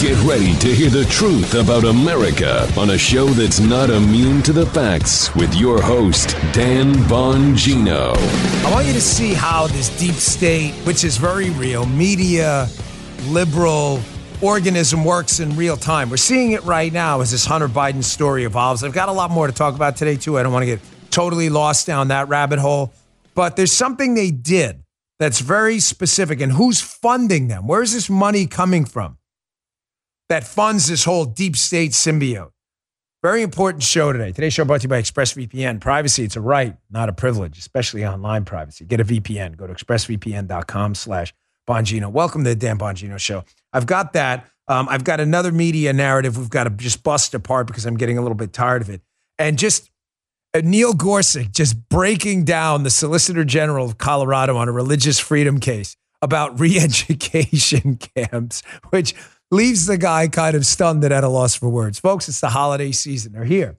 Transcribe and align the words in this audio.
Get 0.00 0.16
ready 0.22 0.54
to 0.60 0.74
hear 0.74 0.88
the 0.88 1.04
truth 1.10 1.54
about 1.54 1.84
America 1.84 2.66
on 2.78 2.88
a 2.88 2.96
show 2.96 3.26
that's 3.26 3.60
not 3.60 3.90
immune 3.90 4.40
to 4.44 4.52
the 4.54 4.64
facts 4.64 5.34
with 5.34 5.54
your 5.54 5.82
host, 5.82 6.30
Dan 6.54 6.94
Bongino. 7.04 8.16
I 8.64 8.72
want 8.72 8.86
you 8.86 8.94
to 8.94 9.00
see 9.02 9.34
how 9.34 9.66
this 9.66 9.90
deep 10.00 10.14
state, 10.14 10.72
which 10.86 11.04
is 11.04 11.18
very 11.18 11.50
real, 11.50 11.84
media, 11.84 12.66
liberal 13.26 14.00
organism 14.40 15.04
works 15.04 15.38
in 15.38 15.54
real 15.54 15.76
time. 15.76 16.08
We're 16.08 16.16
seeing 16.16 16.52
it 16.52 16.64
right 16.64 16.90
now 16.90 17.20
as 17.20 17.32
this 17.32 17.44
Hunter 17.44 17.68
Biden 17.68 18.02
story 18.02 18.44
evolves. 18.44 18.82
I've 18.82 18.94
got 18.94 19.10
a 19.10 19.12
lot 19.12 19.30
more 19.30 19.48
to 19.48 19.52
talk 19.52 19.74
about 19.74 19.96
today, 19.96 20.16
too. 20.16 20.38
I 20.38 20.42
don't 20.42 20.52
want 20.54 20.62
to 20.62 20.66
get 20.66 20.80
totally 21.10 21.50
lost 21.50 21.86
down 21.86 22.08
that 22.08 22.26
rabbit 22.28 22.58
hole. 22.58 22.94
But 23.34 23.56
there's 23.56 23.72
something 23.72 24.14
they 24.14 24.30
did 24.30 24.82
that's 25.18 25.40
very 25.40 25.78
specific. 25.78 26.40
And 26.40 26.52
who's 26.52 26.80
funding 26.80 27.48
them? 27.48 27.66
Where's 27.66 27.92
this 27.92 28.08
money 28.08 28.46
coming 28.46 28.86
from? 28.86 29.18
That 30.30 30.46
funds 30.46 30.86
this 30.86 31.04
whole 31.04 31.24
deep 31.26 31.56
state 31.56 31.90
symbiote. 31.90 32.52
Very 33.22 33.42
important 33.42 33.82
show 33.82 34.12
today. 34.12 34.32
Today's 34.32 34.54
show 34.54 34.64
brought 34.64 34.80
to 34.80 34.84
you 34.84 34.88
by 34.88 35.02
ExpressVPN. 35.02 35.80
Privacy, 35.80 36.24
it's 36.24 36.36
a 36.36 36.40
right, 36.40 36.76
not 36.88 37.10
a 37.10 37.12
privilege, 37.12 37.58
especially 37.58 38.06
online 38.06 38.46
privacy. 38.46 38.86
Get 38.86 39.00
a 39.00 39.04
VPN. 39.04 39.56
Go 39.56 39.66
to 39.66 39.74
expressvpn.com 39.74 40.94
slash 40.94 41.34
Bongino. 41.68 42.10
Welcome 42.10 42.44
to 42.44 42.50
the 42.50 42.56
Dan 42.56 42.78
Bongino 42.78 43.18
Show. 43.18 43.44
I've 43.74 43.86
got 43.86 44.14
that. 44.14 44.48
Um, 44.68 44.88
I've 44.88 45.04
got 45.04 45.20
another 45.20 45.52
media 45.52 45.92
narrative 45.92 46.38
we've 46.38 46.48
got 46.48 46.64
to 46.64 46.70
just 46.70 47.02
bust 47.02 47.34
apart 47.34 47.66
because 47.66 47.84
I'm 47.84 47.96
getting 47.96 48.16
a 48.16 48.22
little 48.22 48.36
bit 48.36 48.52
tired 48.52 48.82
of 48.82 48.88
it. 48.88 49.02
And 49.38 49.58
just 49.58 49.90
uh, 50.54 50.62
Neil 50.62 50.94
Gorsuch 50.94 51.50
just 51.50 51.88
breaking 51.88 52.44
down 52.44 52.84
the 52.84 52.90
Solicitor 52.90 53.44
General 53.44 53.84
of 53.84 53.98
Colorado 53.98 54.56
on 54.56 54.68
a 54.68 54.72
religious 54.72 55.18
freedom 55.18 55.58
case 55.58 55.96
about 56.22 56.58
re 56.60 56.78
education 56.78 57.96
camps, 57.96 58.62
which 58.90 59.14
leaves 59.50 59.86
the 59.86 59.98
guy 59.98 60.28
kind 60.28 60.54
of 60.54 60.64
stunned 60.64 61.04
and 61.04 61.12
at 61.12 61.24
a 61.24 61.28
loss 61.28 61.54
for 61.54 61.68
words. 61.68 61.98
Folks, 61.98 62.28
it's 62.28 62.40
the 62.40 62.50
holiday 62.50 62.92
season. 62.92 63.32
They're 63.32 63.44
here. 63.44 63.76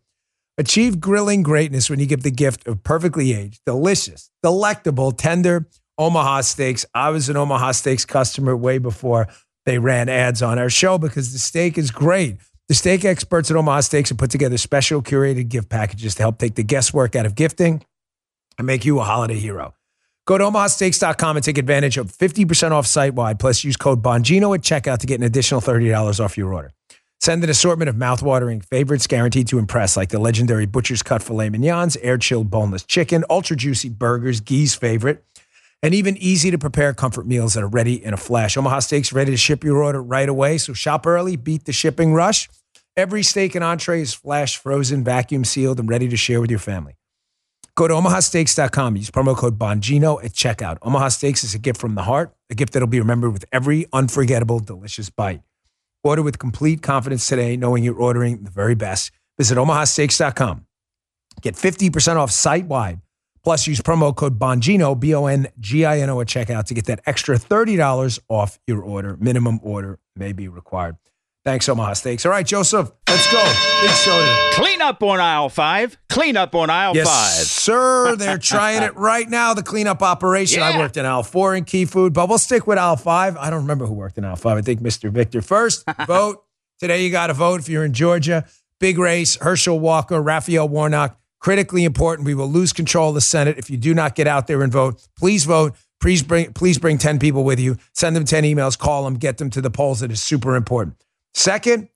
Achieve 0.58 1.00
grilling 1.00 1.44
greatness 1.44 1.90
when 1.90 2.00
you 2.00 2.06
give 2.06 2.24
the 2.24 2.32
gift 2.32 2.68
of 2.68 2.84
perfectly 2.84 3.34
aged, 3.34 3.62
delicious, 3.66 4.30
delectable, 4.44 5.12
tender 5.12 5.68
Omaha 5.98 6.42
steaks. 6.42 6.86
I 6.94 7.10
was 7.10 7.30
an 7.30 7.38
Omaha 7.38 7.72
steaks 7.72 8.06
customer 8.06 8.56
way 8.56 8.78
before 8.78 9.28
they 9.66 9.78
ran 9.78 10.10
ads 10.10 10.42
on 10.42 10.60
our 10.60 10.70
show 10.70 10.98
because 10.98 11.34
the 11.34 11.40
steak 11.40 11.78
is 11.78 11.92
great. 11.92 12.38
The 12.68 12.76
steak 12.76 13.04
experts 13.06 13.52
at 13.52 13.58
Omaha 13.58 13.82
Steaks 13.82 14.10
have 14.10 14.18
put 14.18 14.32
together 14.32 14.58
special 14.58 15.02
curated 15.02 15.50
gift 15.50 15.68
packages 15.70 16.16
to 16.16 16.24
help 16.24 16.38
take 16.38 16.56
the 16.56 16.64
guesswork 16.64 17.16
out 17.16 17.26
of 17.26 17.36
gifting 17.36 17.84
and 18.58 18.66
make 18.66 18.86
you 18.86 19.00
a 19.00 19.04
holiday 19.04 19.38
hero. 19.38 19.74
Go 20.28 20.38
to 20.38 20.44
omahasteaks.com 20.44 21.38
and 21.38 21.44
take 21.44 21.58
advantage 21.58 21.98
of 21.98 22.12
50% 22.12 22.72
off 22.72 22.86
site 22.86 23.16
wide. 23.16 23.40
Plus, 23.40 23.64
use 23.64 23.76
code 23.76 24.04
Bongino 24.04 24.56
at 24.56 24.62
checkout 24.62 25.00
to 25.00 25.08
get 25.08 25.20
an 25.20 25.26
additional 25.26 25.62
$30 25.62 26.24
off 26.24 26.38
your 26.38 26.54
order. 26.54 26.72
Send 27.20 27.44
an 27.44 27.50
assortment 27.50 27.88
of 27.90 27.96
mouthwatering 27.96 28.66
favorites 28.66 29.06
guaranteed 29.06 29.48
to 29.50 29.60
impress, 29.60 29.96
like 29.96 30.10
the 30.10 30.18
legendary 30.20 30.66
Butcher's 30.66 31.04
Cut 31.04 31.22
filet 31.22 31.50
mignons, 31.50 31.96
air 31.98 32.18
chilled 32.18 32.50
boneless 32.50 32.84
chicken, 32.84 33.24
ultra 33.30 33.56
juicy 33.56 33.90
burgers, 33.90 34.42
Gee's 34.42 34.74
favorite, 34.74 35.24
and 35.84 35.94
even 35.94 36.18
easy 36.18 36.50
to 36.50 36.58
prepare 36.58 36.94
comfort 36.94 37.28
meals 37.28 37.54
that 37.54 37.64
are 37.64 37.68
ready 37.68 38.04
in 38.04 38.14
a 38.14 38.18
flash. 38.18 38.58
Omaha 38.58 38.80
Steaks 38.80 39.14
ready 39.14 39.32
to 39.32 39.38
ship 39.38 39.64
your 39.64 39.84
order 39.84 40.02
right 40.02 40.30
away. 40.30 40.58
So 40.58 40.74
shop 40.74 41.06
early, 41.06 41.36
beat 41.36 41.66
the 41.66 41.74
shipping 41.74 42.14
rush. 42.14 42.50
Every 42.98 43.22
steak 43.24 43.54
and 43.54 43.64
entree 43.64 44.02
is 44.02 44.14
flash 44.14 44.58
frozen, 44.58 45.04
vacuum 45.04 45.46
sealed, 45.46 45.80
and 45.80 45.88
ready 45.88 46.10
to 46.10 46.18
share 46.18 46.42
with 46.42 46.50
your 46.50 46.60
family. 46.60 46.96
Go 47.76 47.88
to 47.88 47.94
omahasteaks.com. 47.94 48.98
Use 48.98 49.12
promo 49.12 49.36
code 49.36 49.58
Bongino 49.58 50.24
at 50.24 50.34
checkout. 50.34 50.78
Omaha 50.82 51.10
Steaks 51.10 51.44
is 51.44 51.56
a 51.56 51.60
gift 51.60 51.80
from 51.80 51.96
the 51.96 52.04
heart, 52.04 52.34
a 52.50 52.56
gift 52.56 52.74
that'll 52.74 52.88
be 52.88 53.00
remembered 53.00 53.34
with 53.34 53.46
every 53.52 53.86
unforgettable, 53.94 54.60
delicious 54.60 55.10
bite. 55.10 55.42
Order 56.04 56.22
with 56.22 56.40
complete 56.40 56.82
confidence 56.82 57.28
today, 57.28 57.56
knowing 57.56 57.84
you're 57.84 57.96
ordering 57.96 58.44
the 58.44 58.52
very 58.52 58.76
best. 58.76 59.12
Visit 59.38 59.58
omahasteaks.com. 59.58 60.66
Get 61.42 61.56
50% 61.56 62.16
off 62.18 62.32
site 62.32 62.66
wide. 62.66 63.02
Plus, 63.44 63.66
use 63.66 63.82
promo 63.82 64.16
code 64.16 64.38
Bongino, 64.38 65.00
B 65.00 65.16
O 65.16 65.26
N 65.26 65.48
G 65.60 65.86
I 65.86 66.00
N 66.00 66.10
O, 66.10 66.22
at 66.22 66.28
checkout 66.28 66.66
to 66.66 66.74
get 66.74 66.86
that 66.86 67.02
extra 67.06 67.38
$30 67.38 68.20
off 68.30 68.60
your 68.68 68.82
order. 68.82 69.18
Minimum 69.20 69.60
order 69.64 69.98
may 70.16 70.34
be 70.34 70.48
required. 70.48 70.98
Thanks, 71.44 71.68
Omaha 71.68 71.94
Steaks. 71.94 72.24
All 72.26 72.32
right, 72.32 72.46
Joseph, 72.46 72.92
let's 73.10 73.32
go. 73.32 73.42
Big 73.82 73.90
show 73.92 74.20
today. 74.20 74.50
Clean 74.54 74.80
up 74.80 75.02
on 75.02 75.20
aisle 75.20 75.50
five. 75.50 75.98
Clean 76.08 76.38
up 76.38 76.54
on 76.54 76.70
aisle 76.70 76.96
Yes, 76.96 77.08
five. 77.08 77.46
sir. 77.48 78.16
They're 78.16 78.38
trying 78.38 78.84
it 78.84 78.96
right 78.96 79.28
now, 79.28 79.56
the 79.56 79.64
cleanup 79.64 80.04
operation. 80.04 80.62
I 80.62 80.78
worked 80.78 80.98
in 80.98 81.06
aisle 81.06 81.24
four 81.24 81.56
in 81.56 81.66
Key 81.66 81.86
Food, 81.86 82.14
but 82.14 82.30
we'll 82.30 82.38
stick 82.38 82.68
with 82.68 82.78
aisle 82.78 82.96
five. 82.96 83.38
I 83.38 83.50
don't 83.50 83.62
remember 83.62 83.88
who 83.88 83.94
worked 83.96 84.20
in 84.20 84.24
aisle 84.26 84.36
five. 84.36 84.58
I 84.60 84.62
think 84.62 84.82
Mr. 84.82 85.10
Victor. 85.12 85.42
First, 85.42 85.84
vote. 86.08 86.44
Today, 86.80 87.04
you 87.04 87.10
got 87.12 87.28
to 87.28 87.34
vote 87.34 87.60
if 87.60 87.68
you're 87.70 87.86
in 87.86 87.94
Georgia. 87.94 88.46
Big 88.80 89.00
race. 89.00 89.36
Herschel 89.38 89.80
Walker, 89.80 90.22
Raphael 90.22 90.70
Warnock. 90.70 91.18
Critically 91.40 91.86
important. 91.86 92.28
We 92.28 92.36
will 92.36 92.50
lose 92.50 92.72
control 92.72 93.10
of 93.10 93.16
the 93.16 93.22
Senate 93.22 93.58
if 93.58 93.68
you 93.70 93.78
do 93.78 93.96
not 93.96 94.14
get 94.14 94.28
out 94.28 94.46
there 94.46 94.62
and 94.62 94.72
vote. 94.72 95.08
Please 95.18 95.46
vote. 95.46 95.76
Please 96.00 96.22
bring, 96.22 96.54
please 96.54 96.78
bring 96.78 97.00
10 97.00 97.18
people 97.18 97.44
with 97.44 97.60
you. 97.60 97.78
Send 97.94 98.16
them 98.16 98.26
10 98.26 98.44
emails, 98.44 98.78
call 98.78 99.04
them, 99.06 99.16
get 99.16 99.38
them 99.38 99.50
to 99.52 99.62
the 99.62 99.70
polls. 99.72 100.02
It 100.04 100.12
is 100.12 100.22
super 100.22 100.56
important. 100.56 100.96
Second, 101.34 101.90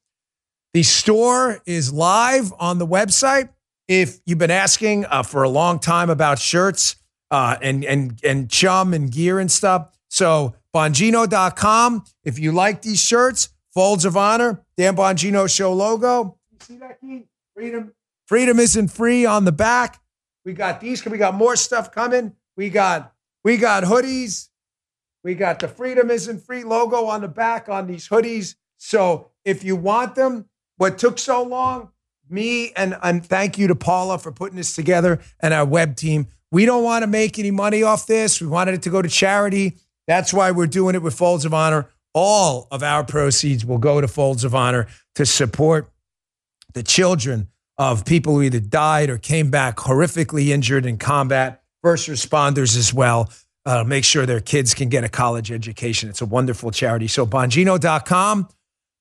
the 0.74 0.84
store 0.84 1.60
is 1.66 1.92
live 1.92 2.54
on 2.60 2.78
the 2.78 2.88
website. 2.88 3.50
If 3.88 4.20
you've 4.26 4.40
been 4.40 4.52
asking 4.52 5.06
uh, 5.06 5.24
for 5.24 5.44
a 5.44 5.50
long 5.50 5.80
time 5.80 6.10
about 6.10 6.40
shirts 6.40 6.96
uh, 7.32 7.58
and 7.62 7.86
and 7.86 8.20
and 8.24 8.50
chum 8.50 8.94
and 8.94 9.12
gear 9.12 9.40
and 9.40 9.52
stuff, 9.52 9.90
so 10.10 10.56
Bongino.com. 10.74 12.04
If 12.24 12.40
you 12.40 12.52
like 12.52 12.82
these 12.82 13.02
shirts, 13.02 13.50
Folds 13.74 14.06
of 14.06 14.18
Honor, 14.18 14.64
Dan 14.78 14.96
Bongino 14.96 15.54
Show 15.54 15.74
logo. 15.74 16.38
You 16.52 16.58
see 16.62 16.78
that, 16.78 17.00
Keith? 17.00 17.28
Freedom, 17.54 17.94
freedom 18.26 18.60
isn't 18.60 18.90
free 18.90 19.26
on 19.26 19.46
the 19.46 19.52
back. 19.52 20.02
We 20.44 20.54
got 20.54 20.82
these. 20.82 21.04
We 21.06 21.18
got 21.18 21.34
more 21.34 21.56
stuff 21.56 21.92
coming. 21.92 22.34
We 22.58 22.70
got 22.70 23.14
we 23.44 23.58
got 23.58 23.84
hoodies. 23.84 24.50
We 25.24 25.34
got 25.34 25.60
the 25.60 25.68
Freedom 25.68 26.12
Isn't 26.12 26.40
Free 26.40 26.64
logo 26.64 27.06
on 27.06 27.22
the 27.22 27.28
back 27.28 27.68
on 27.68 27.88
these 27.88 28.08
hoodies. 28.08 28.56
So 28.78 29.32
if 29.44 29.64
you 29.64 29.76
want 29.76 30.16
them, 30.16 30.46
what 30.78 30.98
took 30.98 31.18
so 31.20 31.44
long, 31.44 31.92
me 32.30 32.72
and, 32.74 32.98
and 33.02 33.26
thank 33.26 33.58
you 33.58 33.68
to 33.68 33.76
Paula 33.76 34.18
for 34.18 34.32
putting 34.32 34.58
this 34.58 34.76
together 34.76 35.20
and 35.40 35.54
our 35.54 35.66
web 35.66 35.96
team. 35.96 36.28
We 36.52 36.66
don't 36.66 36.84
want 36.84 37.04
to 37.04 37.08
make 37.08 37.38
any 37.38 37.52
money 37.52 37.84
off 37.84 38.08
this. 38.08 38.42
We 38.42 38.48
wanted 38.48 38.76
it 38.76 38.82
to 38.84 38.90
go 38.90 39.02
to 39.02 39.10
charity. 39.10 39.78
That's 40.08 40.34
why 40.34 40.52
we're 40.52 40.68
doing 40.68 40.96
it 40.96 41.02
with 41.02 41.16
Folds 41.16 41.46
of 41.46 41.54
Honor. 41.54 41.90
All 42.14 42.68
of 42.72 42.84
our 42.84 43.04
proceeds 43.04 43.66
will 43.66 43.78
go 43.78 44.00
to 44.00 44.08
Folds 44.08 44.44
of 44.44 44.56
Honor 44.56 44.88
to 45.16 45.26
support 45.26 45.92
the 46.74 46.84
children 46.84 47.50
of 47.78 48.06
people 48.06 48.36
who 48.36 48.44
either 48.44 48.60
died 48.60 49.10
or 49.10 49.18
came 49.18 49.50
back 49.50 49.78
horrifically 49.78 50.50
injured 50.50 50.86
in 50.86 50.98
combat, 50.98 51.62
first 51.82 52.08
responders 52.08 52.78
as 52.78 52.94
well. 52.94 53.30
Uh, 53.66 53.84
make 53.84 54.04
sure 54.04 54.26
their 54.26 54.40
kids 54.40 54.74
can 54.74 54.90
get 54.90 55.04
a 55.04 55.10
college 55.10 55.52
education. 55.52 56.08
It's 56.08 56.22
a 56.22 56.26
wonderful 56.26 56.72
charity. 56.72 57.08
So, 57.08 57.26
Bongino.com, 57.26 58.48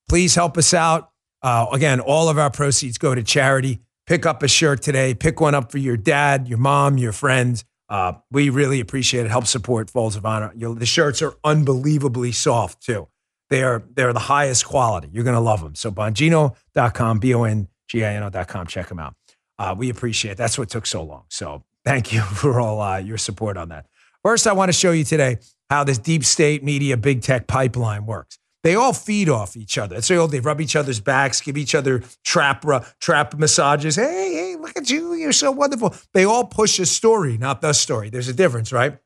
please 0.07 0.35
help 0.35 0.57
us 0.57 0.73
out. 0.73 1.11
Uh, 1.41 1.67
again, 1.71 1.99
all 1.99 2.29
of 2.29 2.37
our 2.37 2.49
proceeds 2.49 2.97
go 2.97 3.13
to 3.13 3.23
charity. 3.23 3.79
Pick 4.07 4.25
up 4.25 4.43
a 4.43 4.47
shirt 4.47 4.81
today. 4.81 5.13
Pick 5.13 5.39
one 5.39 5.55
up 5.55 5.71
for 5.71 5.77
your 5.77 5.97
dad, 5.97 6.47
your 6.47 6.57
mom, 6.57 6.97
your 6.97 7.11
friends. 7.11 7.65
Uh, 7.89 8.13
we 8.31 8.49
really 8.49 8.79
appreciate 8.79 9.25
it. 9.25 9.29
Help 9.29 9.45
support 9.45 9.89
Folds 9.89 10.15
of 10.15 10.25
Honor. 10.25 10.51
You 10.55 10.75
the 10.75 10.85
shirts 10.85 11.21
are 11.21 11.35
unbelievably 11.43 12.31
soft, 12.31 12.83
too. 12.83 13.07
They 13.49 13.63
are, 13.63 13.83
they're 13.93 14.13
the 14.13 14.19
highest 14.19 14.65
quality. 14.65 15.09
You're 15.11 15.23
going 15.23 15.35
to 15.35 15.39
love 15.39 15.61
them. 15.61 15.75
So, 15.75 15.91
Bongino.com, 15.91 17.19
B 17.19 17.33
O 17.35 17.43
N 17.43 17.67
G 17.87 18.03
I 18.03 18.13
N 18.13 18.23
O.com. 18.23 18.67
Check 18.67 18.87
them 18.89 18.99
out. 18.99 19.15
Uh, 19.57 19.75
we 19.77 19.89
appreciate 19.89 20.31
it. 20.31 20.37
That's 20.37 20.57
what 20.57 20.69
took 20.69 20.87
so 20.87 21.03
long. 21.03 21.25
So, 21.29 21.63
thank 21.83 22.11
you 22.11 22.21
for 22.21 22.59
all 22.59 22.81
uh, 22.81 22.97
your 22.97 23.17
support 23.17 23.57
on 23.57 23.69
that. 23.69 23.85
First, 24.23 24.47
I 24.47 24.53
want 24.53 24.69
to 24.69 24.73
show 24.73 24.91
you 24.91 25.03
today 25.03 25.37
how 25.69 25.83
this 25.83 25.99
deep 25.99 26.23
state 26.23 26.63
media 26.63 26.97
big 26.97 27.21
tech 27.21 27.45
pipeline 27.45 28.07
works. 28.07 28.39
They 28.65 28.73
all 28.73 28.93
feed 28.93 29.29
off 29.29 29.55
each 29.55 29.77
other. 29.77 29.95
It's 29.95 30.09
all 30.09 30.27
they 30.27 30.39
rub 30.39 30.59
each 30.59 30.75
other's 30.75 30.99
backs, 30.99 31.39
give 31.39 31.55
each 31.55 31.75
other 31.75 32.01
trap 32.23 32.65
trap 32.99 33.35
massages. 33.35 33.95
Hey, 33.95 34.33
hey, 34.33 34.55
look 34.59 34.75
at 34.75 34.89
you! 34.89 35.13
You're 35.13 35.33
so 35.33 35.51
wonderful. 35.51 35.93
They 36.15 36.25
all 36.25 36.45
push 36.45 36.79
a 36.79 36.87
story, 36.87 37.37
not 37.37 37.61
the 37.61 37.73
story. 37.73 38.09
There's 38.09 38.27
a 38.27 38.33
difference, 38.33 38.73
right? 38.73 38.97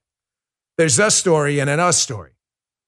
There's 0.78 0.96
the 0.96 1.10
story 1.10 1.60
and 1.60 1.70
an 1.70 1.82
us 1.82 1.98
story. 1.98 2.32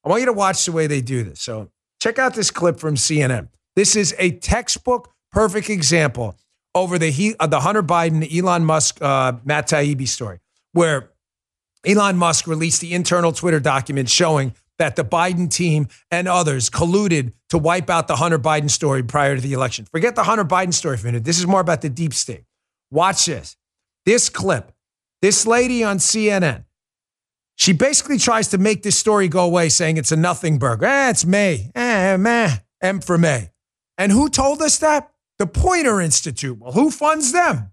I 0.06 0.10
want 0.10 0.22
you 0.22 0.28
to 0.28 0.34
watch 0.34 0.64
the 0.64 0.72
way 0.72 0.88
they 0.88 1.02
do 1.02 1.26
this. 1.26 1.42
So 1.42 1.72
check 2.00 2.18
out 2.18 2.36
this 2.36 2.52
clip 2.52 2.80
from 2.80 2.96
CNN. 2.96 3.50
This 3.76 3.98
is 3.98 4.16
a 4.18 4.32
textbook 4.32 5.12
perfect 5.34 5.70
example 5.70 6.38
over 6.74 6.98
the 6.98 7.10
he, 7.12 7.36
uh, 7.38 7.48
the 7.48 7.60
Hunter 7.60 7.84
Biden, 7.84 8.26
Elon 8.34 8.64
Musk, 8.64 9.02
uh, 9.02 9.34
Matt 9.44 9.68
Taibbi 9.68 10.08
story, 10.08 10.40
where 10.72 11.10
Elon 11.86 12.16
Musk 12.16 12.48
released 12.48 12.80
the 12.80 12.94
internal 12.94 13.34
Twitter 13.34 13.60
document 13.60 14.10
showing 14.10 14.54
that 14.82 14.96
the 14.96 15.06
Biden 15.06 15.48
team 15.48 15.88
and 16.10 16.28
others 16.28 16.68
colluded 16.68 17.34
to 17.50 17.60
wipe 17.60 17.88
out 17.88 18.08
the 18.08 18.16
Hunter 18.16 18.40
Biden 18.40 18.70
story 18.70 19.04
prior 19.04 19.36
to 19.36 19.42
the 19.42 19.54
election. 19.54 19.86
Forget 19.86 20.16
the 20.16 20.24
Hunter 20.24 20.44
Biden 20.44 20.74
story 20.74 20.98
for 20.98 21.08
a 21.08 21.12
minute. 21.12 21.24
This 21.24 21.38
is 21.38 21.46
more 21.46 21.60
about 21.60 21.82
the 21.82 21.90
deep 21.90 22.16
state. 22.16 22.46
Watch 22.90 23.28
this. 23.28 23.58
This 24.08 24.28
clip, 24.28 24.72
this 25.22 25.46
lady 25.46 25.84
on 25.84 26.00
CNN, 26.00 26.66
she 27.56 27.74
basically 27.74 28.18
tries 28.18 28.48
to 28.48 28.58
make 28.58 28.82
this 28.82 28.98
story 28.98 29.28
go 29.28 29.46
away, 29.46 29.70
saying 29.70 29.98
it's 29.98 30.12
a 30.12 30.16
nothing 30.16 30.58
burger. 30.58 30.88
Eh, 30.88 31.12
it's 31.12 31.28
me. 31.28 31.70
Eh, 31.76 32.18
meh. 32.18 32.58
M 32.82 33.02
for 33.02 33.20
May. 33.20 33.52
And 34.00 34.12
who 34.12 34.30
told 34.30 34.64
us 34.64 34.80
that? 34.80 35.12
The 35.38 35.46
Poynter 35.46 36.02
Institute. 36.02 36.58
Well, 36.58 36.72
who 36.72 36.90
funds 36.90 37.32
them? 37.32 37.72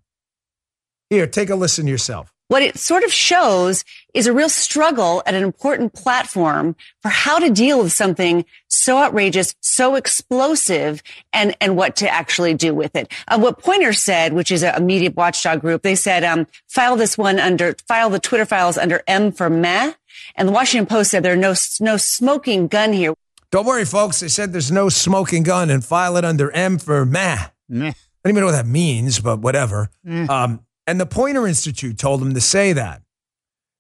Here, 1.08 1.26
take 1.26 1.48
a 1.48 1.54
listen 1.54 1.86
yourself. 1.86 2.34
What 2.48 2.62
it 2.62 2.78
sort 2.78 3.04
of 3.04 3.12
shows 3.12 3.84
is 4.14 4.26
a 4.26 4.32
real 4.32 4.48
struggle 4.48 5.22
at 5.26 5.34
an 5.34 5.42
important 5.42 5.92
platform 5.92 6.76
for 7.02 7.10
how 7.10 7.38
to 7.38 7.50
deal 7.50 7.82
with 7.82 7.92
something 7.92 8.44
so 8.68 8.98
outrageous, 8.98 9.54
so 9.60 9.94
explosive, 9.96 11.02
and, 11.32 11.54
and 11.60 11.76
what 11.76 11.96
to 11.96 12.08
actually 12.08 12.54
do 12.54 12.74
with 12.74 12.96
it. 12.96 13.12
Uh, 13.28 13.38
what 13.38 13.58
Poynter 13.58 13.92
said, 13.92 14.32
which 14.32 14.50
is 14.50 14.62
a, 14.62 14.72
a 14.72 14.80
media 14.80 15.10
watchdog 15.10 15.60
group, 15.60 15.82
they 15.82 15.94
said, 15.94 16.24
um, 16.24 16.46
file 16.68 16.96
this 16.96 17.18
one 17.18 17.38
under, 17.38 17.74
file 17.86 18.08
the 18.08 18.18
Twitter 18.18 18.46
files 18.46 18.78
under 18.78 19.02
M 19.06 19.30
for 19.30 19.50
meh. 19.50 19.92
And 20.34 20.48
the 20.48 20.52
Washington 20.52 20.86
Post 20.86 21.10
said 21.10 21.22
there's 21.22 21.38
no, 21.38 21.54
no 21.84 21.96
smoking 21.98 22.66
gun 22.66 22.94
here. 22.94 23.12
Don't 23.50 23.66
worry, 23.66 23.84
folks. 23.84 24.20
They 24.20 24.28
said 24.28 24.52
there's 24.52 24.72
no 24.72 24.88
smoking 24.88 25.42
gun 25.42 25.70
and 25.70 25.84
file 25.84 26.16
it 26.16 26.24
under 26.24 26.50
M 26.52 26.78
for 26.78 27.04
meh. 27.04 27.48
Meh. 27.68 27.88
I 27.88 27.94
don't 28.24 28.32
even 28.32 28.40
know 28.40 28.46
what 28.46 28.52
that 28.52 28.66
means, 28.66 29.20
but 29.20 29.40
whatever. 29.40 29.90
Um, 30.28 30.60
and 30.88 30.98
the 30.98 31.06
Poynter 31.06 31.46
Institute 31.46 31.98
told 31.98 32.22
him 32.22 32.32
to 32.32 32.40
say 32.40 32.72
that. 32.72 33.02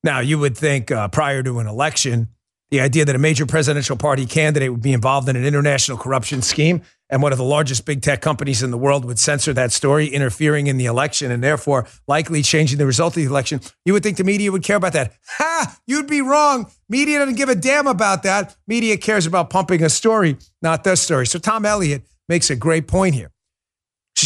Now, 0.04 0.20
you 0.20 0.38
would 0.38 0.56
think 0.58 0.90
uh, 0.90 1.08
prior 1.08 1.42
to 1.42 1.58
an 1.58 1.66
election, 1.66 2.28
the 2.70 2.80
idea 2.82 3.06
that 3.06 3.16
a 3.16 3.18
major 3.18 3.46
presidential 3.46 3.96
party 3.96 4.26
candidate 4.26 4.70
would 4.70 4.82
be 4.82 4.92
involved 4.92 5.26
in 5.26 5.34
an 5.34 5.46
international 5.46 5.96
corruption 5.96 6.42
scheme 6.42 6.82
and 7.08 7.22
one 7.22 7.32
of 7.32 7.38
the 7.38 7.44
largest 7.44 7.86
big 7.86 8.02
tech 8.02 8.20
companies 8.20 8.62
in 8.62 8.70
the 8.70 8.76
world 8.76 9.06
would 9.06 9.18
censor 9.18 9.54
that 9.54 9.72
story, 9.72 10.06
interfering 10.08 10.66
in 10.66 10.76
the 10.76 10.84
election 10.84 11.30
and 11.30 11.42
therefore 11.42 11.86
likely 12.06 12.42
changing 12.42 12.76
the 12.76 12.84
result 12.84 13.16
of 13.16 13.22
the 13.22 13.24
election. 13.28 13.62
You 13.86 13.94
would 13.94 14.02
think 14.02 14.18
the 14.18 14.24
media 14.24 14.52
would 14.52 14.62
care 14.62 14.76
about 14.76 14.92
that. 14.92 15.14
Ha! 15.38 15.78
You'd 15.86 16.08
be 16.08 16.20
wrong. 16.20 16.70
Media 16.90 17.20
doesn't 17.20 17.36
give 17.36 17.48
a 17.48 17.54
damn 17.54 17.86
about 17.86 18.22
that. 18.24 18.54
Media 18.66 18.98
cares 18.98 19.24
about 19.24 19.48
pumping 19.48 19.82
a 19.82 19.88
story, 19.88 20.36
not 20.60 20.84
the 20.84 20.94
story. 20.94 21.26
So 21.26 21.38
Tom 21.38 21.64
Elliott 21.64 22.02
makes 22.28 22.50
a 22.50 22.56
great 22.56 22.86
point 22.86 23.14
here. 23.14 23.30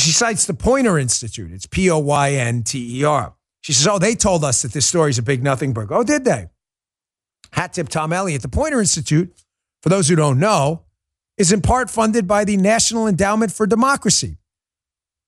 She 0.01 0.13
cites 0.13 0.47
the 0.47 0.55
Poynter 0.55 0.99
Institute. 0.99 1.53
It's 1.53 1.67
P 1.67 1.91
O 1.91 1.99
Y 1.99 2.33
N 2.33 2.63
T 2.63 3.01
E 3.01 3.05
R. 3.05 3.35
She 3.61 3.73
says, 3.73 3.87
Oh, 3.87 3.99
they 3.99 4.15
told 4.15 4.45
us 4.45 4.63
that 4.63 4.73
this 4.73 4.87
story 4.87 5.11
is 5.11 5.19
a 5.19 5.23
big 5.23 5.43
nothing 5.43 5.73
burger. 5.73 5.95
Oh, 5.95 6.03
did 6.03 6.25
they? 6.25 6.49
Hat 7.53 7.75
tip 7.75 7.89
Tom 7.89 8.13
Elliott. 8.13 8.43
The 8.43 8.49
Poynter 8.49 8.81
Institute, 8.81 9.33
for 9.83 9.89
those 9.89 10.09
who 10.09 10.17
don't 10.17 10.39
know, 10.39 10.83
is 11.37 11.53
in 11.53 11.61
part 11.61 11.91
funded 11.91 12.27
by 12.27 12.45
the 12.45 12.57
National 12.57 13.07
Endowment 13.07 13.53
for 13.53 13.67
Democracy, 13.67 14.39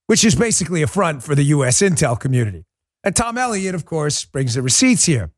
which 0.07 0.25
is 0.25 0.35
basically 0.35 0.83
a 0.83 0.87
front 0.87 1.23
for 1.23 1.35
the 1.35 1.45
U.S. 1.45 1.81
intel 1.81 2.19
community. 2.19 2.65
And 3.03 3.15
Tom 3.15 3.37
Elliott, 3.37 3.75
of 3.75 3.85
course, 3.85 4.25
brings 4.25 4.55
the 4.55 4.63
receipts 4.63 5.05
here. 5.05 5.31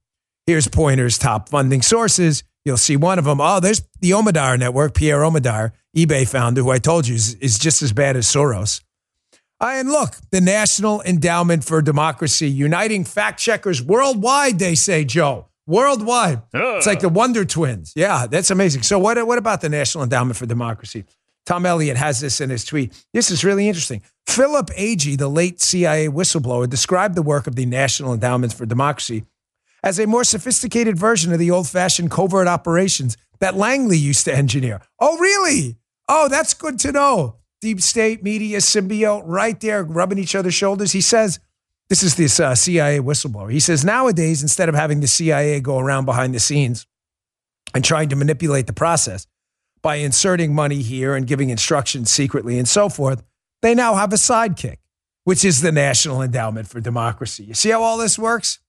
Here's 0.47 0.69
Poynter's 0.69 1.19
top 1.19 1.49
funding 1.49 1.83
sources. 1.83 2.45
You'll 2.65 2.77
see 2.77 2.97
one 2.97 3.19
of 3.19 3.25
them. 3.25 3.41
Oh, 3.41 3.59
there's 3.59 3.83
the 4.01 4.11
Omidyar 4.11 4.59
Network, 4.59 4.95
Pierre 4.95 5.21
Omidyar, 5.21 5.73
eBay 5.97 6.29
founder, 6.29 6.63
who 6.63 6.71
I 6.71 6.79
told 6.79 7.09
you 7.09 7.17
is, 7.17 7.35
is 7.35 7.59
just 7.59 7.83
as 7.83 7.93
bad 7.93 8.17
as 8.17 8.27
Soros. 8.27 8.83
Uh, 9.61 9.73
and 9.75 9.89
look, 9.91 10.15
the 10.31 10.41
National 10.41 11.01
Endowment 11.03 11.65
for 11.65 11.81
Democracy, 11.81 12.49
uniting 12.49 13.05
fact 13.05 13.41
checkers 13.41 13.83
worldwide, 13.83 14.59
they 14.59 14.75
say, 14.75 15.05
Joe. 15.05 15.47
Worldwide. 15.67 16.43
It's 16.77 16.87
like 16.87 17.01
the 17.01 17.09
Wonder 17.09 17.45
Twins. 17.45 17.93
Yeah, 17.97 18.27
that's 18.27 18.51
amazing. 18.51 18.83
So, 18.83 18.99
what, 18.99 19.25
what 19.27 19.39
about 19.39 19.63
the 19.63 19.69
National 19.69 20.05
Endowment 20.05 20.37
for 20.37 20.47
Democracy? 20.47 21.05
Tom 21.45 21.65
Elliott 21.65 21.97
has 21.97 22.21
this 22.21 22.41
in 22.41 22.51
his 22.51 22.65
tweet. 22.65 22.93
This 23.13 23.31
is 23.31 23.45
really 23.45 23.67
interesting. 23.69 24.03
Philip 24.27 24.69
Agee, 24.71 25.17
the 25.17 25.29
late 25.29 25.61
CIA 25.61 26.09
whistleblower, 26.09 26.69
described 26.69 27.15
the 27.15 27.23
work 27.23 27.47
of 27.47 27.57
the 27.57 27.67
National 27.67 28.13
Endowment 28.13 28.53
for 28.53 28.67
Democracy 28.67 29.25
as 29.83 29.99
a 30.01 30.07
more 30.07 30.25
sophisticated 30.25 30.99
version 30.99 31.33
of 31.33 31.39
the 31.39 31.51
old 31.51 31.69
fashioned 31.69 32.11
covert 32.11 32.49
operations 32.49 33.17
that 33.39 33.55
Langley 33.55 33.99
used 33.99 34.25
to 34.25 34.35
engineer. 34.35 34.81
Oh, 34.99 35.17
really? 35.19 35.77
Oh, 36.09 36.29
that's 36.29 36.55
good 36.55 36.79
to 36.81 36.93
know. 36.93 37.37
Deep 37.67 37.81
state 37.81 38.23
media 38.23 38.59
symbiote 38.59 39.25
right 39.25 39.59
there 39.59 39.83
rubbing 39.83 40.19
each 40.19 40.37
other's 40.37 40.55
shoulders. 40.55 40.93
He 40.93 41.01
says, 41.01 41.41
this 41.89 42.05
is 42.05 42.15
this 42.15 42.39
uh, 42.39 42.55
CIA 42.55 43.01
whistleblower. 43.01 43.51
He 43.51 43.59
says, 43.59 43.85
nowadays, 43.85 44.41
instead 44.41 44.69
of 44.69 44.77
having 44.77 45.01
the 45.01 45.09
CIA 45.09 45.59
go 45.59 45.81
around 45.81 46.05
behind 46.05 46.33
the 46.33 46.39
scenes 46.39 46.87
and 47.75 47.85
trying 47.85 48.09
to 48.11 48.15
manipulate 48.15 48.69
the 48.69 48.73
process 48.73 49.27
by 49.83 49.97
inserting 49.97 50.55
money 50.55 50.81
here 50.81 51.17
and 51.17 51.27
giving 51.27 51.51
instructions 51.51 52.09
secretly 52.09 52.57
and 52.57 52.69
so 52.69 52.89
forth, 52.89 53.25
they 53.63 53.75
now 53.75 53.97
have 53.97 54.13
a 54.13 54.17
sidekick, 54.17 54.77
which 55.25 55.45
is 55.45 55.61
the 55.61 55.73
National 55.73 56.23
Endowment 56.23 56.69
for 56.69 56.81
Democracy. 56.81 57.43
You 57.43 57.55
see 57.55 57.71
how 57.71 57.83
all 57.83 57.99
this 57.99 58.17
works? 58.17 58.61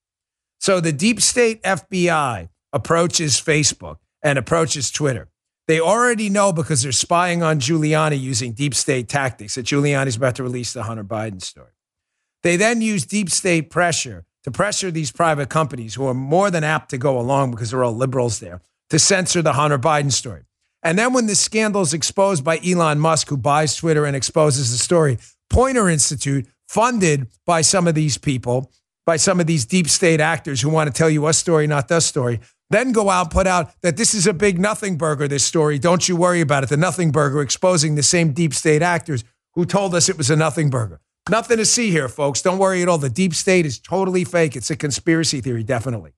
So 0.59 0.79
the 0.79 0.91
deep 0.91 1.21
state 1.21 1.61
FBI 1.61 2.49
approaches 2.73 3.39
Facebook 3.39 3.97
and 4.23 4.39
approaches 4.39 4.89
Twitter. 4.89 5.29
They 5.67 5.81
already 5.81 6.29
know 6.29 6.53
because 6.53 6.81
they're 6.81 6.93
spying 6.93 7.43
on 7.43 7.59
Giuliani 7.59 8.19
using 8.19 8.53
deep 8.53 8.73
state 8.73 9.09
tactics 9.09 9.55
that 9.55 9.65
Giuliani's 9.65 10.15
about 10.15 10.35
to 10.35 10.43
release 10.43 10.73
the 10.73 10.83
Hunter 10.83 11.03
Biden 11.03 11.41
story. 11.41 11.71
They 12.43 12.55
then 12.55 12.81
use 12.81 13.05
deep 13.05 13.29
state 13.29 13.69
pressure 13.69 14.25
to 14.43 14.51
pressure 14.51 14.91
these 14.91 15.11
private 15.11 15.49
companies 15.49 15.95
who 15.95 16.05
are 16.07 16.13
more 16.13 16.49
than 16.49 16.63
apt 16.63 16.89
to 16.91 16.97
go 16.97 17.19
along 17.19 17.51
because 17.51 17.71
they're 17.71 17.83
all 17.83 17.95
liberals 17.95 18.39
there 18.39 18.61
to 18.89 18.97
censor 18.97 19.41
the 19.41 19.53
Hunter 19.53 19.77
Biden 19.77 20.11
story. 20.11 20.43
And 20.83 20.97
then 20.97 21.11
when 21.11 21.27
the 21.27 21.35
scandal 21.35 21.81
is 21.81 21.93
exposed 21.93 22.45
by 22.45 22.59
Elon 22.65 22.99
Musk, 22.99 23.27
who 23.27 23.35
buys 23.35 23.75
Twitter 23.75 24.05
and 24.05 24.15
exposes 24.15 24.71
the 24.71 24.77
story, 24.77 25.17
Poynter 25.49 25.89
Institute, 25.89 26.47
funded 26.69 27.27
by 27.45 27.59
some 27.59 27.87
of 27.87 27.95
these 27.95 28.17
people, 28.17 28.71
by 29.05 29.17
some 29.17 29.41
of 29.41 29.47
these 29.47 29.65
deep 29.65 29.89
state 29.89 30.21
actors 30.21 30.61
who 30.61 30.69
want 30.69 30.87
to 30.87 30.97
tell 30.97 31.09
you 31.09 31.27
a 31.27 31.33
story, 31.33 31.67
not 31.67 31.89
the 31.89 31.99
story, 31.99 32.39
then 32.69 32.91
go 32.91 33.09
out 33.09 33.27
and 33.27 33.31
put 33.31 33.47
out 33.47 33.71
that 33.81 33.97
this 33.97 34.13
is 34.13 34.27
a 34.27 34.33
big 34.33 34.59
nothing 34.59 34.97
burger, 34.97 35.27
this 35.27 35.43
story. 35.43 35.79
Don't 35.79 36.07
you 36.07 36.15
worry 36.15 36.41
about 36.41 36.63
it. 36.63 36.69
The 36.69 36.77
nothing 36.77 37.11
burger 37.11 37.41
exposing 37.41 37.95
the 37.95 38.03
same 38.03 38.33
deep 38.33 38.53
state 38.53 38.81
actors 38.81 39.23
who 39.53 39.65
told 39.65 39.95
us 39.95 40.09
it 40.09 40.17
was 40.17 40.29
a 40.29 40.35
nothing 40.35 40.69
burger. 40.69 40.99
Nothing 41.29 41.57
to 41.57 41.65
see 41.65 41.91
here, 41.91 42.07
folks. 42.07 42.41
Don't 42.41 42.57
worry 42.57 42.81
at 42.81 42.87
all. 42.87 42.97
The 42.97 43.09
deep 43.09 43.33
state 43.33 43.65
is 43.65 43.79
totally 43.79 44.23
fake. 44.23 44.55
It's 44.55 44.69
a 44.69 44.75
conspiracy 44.75 45.41
theory, 45.41 45.63
definitely. 45.63 46.13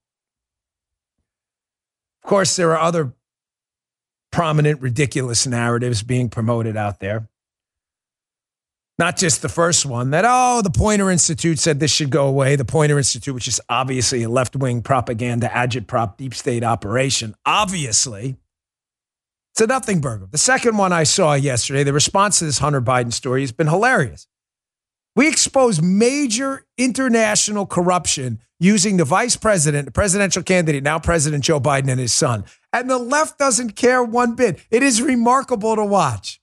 Of 2.23 2.29
course, 2.29 2.55
there 2.55 2.71
are 2.71 2.79
other 2.79 3.13
prominent, 4.31 4.81
ridiculous 4.81 5.47
narratives 5.47 6.03
being 6.03 6.29
promoted 6.29 6.77
out 6.77 6.99
there. 6.99 7.28
Not 8.99 9.15
just 9.15 9.41
the 9.41 9.47
first 9.47 9.85
one 9.85 10.09
that, 10.09 10.25
oh, 10.27 10.61
the 10.61 10.69
Poynter 10.69 11.09
Institute 11.09 11.57
said 11.57 11.79
this 11.79 11.89
should 11.89 12.09
go 12.09 12.27
away. 12.27 12.57
The 12.57 12.65
Poynter 12.65 12.97
Institute, 12.97 13.33
which 13.33 13.47
is 13.47 13.61
obviously 13.69 14.23
a 14.23 14.29
left 14.29 14.57
wing 14.57 14.81
propaganda, 14.81 15.47
agitprop, 15.47 16.17
deep 16.17 16.35
state 16.35 16.65
operation. 16.65 17.33
Obviously, 17.45 18.35
it's 19.53 19.61
a 19.61 19.67
nothing 19.67 20.01
burger. 20.01 20.27
The 20.29 20.37
second 20.37 20.77
one 20.77 20.91
I 20.91 21.03
saw 21.03 21.33
yesterday, 21.35 21.83
the 21.83 21.93
response 21.93 22.39
to 22.39 22.45
this 22.45 22.59
Hunter 22.59 22.81
Biden 22.81 23.13
story 23.13 23.39
has 23.39 23.53
been 23.53 23.67
hilarious. 23.67 24.27
We 25.15 25.29
expose 25.29 25.81
major 25.81 26.65
international 26.77 27.65
corruption 27.67 28.41
using 28.59 28.97
the 28.97 29.05
vice 29.05 29.37
president, 29.37 29.85
the 29.85 29.91
presidential 29.93 30.43
candidate, 30.43 30.83
now 30.83 30.99
President 30.99 31.45
Joe 31.45 31.61
Biden 31.61 31.89
and 31.89 32.01
his 32.01 32.11
son. 32.11 32.43
And 32.73 32.89
the 32.89 32.97
left 32.97 33.39
doesn't 33.39 33.77
care 33.77 34.03
one 34.03 34.35
bit. 34.35 34.59
It 34.69 34.83
is 34.83 35.01
remarkable 35.01 35.77
to 35.77 35.85
watch. 35.85 36.38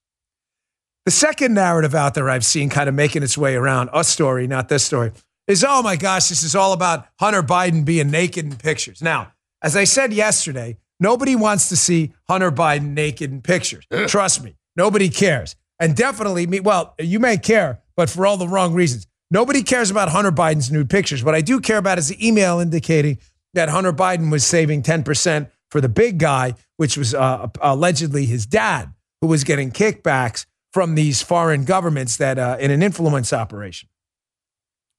The 1.06 1.12
second 1.12 1.54
narrative 1.54 1.94
out 1.94 2.14
there 2.14 2.28
I've 2.28 2.44
seen 2.44 2.68
kind 2.68 2.88
of 2.88 2.94
making 2.96 3.22
its 3.22 3.38
way 3.38 3.54
around, 3.54 3.90
a 3.92 4.02
story, 4.02 4.48
not 4.48 4.68
this 4.68 4.84
story, 4.84 5.12
is 5.46 5.62
oh 5.62 5.80
my 5.80 5.94
gosh, 5.94 6.28
this 6.28 6.42
is 6.42 6.56
all 6.56 6.72
about 6.72 7.06
Hunter 7.20 7.44
Biden 7.44 7.84
being 7.84 8.10
naked 8.10 8.44
in 8.44 8.56
pictures. 8.56 9.00
Now, 9.00 9.32
as 9.62 9.76
I 9.76 9.84
said 9.84 10.12
yesterday, 10.12 10.78
nobody 10.98 11.36
wants 11.36 11.68
to 11.68 11.76
see 11.76 12.12
Hunter 12.28 12.50
Biden 12.50 12.94
naked 12.94 13.30
in 13.30 13.40
pictures. 13.40 13.86
Trust 14.08 14.42
me, 14.42 14.56
nobody 14.74 15.08
cares. 15.08 15.54
And 15.78 15.94
definitely 15.94 16.48
me, 16.48 16.58
well, 16.58 16.96
you 16.98 17.20
may 17.20 17.36
care, 17.36 17.82
but 17.96 18.10
for 18.10 18.26
all 18.26 18.36
the 18.36 18.48
wrong 18.48 18.74
reasons. 18.74 19.06
Nobody 19.30 19.62
cares 19.62 19.92
about 19.92 20.08
Hunter 20.08 20.32
Biden's 20.32 20.72
nude 20.72 20.90
pictures. 20.90 21.22
What 21.22 21.36
I 21.36 21.40
do 21.40 21.60
care 21.60 21.78
about 21.78 21.98
is 21.98 22.08
the 22.08 22.26
email 22.26 22.58
indicating 22.58 23.18
that 23.54 23.68
Hunter 23.68 23.92
Biden 23.92 24.32
was 24.32 24.44
saving 24.44 24.82
10% 24.82 25.50
for 25.70 25.80
the 25.80 25.88
big 25.88 26.18
guy, 26.18 26.54
which 26.78 26.96
was 26.96 27.14
uh, 27.14 27.48
allegedly 27.60 28.26
his 28.26 28.44
dad, 28.44 28.92
who 29.20 29.28
was 29.28 29.44
getting 29.44 29.70
kickbacks 29.70 30.46
from 30.76 30.94
these 30.94 31.22
foreign 31.22 31.64
governments 31.64 32.18
that 32.18 32.38
uh, 32.38 32.58
in 32.60 32.70
an 32.70 32.82
influence 32.82 33.32
operation. 33.32 33.88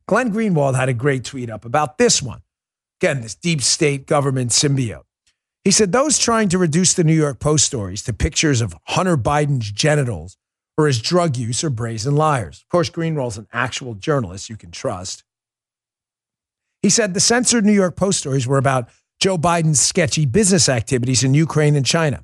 Glenn 0.07 0.33
Greenwald 0.33 0.75
had 0.75 0.89
a 0.89 0.93
great 0.93 1.23
tweet 1.23 1.51
up 1.51 1.65
about 1.65 1.99
this 1.99 2.19
one. 2.19 2.41
Again, 2.99 3.21
this 3.21 3.35
deep 3.35 3.61
state 3.61 4.07
government 4.07 4.49
symbiote. 4.49 5.03
He 5.63 5.69
said 5.69 5.91
those 5.91 6.17
trying 6.17 6.49
to 6.49 6.57
reduce 6.57 6.95
the 6.95 7.03
New 7.03 7.13
York 7.13 7.39
Post 7.39 7.65
stories 7.65 8.01
to 8.05 8.11
pictures 8.11 8.59
of 8.59 8.75
Hunter 8.85 9.15
Biden's 9.15 9.69
genitals 9.69 10.35
or 10.79 10.87
his 10.87 10.99
drug 10.99 11.37
use 11.37 11.63
are 11.63 11.69
brazen 11.69 12.15
liars. 12.15 12.63
Of 12.63 12.69
course, 12.69 12.89
Greenwald's 12.89 13.37
an 13.37 13.45
actual 13.53 13.93
journalist 13.93 14.49
you 14.49 14.57
can 14.57 14.71
trust. 14.71 15.23
He 16.81 16.89
said 16.89 17.13
the 17.13 17.19
censored 17.19 17.67
New 17.67 17.71
York 17.71 17.95
Post 17.95 18.17
stories 18.17 18.47
were 18.47 18.57
about 18.57 18.89
Joe 19.19 19.37
Biden's 19.37 19.79
sketchy 19.79 20.25
business 20.25 20.69
activities 20.69 21.23
in 21.23 21.35
Ukraine 21.35 21.75
and 21.75 21.85
China. 21.85 22.23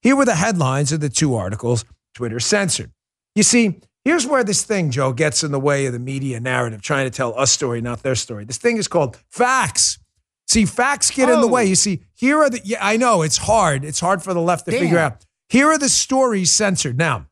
Here 0.00 0.14
were 0.14 0.26
the 0.26 0.36
headlines 0.36 0.92
of 0.92 1.00
the 1.00 1.08
two 1.08 1.34
articles 1.34 1.84
Twitter 2.14 2.40
censored. 2.40 2.92
You 3.34 3.42
see, 3.42 3.80
here's 4.04 4.26
where 4.26 4.44
this 4.44 4.62
thing, 4.62 4.90
Joe, 4.90 5.12
gets 5.12 5.42
in 5.44 5.52
the 5.52 5.60
way 5.60 5.86
of 5.86 5.92
the 5.92 5.98
media 5.98 6.40
narrative, 6.40 6.80
trying 6.82 7.06
to 7.06 7.10
tell 7.10 7.38
us 7.38 7.50
story, 7.50 7.80
not 7.80 8.02
their 8.02 8.14
story. 8.14 8.44
This 8.44 8.58
thing 8.58 8.76
is 8.76 8.88
called 8.88 9.16
facts. 9.30 9.98
See, 10.46 10.64
facts 10.66 11.10
get 11.10 11.28
in 11.28 11.40
the 11.40 11.46
Oh. 11.46 11.50
way. 11.50 11.64
You 11.64 11.74
see, 11.74 12.02
here 12.14 12.38
are 12.38 12.50
the, 12.50 12.60
yeah, 12.64 12.78
I 12.80 12.96
know 12.96 13.22
it's 13.22 13.38
hard. 13.38 13.84
It's 13.84 14.00
hard 14.00 14.22
for 14.22 14.32
the 14.34 14.40
left 14.40 14.66
to 14.66 14.70
Damn. 14.70 14.80
figure 14.80 14.98
out. 14.98 15.24
Here 15.48 15.68
are 15.68 15.78
the 15.78 15.88
stories 15.88 16.52
censored. 16.52 16.96
Now, 16.98 17.26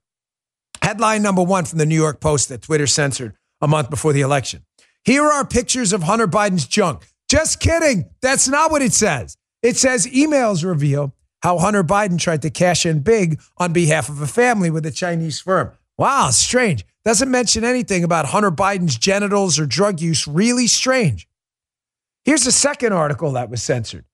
headline 0.83 1.23
number 1.23 1.43
one 1.43 1.65
from 1.65 1.79
the 1.79 1.87
New 1.87 1.95
York 1.97 2.21
Post 2.21 2.49
that 2.49 2.63
Twitter 2.63 2.87
censored 2.87 3.35
a 3.61 3.69
month 3.69 3.91
before 3.91 4.13
the 4.13 4.21
election. 4.23 4.65
Here 5.05 5.25
are 5.25 5.45
pictures 5.45 5.93
of 5.93 6.03
Hunter 6.05 6.27
Biden's 6.29 6.67
junk. 6.67 7.07
Just 7.29 7.61
kidding. 7.61 8.07
That's 8.21 8.49
not 8.49 8.71
what 8.71 8.83
it 8.83 8.93
says. 8.93 9.37
It 9.63 9.77
says 9.77 10.07
emails 10.07 10.65
reveal 10.65 11.15
how 11.43 11.59
Hunter 11.59 11.85
Biden 11.85 12.19
tried 12.19 12.43
to 12.43 12.51
cash 12.51 12.87
in 12.87 13.01
big 13.01 13.41
on 13.59 13.73
behalf 13.73 14.09
of 14.09 14.21
a 14.21 14.27
family 14.27 14.71
with 14.71 14.87
a 14.87 14.91
Chinese 14.91 15.41
firm. 15.41 15.73
Wow, 15.99 16.31
strange. 16.31 16.85
Doesn't 17.05 17.31
mention 17.31 17.65
anything 17.65 18.05
about 18.05 18.27
Hunter 18.27 18.51
Biden's 18.51 18.97
genitals 18.97 19.59
or 19.59 19.67
drug 19.67 20.01
use. 20.01 20.27
Really 20.27 20.67
strange. 20.67 21.29
Here's 22.25 22.47
a 22.47 22.53
second 22.53 22.93
article 22.93 23.33
that 23.33 23.51
was 23.51 23.63
censored. 23.63 24.05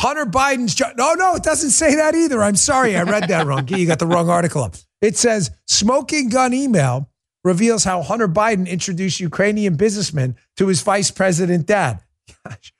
Hunter 0.00 0.26
Biden's. 0.26 0.78
No, 0.96 1.14
no, 1.14 1.34
it 1.34 1.42
doesn't 1.42 1.70
say 1.70 1.96
that 1.96 2.14
either. 2.14 2.42
I'm 2.42 2.56
sorry. 2.56 2.96
I 2.96 3.02
read 3.02 3.28
that 3.28 3.46
wrong. 3.46 3.66
You 3.68 3.86
got 3.86 3.98
the 3.98 4.06
wrong 4.06 4.28
article 4.28 4.62
up. 4.62 4.76
It 5.00 5.16
says 5.16 5.50
smoking 5.66 6.28
gun 6.28 6.52
email 6.52 7.10
reveals 7.44 7.84
how 7.84 8.02
Hunter 8.02 8.28
Biden 8.28 8.68
introduced 8.68 9.20
Ukrainian 9.20 9.76
businessman 9.76 10.36
to 10.56 10.66
his 10.68 10.82
vice 10.82 11.10
president 11.10 11.66
dad. 11.66 12.02
Gosh. 12.46 12.72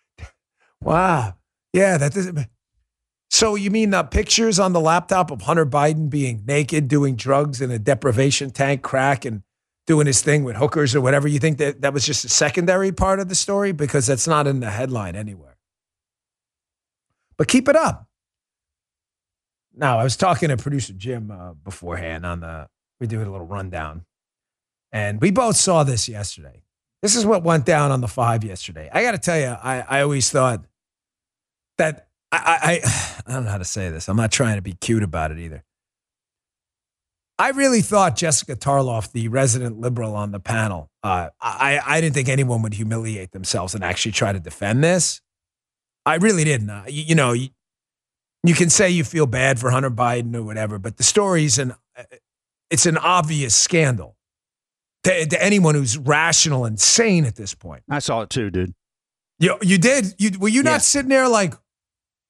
Wow. 0.80 1.35
Yeah, 1.73 1.97
that 1.99 2.12
doesn't. 2.12 2.49
So 3.31 3.55
you 3.55 3.71
mean 3.71 3.91
the 3.91 4.03
pictures 4.05 4.59
on 4.59 4.73
the 4.73 4.81
laptop 4.81 5.31
of 5.31 5.43
Hunter 5.43 5.67
Biden 5.67 6.09
being 6.09 6.45
naked, 6.47 6.89
doing 6.89 7.15
drugs 7.15 7.61
in 7.61 7.71
a 7.71 7.79
deprivation 7.79 8.51
tank, 8.51 8.83
crack, 8.83 9.25
and 9.25 9.43
doing 9.87 10.07
his 10.07 10.23
thing 10.23 10.45
with 10.45 10.57
hookers 10.57 10.95
or 10.95 11.01
whatever? 11.01 11.29
You 11.29 11.39
think 11.39 11.59
that 11.59 11.83
that 11.83 11.93
was 11.93 12.05
just 12.05 12.25
a 12.25 12.29
secondary 12.29 12.91
part 12.91 13.21
of 13.21 13.29
the 13.29 13.35
story 13.35 13.73
because 13.73 14.07
that's 14.07 14.27
not 14.27 14.47
in 14.47 14.61
the 14.61 14.71
headline 14.71 15.15
anywhere. 15.15 15.57
But 17.37 17.49
keep 17.49 17.69
it 17.69 17.77
up. 17.77 18.09
Now, 19.75 19.99
I 19.99 20.05
was 20.05 20.17
talking 20.17 20.49
to 20.49 20.57
producer 20.57 20.93
Jim 20.93 21.31
uh, 21.31 21.53
beforehand 21.53 22.27
on 22.27 22.41
the. 22.41 22.69
We 23.01 23.07
do 23.07 23.19
a 23.19 23.21
little 23.21 23.47
rundown, 23.47 24.05
and 24.91 25.21
we 25.21 25.31
both 25.31 25.55
saw 25.55 25.85
this 25.85 26.09
yesterday. 26.09 26.63
This 27.01 27.15
is 27.15 27.25
what 27.25 27.45
went 27.45 27.65
down 27.65 27.93
on 27.93 28.01
the 28.01 28.09
five 28.09 28.43
yesterday. 28.43 28.91
I 28.93 29.03
got 29.03 29.13
to 29.13 29.19
tell 29.19 29.39
you, 29.39 29.47
I, 29.47 29.85
I 29.89 30.01
always 30.01 30.31
thought 30.31 30.65
that 31.77 32.08
I, 32.33 32.81
I 32.85 33.23
I 33.27 33.33
don't 33.33 33.45
know 33.45 33.51
how 33.51 33.59
to 33.59 33.65
say 33.65 33.91
this. 33.91 34.09
I'm 34.09 34.17
not 34.17 34.33
trying 34.33 34.57
to 34.57 34.63
be 34.63 34.73
cute 34.73 35.03
about 35.03 35.31
it 35.31 35.39
either. 35.39 35.65
I 37.41 37.51
really 37.51 37.83
thought 37.83 38.17
Jessica 38.17 38.57
Tarlov, 38.57 39.13
the 39.13 39.29
resident 39.29 39.79
liberal 39.79 40.17
on 40.17 40.33
the 40.33 40.41
panel, 40.41 40.91
uh, 41.05 41.29
I 41.41 41.81
I 41.85 42.01
didn't 42.01 42.15
think 42.15 42.29
anyone 42.29 42.63
would 42.63 42.75
humiliate 42.75 43.31
themselves 43.31 43.75
and 43.75 43.85
actually 43.85 44.13
try 44.13 44.33
to 44.33 44.41
defend 44.41 44.83
this. 44.83 45.21
I 46.05 46.17
really 46.17 46.43
didn't. 46.43 46.71
Uh, 46.71 46.85
you, 46.89 47.03
you, 47.09 47.15
know, 47.15 47.33
you, 47.33 47.51
you 48.43 48.55
can 48.55 48.71
say 48.71 48.89
you 48.89 49.05
feel 49.05 49.27
bad 49.27 49.59
for 49.59 49.71
Hunter 49.71 49.91
Biden 49.91 50.35
or 50.35 50.43
whatever, 50.43 50.79
but 50.79 50.97
the 50.97 51.03
story's 51.03 51.59
an 51.59 51.75
uh, 51.97 52.03
it's 52.71 52.87
an 52.87 52.99
obvious 52.99 53.55
scandal 53.55 54.17
to, 55.05 55.27
to 55.27 55.43
anyone 55.43 55.75
who's 55.75 55.97
rational 55.97 56.65
and 56.65 56.81
sane 56.81 57.25
at 57.25 57.37
this 57.37 57.55
point. 57.55 57.83
I 57.89 58.01
saw 58.01 58.23
it 58.23 58.31
too, 58.31 58.51
dude. 58.51 58.75
You 59.39 59.57
you 59.63 59.79
did. 59.79 60.15
You 60.19 60.39
were 60.39 60.49
you 60.49 60.63
not 60.63 60.83
sitting 60.83 61.09
there 61.09 61.29
like 61.29 61.55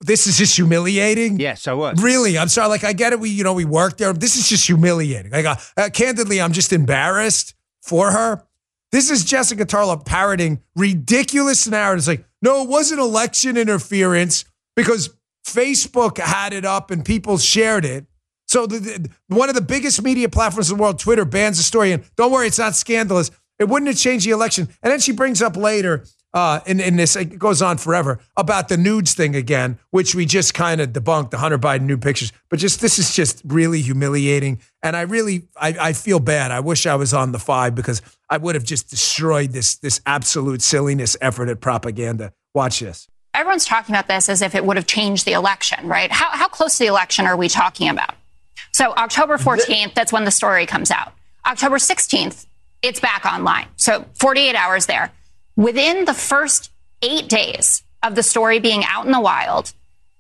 this 0.01 0.27
is 0.27 0.39
just 0.39 0.57
humiliating? 0.57 1.41
Yes, 1.41 1.67
I 1.67 1.73
was. 1.73 2.03
Really, 2.03 2.39
I'm 2.39 2.49
sorry. 2.49 2.69
Like 2.69 2.85
I 2.85 2.93
get 2.93 3.13
it. 3.13 3.21
We 3.21 3.31
you 3.31 3.45
know 3.45 3.55
we 3.55 3.65
worked 3.65 3.99
there. 3.99 4.13
This 4.13 4.37
is 4.37 4.49
just 4.49 4.67
humiliating. 4.67 5.33
Like 5.33 5.47
uh, 5.47 5.57
uh, 5.77 5.91
candidly, 5.93 6.41
I'm 6.41 6.53
just 6.53 6.73
embarrassed 6.73 7.55
for 7.83 8.13
her. 8.13 8.45
This 8.91 9.11
is 9.11 9.25
Jessica 9.25 9.67
Tarlov 9.67 10.07
parroting 10.07 10.63
ridiculous 10.77 11.67
narratives. 11.67 12.07
Like 12.07 12.25
no, 12.41 12.63
it 12.63 12.69
wasn't 12.69 13.01
election 13.01 13.57
interference 13.57 14.45
because 14.77 15.11
Facebook 15.47 16.19
had 16.19 16.53
it 16.53 16.65
up 16.65 16.91
and 16.91 17.05
people 17.05 17.39
shared 17.39 17.85
it. 17.85 18.07
So 18.47 18.67
the, 18.67 18.79
the, 18.79 19.11
one 19.29 19.49
of 19.49 19.55
the 19.55 19.61
biggest 19.61 20.03
media 20.03 20.29
platforms 20.29 20.71
in 20.71 20.77
the 20.77 20.83
world, 20.83 20.99
Twitter, 20.99 21.25
bans 21.25 21.59
the 21.59 21.63
story. 21.63 21.93
And 21.93 22.03
don't 22.17 22.33
worry, 22.33 22.47
it's 22.47 22.59
not 22.59 22.75
scandalous. 22.75 23.31
It 23.59 23.69
wouldn't 23.69 23.89
have 23.89 23.99
changed 23.99 24.27
the 24.27 24.31
election. 24.31 24.69
And 24.83 24.91
then 24.91 25.01
she 25.01 25.13
brings 25.13 25.43
up 25.43 25.57
later 25.57 26.05
uh, 26.35 26.61
in, 26.67 26.81
in 26.81 26.97
this, 26.97 27.17
it 27.17 27.39
goes 27.39 27.63
on 27.63 27.79
forever, 27.79 28.21
about 28.37 28.69
the 28.69 28.77
nudes 28.77 29.15
thing 29.15 29.35
again, 29.35 29.79
which 29.91 30.15
we 30.15 30.27
just 30.27 30.55
kind 30.55 30.81
of 30.81 30.91
debunked, 30.91 31.31
the 31.31 31.39
Hunter 31.39 31.59
Biden 31.59 31.83
nude 31.83 32.03
pictures. 32.03 32.33
But 32.51 32.59
just 32.59 32.81
this 32.81 32.99
is 32.99 33.15
just 33.15 33.43
really 33.45 33.81
humiliating. 33.81 34.61
And 34.83 34.95
I 34.97 35.03
really, 35.03 35.49
I, 35.57 35.77
I 35.81 35.93
feel 35.95 36.21
bad. 36.21 36.51
I 36.51 36.61
wish 36.61 36.87
I 36.87 36.95
was 36.97 37.15
on 37.15 37.33
the 37.33 37.39
five 37.39 37.75
because 37.75 38.03
I 38.29 38.37
would 38.37 38.55
have 38.55 38.65
just 38.65 38.91
destroyed 38.91 39.53
this, 39.53 39.77
this 39.77 40.01
absolute 40.05 40.63
silliness 40.63 41.17
effort 41.21 41.49
at 41.49 41.61
propaganda. 41.61 42.33
Watch 42.55 42.81
this. 42.81 43.09
everyone's 43.35 43.65
talking 43.65 43.95
about 43.95 44.09
this 44.09 44.29
as 44.29 44.43
if 44.43 44.55
it 44.55 44.65
would 44.65 44.77
have 44.77 44.87
changed 44.87 45.25
the 45.25 45.33
election, 45.33 45.89
right? 45.89 46.11
How, 46.13 46.31
how 46.31 46.49
close 46.49 46.73
to 46.79 46.85
the 46.85 46.89
election 46.89 47.27
are 47.27 47.37
we 47.37 47.49
talking 47.49 47.89
about? 47.89 48.15
So 48.73 48.93
October 48.93 49.39
14th, 49.39 49.95
that's 49.95 50.13
when 50.13 50.25
the 50.25 50.31
story 50.31 50.67
comes 50.67 50.91
out. 50.91 51.13
October 51.47 51.77
16th, 51.77 52.47
it's 52.83 53.01
back 53.01 53.25
online. 53.25 53.67
So 53.77 54.05
48 54.19 54.55
hours 54.55 54.87
there. 54.87 55.11
Within 55.59 56.05
the 56.05 56.15
first 56.15 56.71
eight 57.03 57.29
days 57.29 57.83
of 58.05 58.15
the 58.15 58.23
story 58.23 58.61
being 58.61 58.85
out 58.85 59.07
in 59.07 59.11
the 59.11 59.21
wild, 59.21 59.73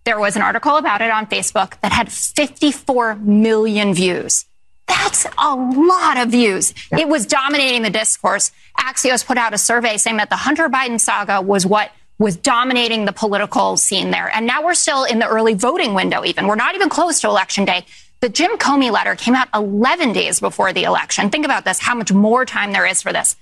there 0.02 0.18
was 0.18 0.34
an 0.34 0.42
article 0.42 0.76
about 0.76 1.00
it 1.00 1.12
on 1.12 1.26
Facebook 1.26 1.80
that 1.80 1.92
had 1.92 2.10
54 2.10 3.14
million 3.14 3.94
views. 3.94 4.46
That's 4.88 5.26
a 5.38 5.54
lot 5.54 6.16
of 6.16 6.30
views. 6.32 6.74
It 6.90 7.06
was 7.06 7.24
dominating 7.24 7.82
the 7.82 7.90
discourse. 7.90 8.50
Axios 8.80 9.24
put 9.24 9.38
out 9.38 9.54
a 9.54 9.58
survey 9.58 9.96
saying 9.96 10.16
that 10.16 10.28
the 10.28 10.34
Hunter 10.34 10.68
Biden 10.68 10.98
saga 10.98 11.40
was 11.40 11.64
what 11.64 11.92
was 12.18 12.34
dominating 12.36 13.04
the 13.04 13.12
political 13.12 13.76
scene 13.76 14.10
there. 14.10 14.28
And 14.34 14.44
now 14.44 14.64
we're 14.64 14.74
still 14.74 15.04
in 15.04 15.20
the 15.20 15.28
early 15.28 15.54
voting 15.54 15.94
window, 15.94 16.24
even. 16.24 16.48
We're 16.48 16.56
not 16.56 16.74
even 16.74 16.88
close 16.88 17.20
to 17.20 17.28
election 17.28 17.64
day. 17.64 17.86
The 18.18 18.28
Jim 18.28 18.58
Comey 18.58 18.90
letter 18.90 19.14
came 19.14 19.36
out 19.36 19.46
11 19.54 20.14
days 20.14 20.40
before 20.40 20.72
the 20.72 20.82
election. 20.82 21.30
Think 21.30 21.44
about 21.44 21.64
this, 21.64 21.78
how 21.78 21.94
much 21.94 22.12
more 22.12 22.44
time 22.44 22.72
there 22.72 22.86
is 22.86 23.02
for 23.02 23.12
this. 23.12 23.36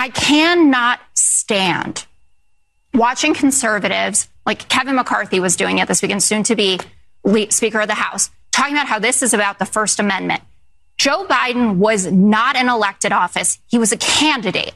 I 0.00 0.08
cannot 0.08 0.98
stand 1.12 2.06
watching 2.94 3.34
conservatives 3.34 4.30
like 4.46 4.66
Kevin 4.66 4.96
McCarthy 4.96 5.40
was 5.40 5.56
doing 5.56 5.76
it 5.76 5.88
this 5.88 6.00
weekend, 6.00 6.22
soon 6.22 6.42
to 6.44 6.56
be 6.56 6.80
Speaker 7.50 7.82
of 7.82 7.86
the 7.86 7.92
House, 7.92 8.30
talking 8.50 8.72
about 8.72 8.86
how 8.86 8.98
this 8.98 9.22
is 9.22 9.34
about 9.34 9.58
the 9.58 9.66
First 9.66 10.00
Amendment. 10.00 10.42
Joe 10.96 11.26
Biden 11.26 11.76
was 11.76 12.10
not 12.10 12.56
an 12.56 12.70
elected 12.70 13.12
office. 13.12 13.58
He 13.66 13.78
was 13.78 13.92
a 13.92 13.98
candidate. 13.98 14.72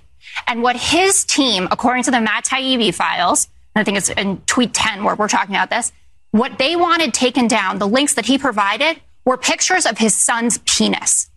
And 0.47 0.63
what 0.63 0.77
his 0.77 1.25
team, 1.25 1.69
according 1.71 2.03
to 2.03 2.11
the 2.11 2.21
Matt 2.21 2.45
Taibbi 2.45 2.93
files, 2.93 3.49
I 3.75 3.83
think 3.83 3.97
it's 3.97 4.11
in 4.11 4.43
tweet 4.43 4.75
10 4.75 5.05
where 5.05 5.15
we're 5.15 5.29
talking 5.29 5.55
about 5.55 5.71
this, 5.71 5.91
what 6.33 6.59
they 6.59 6.77
wanted 6.77 7.15
taken 7.15 7.49
down, 7.49 7.79
the 7.79 7.89
links 7.89 8.13
that 8.13 8.27
he 8.27 8.37
provided 8.37 9.01
were 9.25 9.39
pictures 9.39 9.87
of 9.87 9.97
his 9.97 10.13
son's 10.13 10.59
penis. 10.67 11.31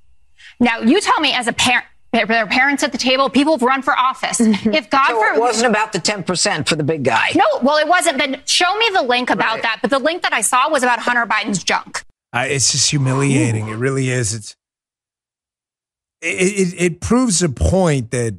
Now, 0.60 0.80
you 0.80 1.00
tell 1.00 1.22
me 1.22 1.32
as 1.32 1.48
a 1.48 1.54
parent, 1.54 1.86
there 2.14 2.32
are 2.44 2.48
parents 2.48 2.84
at 2.84 2.92
the 2.92 2.98
table, 2.98 3.30
people 3.30 3.54
have 3.54 3.62
run 3.62 3.82
for 3.82 3.98
office. 3.98 4.40
If 4.40 4.90
God 4.90 5.08
So 5.08 5.22
it 5.24 5.28
forbid, 5.28 5.40
wasn't 5.40 5.70
about 5.70 5.94
the 5.94 6.00
10% 6.00 6.68
for 6.68 6.76
the 6.76 6.84
big 6.84 7.04
guy. 7.04 7.32
no, 7.36 7.44
well, 7.62 7.78
it 7.78 7.88
wasn't. 7.88 8.18
Then 8.18 8.42
show 8.46 8.76
me 8.78 8.86
the 8.94 9.04
link 9.04 9.30
about 9.30 9.62
that. 9.62 9.80
But 9.82 9.92
the 9.92 10.00
link 10.00 10.24
that 10.24 10.34
I 10.34 10.42
saw 10.42 10.70
was 10.70 10.84
about 10.84 11.00
Hunter 11.00 11.26
Biden's 11.26 11.64
junk. 11.64 12.04
Uh, 12.34 12.46
it's 12.48 12.72
just 12.72 12.90
humiliating. 12.90 13.68
It 13.68 13.76
really 13.76 14.10
is. 14.10 14.34
It's 14.34 14.56
it, 16.22 16.74
it, 16.74 16.82
it 16.82 17.02
proves 17.02 17.44
a 17.44 17.50
point 17.50 18.12
that 18.12 18.36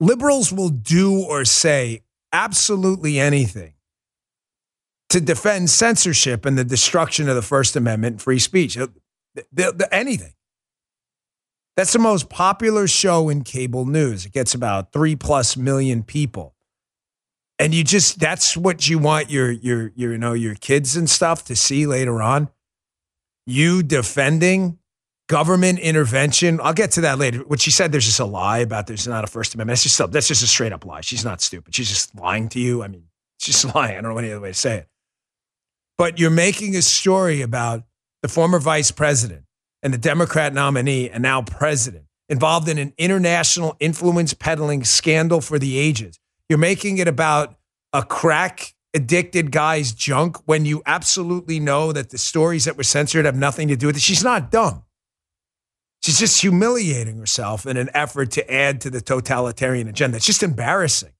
liberals 0.00 0.52
will 0.52 0.68
do 0.68 1.20
or 1.20 1.44
say 1.44 2.02
absolutely 2.32 3.18
anything 3.18 3.74
to 5.10 5.20
defend 5.20 5.68
censorship 5.70 6.46
and 6.46 6.56
the 6.56 6.64
destruction 6.64 7.28
of 7.28 7.34
the 7.34 7.42
First 7.42 7.76
Amendment 7.76 8.14
and 8.14 8.22
free 8.22 8.38
speech. 8.38 8.78
Uh, 8.78 8.88
the- 9.52 9.72
the- 9.72 9.88
anything. 9.94 10.32
That's 11.76 11.92
the 11.92 11.98
most 11.98 12.28
popular 12.28 12.86
show 12.86 13.28
in 13.28 13.44
cable 13.44 13.86
news. 13.86 14.26
It 14.26 14.32
gets 14.32 14.54
about 14.54 14.92
three 14.92 15.16
plus 15.16 15.56
million 15.56 16.02
people. 16.02 16.54
And 17.58 17.74
you 17.74 17.84
just 17.84 18.18
that's 18.18 18.56
what 18.56 18.88
you 18.88 18.98
want 18.98 19.30
your 19.30 19.50
your 19.50 19.92
your 19.94 20.12
you 20.12 20.18
know 20.18 20.32
your 20.32 20.54
kids 20.54 20.96
and 20.96 21.08
stuff 21.08 21.44
to 21.44 21.56
see 21.56 21.86
later 21.86 22.20
on 22.20 22.48
you 23.46 23.82
defending 23.82 24.78
government 25.28 25.78
intervention. 25.78 26.60
I'll 26.62 26.72
get 26.72 26.92
to 26.92 27.02
that 27.02 27.18
later. 27.18 27.38
What 27.40 27.60
she 27.60 27.70
said, 27.70 27.92
there's 27.92 28.04
just 28.04 28.20
a 28.20 28.24
lie 28.24 28.58
about 28.58 28.86
there's 28.86 29.08
not 29.08 29.24
a 29.24 29.26
First 29.26 29.54
Amendment. 29.54 29.78
That's 29.78 29.82
just 29.82 30.12
that's 30.12 30.28
just 30.28 30.42
a 30.42 30.46
straight 30.46 30.72
up 30.72 30.84
lie. 30.84 31.00
She's 31.00 31.24
not 31.24 31.40
stupid. 31.40 31.74
She's 31.74 31.88
just 31.88 32.14
lying 32.14 32.48
to 32.50 32.60
you. 32.60 32.82
I 32.82 32.88
mean, 32.88 33.04
she's 33.38 33.64
lying. 33.74 33.96
I 33.96 34.00
don't 34.00 34.12
know 34.12 34.18
any 34.18 34.30
other 34.30 34.40
way 34.40 34.48
to 34.48 34.54
say 34.54 34.78
it. 34.78 34.88
But 35.98 36.18
you're 36.18 36.30
making 36.30 36.74
a 36.76 36.82
story 36.82 37.42
about 37.42 37.84
the 38.22 38.28
former 38.28 38.58
vice 38.58 38.90
president 38.90 39.44
and 39.82 39.92
the 39.92 39.98
Democrat 39.98 40.54
nominee 40.54 41.10
and 41.10 41.22
now 41.22 41.42
president 41.42 42.04
involved 42.28 42.68
in 42.68 42.78
an 42.78 42.92
international 42.96 43.76
influence 43.80 44.32
peddling 44.34 44.84
scandal 44.84 45.40
for 45.40 45.58
the 45.58 45.78
ages. 45.78 46.18
You're 46.48 46.58
making 46.58 46.98
it 46.98 47.08
about 47.08 47.56
a 47.92 48.02
crack 48.02 48.74
addicted 48.94 49.50
guy's 49.50 49.92
junk 49.92 50.36
when 50.46 50.64
you 50.64 50.82
absolutely 50.86 51.58
know 51.58 51.92
that 51.92 52.10
the 52.10 52.18
stories 52.18 52.64
that 52.64 52.76
were 52.76 52.82
censored 52.82 53.24
have 53.24 53.36
nothing 53.36 53.68
to 53.68 53.76
do 53.76 53.86
with 53.86 53.96
it. 53.96 54.02
She's 54.02 54.24
not 54.24 54.50
dumb. 54.50 54.84
She's 56.02 56.18
just 56.18 56.40
humiliating 56.40 57.18
herself 57.18 57.64
in 57.64 57.76
an 57.76 57.88
effort 57.94 58.32
to 58.32 58.52
add 58.52 58.80
to 58.82 58.90
the 58.90 59.00
totalitarian 59.00 59.88
agenda. 59.88 60.16
It's 60.16 60.26
just 60.26 60.42
embarrassing. 60.42 61.12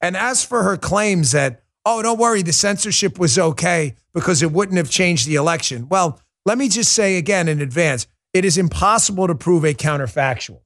And 0.00 0.16
as 0.16 0.44
for 0.44 0.64
her 0.64 0.76
claims 0.76 1.32
that, 1.32 1.62
oh, 1.86 2.02
don't 2.02 2.18
worry, 2.18 2.42
the 2.42 2.52
censorship 2.52 3.18
was 3.18 3.38
okay 3.38 3.94
because 4.12 4.42
it 4.42 4.50
wouldn't 4.50 4.76
have 4.76 4.90
changed 4.90 5.26
the 5.26 5.36
election. 5.36 5.88
Well, 5.88 6.20
let 6.44 6.58
me 6.58 6.68
just 6.68 6.92
say 6.92 7.16
again 7.16 7.48
in 7.48 7.60
advance 7.60 8.06
it 8.32 8.44
is 8.44 8.58
impossible 8.58 9.28
to 9.28 9.34
prove 9.34 9.64
a 9.64 9.74
counterfactual. 9.74 10.60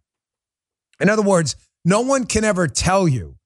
In 1.00 1.08
other 1.08 1.23
words, 1.23 1.54
no 1.85 2.00
one 2.00 2.25
can 2.25 2.44
ever 2.44 2.66
tell 2.66 3.06
you 3.06 3.37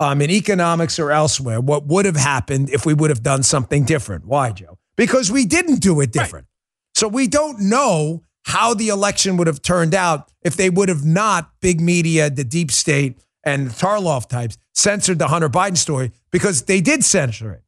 um, 0.00 0.20
in 0.22 0.30
economics 0.30 0.98
or 0.98 1.10
elsewhere 1.10 1.60
what 1.60 1.86
would 1.86 2.06
have 2.06 2.16
happened 2.16 2.70
if 2.70 2.86
we 2.86 2.94
would 2.94 3.10
have 3.10 3.22
done 3.22 3.42
something 3.42 3.84
different. 3.84 4.24
Why, 4.24 4.52
Joe? 4.52 4.78
Because 4.96 5.30
we 5.30 5.44
didn't 5.44 5.80
do 5.80 6.00
it 6.00 6.12
different. 6.12 6.46
Right. 6.46 6.98
So 6.98 7.08
we 7.08 7.26
don't 7.26 7.60
know 7.60 8.22
how 8.44 8.74
the 8.74 8.88
election 8.88 9.36
would 9.36 9.46
have 9.46 9.62
turned 9.62 9.94
out 9.94 10.30
if 10.42 10.56
they 10.56 10.70
would 10.70 10.88
have 10.88 11.04
not, 11.04 11.52
big 11.60 11.80
media, 11.80 12.30
the 12.30 12.44
deep 12.44 12.70
state, 12.70 13.18
and 13.44 13.68
the 13.68 13.70
Tarlov 13.70 14.28
types 14.28 14.58
censored 14.74 15.18
the 15.18 15.28
Hunter 15.28 15.48
Biden 15.48 15.76
story 15.76 16.12
because 16.30 16.62
they 16.62 16.80
did 16.80 17.04
censor 17.04 17.52
it. 17.52 17.62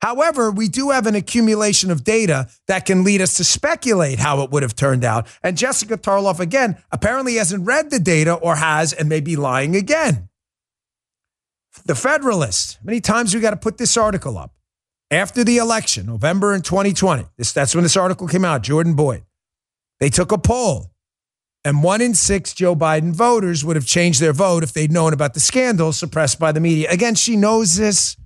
However, 0.00 0.50
we 0.50 0.68
do 0.68 0.90
have 0.90 1.06
an 1.06 1.16
accumulation 1.16 1.90
of 1.90 2.04
data 2.04 2.48
that 2.68 2.86
can 2.86 3.02
lead 3.02 3.20
us 3.20 3.34
to 3.34 3.44
speculate 3.44 4.18
how 4.18 4.42
it 4.42 4.50
would 4.50 4.62
have 4.62 4.76
turned 4.76 5.04
out. 5.04 5.26
And 5.42 5.56
Jessica 5.56 5.96
Tarlov, 5.96 6.38
again, 6.38 6.76
apparently 6.92 7.34
hasn't 7.34 7.66
read 7.66 7.90
the 7.90 7.98
data 7.98 8.34
or 8.34 8.56
has 8.56 8.92
and 8.92 9.08
may 9.08 9.20
be 9.20 9.34
lying 9.34 9.74
again. 9.74 10.28
The 11.84 11.94
Federalist, 11.94 12.78
many 12.84 13.00
times 13.00 13.34
we 13.34 13.40
got 13.40 13.50
to 13.50 13.56
put 13.56 13.78
this 13.78 13.96
article 13.96 14.38
up. 14.38 14.52
After 15.10 15.42
the 15.42 15.56
election, 15.56 16.06
November 16.06 16.54
in 16.54 16.62
2020, 16.62 17.24
this, 17.36 17.52
that's 17.52 17.74
when 17.74 17.82
this 17.82 17.96
article 17.96 18.28
came 18.28 18.44
out, 18.44 18.62
Jordan 18.62 18.94
Boyd. 18.94 19.24
They 20.00 20.10
took 20.10 20.32
a 20.32 20.38
poll, 20.38 20.92
and 21.64 21.82
one 21.82 22.00
in 22.00 22.14
six 22.14 22.52
Joe 22.52 22.76
Biden 22.76 23.14
voters 23.14 23.64
would 23.64 23.74
have 23.74 23.86
changed 23.86 24.20
their 24.20 24.32
vote 24.32 24.62
if 24.62 24.72
they'd 24.72 24.92
known 24.92 25.12
about 25.12 25.34
the 25.34 25.40
scandal 25.40 25.92
suppressed 25.92 26.38
by 26.38 26.52
the 26.52 26.60
media. 26.60 26.90
Again, 26.90 27.14
she 27.14 27.36
knows 27.36 27.76
this. 27.76 28.16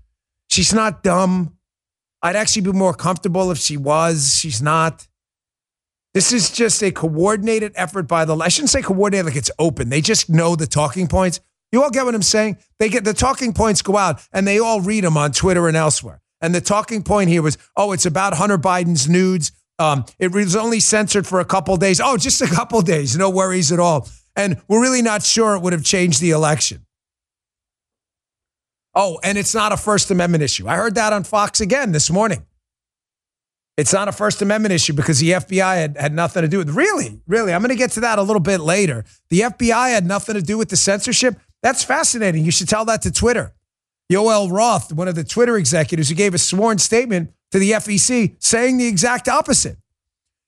She's 0.49 0.75
not 0.75 1.03
dumb. 1.03 1.57
I'd 2.23 2.37
actually 2.37 2.63
be 2.63 2.73
more 2.73 2.95
comfortable 2.95 3.51
if 3.51 3.59
she 3.59 3.77
was. 3.77 4.37
She's 4.37 4.63
not. 4.63 5.09
This 6.15 6.33
is 6.33 6.51
just 6.51 6.83
a 6.83 6.91
coordinated 6.91 7.73
effort 7.75 8.05
by 8.05 8.25
the. 8.25 8.37
I 8.37 8.49
shouldn't 8.49 8.71
say 8.71 8.83
coordinated 8.83 9.27
like 9.27 9.37
it's 9.37 9.51
open. 9.59 9.89
They 9.89 10.01
just 10.01 10.29
know 10.29 10.55
the 10.55 10.67
talking 10.67 11.09
points. 11.09 11.41
You 11.73 11.83
all 11.83 11.91
get 11.91 12.05
what 12.05 12.15
I'm 12.15 12.23
saying? 12.23 12.59
They 12.79 12.91
get 12.91 13.05
the 13.05 13.15
talking 13.15 13.55
points 13.55 13.81
go 13.81 13.97
out 13.97 14.21
and 14.33 14.47
they 14.47 14.59
all 14.59 14.83
read 14.83 15.05
them 15.05 15.17
on 15.17 15.33
Twitter 15.33 15.69
and 15.69 15.77
elsewhere. 15.77 16.21
And 16.43 16.55
the 16.55 16.61
talking 16.61 17.03
point 17.03 17.31
here 17.31 17.41
was, 17.41 17.57
oh, 17.77 17.93
it's 17.93 18.05
about 18.05 18.35
Hunter 18.35 18.59
Biden's 18.59 19.09
nudes. 19.09 19.53
Um, 19.79 20.05
it 20.19 20.33
was 20.33 20.55
only 20.55 20.81
censored 20.81 21.27
for 21.27 21.41
a 21.41 21.45
couple 21.45 21.77
days. 21.79 22.01
Oh, 22.01 22.19
just 22.19 22.43
a 22.43 22.47
couple 22.47 22.83
days. 22.83 23.17
No 23.17 23.31
worries 23.31 23.73
at 23.73 23.81
all. 23.81 24.09
And 24.37 24.61
we're 24.69 24.83
really 24.83 25.03
not 25.03 25.23
sure 25.23 25.55
it 25.55 25.63
would 25.63 25.73
have 25.73 25.85
changed 25.85 26.21
the 26.21 26.31
election. 26.31 26.85
Oh, 28.95 29.19
and 29.23 29.39
it's 29.39 29.55
not 29.55 29.73
a 29.73 29.77
First 29.77 30.11
Amendment 30.11 30.43
issue. 30.43 30.69
I 30.69 30.77
heard 30.77 30.95
that 30.97 31.13
on 31.13 31.25
Fox 31.25 31.61
again 31.61 31.93
this 31.93 32.11
morning. 32.11 32.45
It's 33.79 33.93
not 33.93 34.07
a 34.07 34.13
First 34.13 34.43
Amendment 34.43 34.75
issue 34.75 34.93
because 34.93 35.19
the 35.19 35.31
FBI 35.31 35.77
had, 35.77 35.97
had 35.97 36.13
nothing 36.13 36.43
to 36.43 36.49
do 36.49 36.59
with 36.59 36.69
it. 36.69 36.75
Really? 36.75 37.21
Really? 37.27 37.55
I'm 37.55 37.63
going 37.63 37.71
to 37.71 37.75
get 37.75 37.93
to 37.93 38.01
that 38.01 38.19
a 38.19 38.23
little 38.23 38.41
bit 38.41 38.61
later. 38.61 39.05
The 39.31 39.41
FBI 39.41 39.91
had 39.91 40.05
nothing 40.07 40.35
to 40.35 40.43
do 40.43 40.59
with 40.59 40.69
the 40.69 40.77
censorship. 40.77 41.37
That's 41.63 41.83
fascinating. 41.83 42.45
You 42.45 42.51
should 42.51 42.69
tell 42.69 42.85
that 42.85 43.01
to 43.03 43.11
Twitter. 43.11 43.55
Yoel 44.13 44.53
Roth, 44.53 44.93
one 44.93 45.09
of 45.09 45.15
the 45.15 45.25
Twitter 45.25 45.57
executives 45.57 46.11
who 46.11 46.15
gave 46.15 46.35
a 46.35 46.39
sworn 46.39 46.77
statement 46.77 47.33
to 47.51 47.59
the 47.59 47.71
FEC 47.73 48.37
saying 48.39 48.77
the 48.77 48.87
exact 48.87 49.27
opposite. 49.27 49.79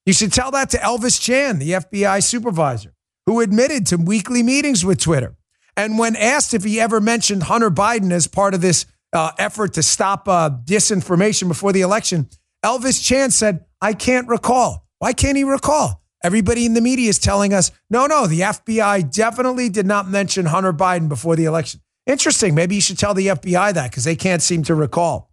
You 0.05 0.13
should 0.13 0.35
tell 0.35 0.51
that 0.51 0.69
to 0.71 0.77
Elvis 0.79 1.19
Chan, 1.19 1.61
the 1.61 1.71
FBI 1.71 2.23
supervisor, 2.23 2.95
who 3.25 3.41
admitted 3.41 3.87
to 3.87 3.97
weekly 3.97 4.43
meetings 4.43 4.85
with 4.85 5.01
Twitter. 5.01 5.35
And 5.77 5.99
when 5.99 6.17
asked 6.17 6.55
if 6.55 6.65
he 6.65 6.81
ever 6.81 7.01
mentioned 7.01 7.45
Hunter 7.45 7.71
Biden 7.71 8.13
as 8.13 8.27
part 8.27 8.55
of 8.55 8.61
this 8.61 8.87
uh, 9.13 9.33
effort 9.39 9.75
to 9.75 9.83
stop 9.83 10.29
uh, 10.29 10.51
disinformation 10.65 11.49
before 11.49 11.73
the 11.73 11.81
election, 11.81 12.29
Elvis 12.65 13.05
Chan 13.05 13.33
said, 13.33 13.65
I 13.81 13.93
can't 13.93 14.29
recall. 14.29 14.87
Why 14.99 15.13
can't 15.13 15.37
he 15.37 15.45
recall? 15.45 16.03
Everybody 16.23 16.65
in 16.65 16.73
the 16.73 16.81
media 16.81 17.11
is 17.11 17.19
telling 17.19 17.53
us, 17.53 17.71
no, 17.91 18.07
no, 18.07 18.27
the 18.27 18.41
FBI 18.41 19.13
definitely 19.13 19.69
did 19.69 19.87
not 19.87 20.09
mention 20.09 20.47
Hunter 20.47 20.73
Biden 20.73 21.09
before 21.09 21.37
the 21.37 21.45
election. 21.45 21.81
Interesting. 22.07 22.55
Maybe 22.55 22.75
you 22.75 22.81
should 22.81 22.99
tell 22.99 23.13
the 23.13 23.27
FBI 23.29 23.75
that 23.75 23.91
because 23.91 24.05
they 24.05 24.17
can't 24.17 24.43
seem 24.43 24.63
to 24.65 24.75
recall. 24.75 25.31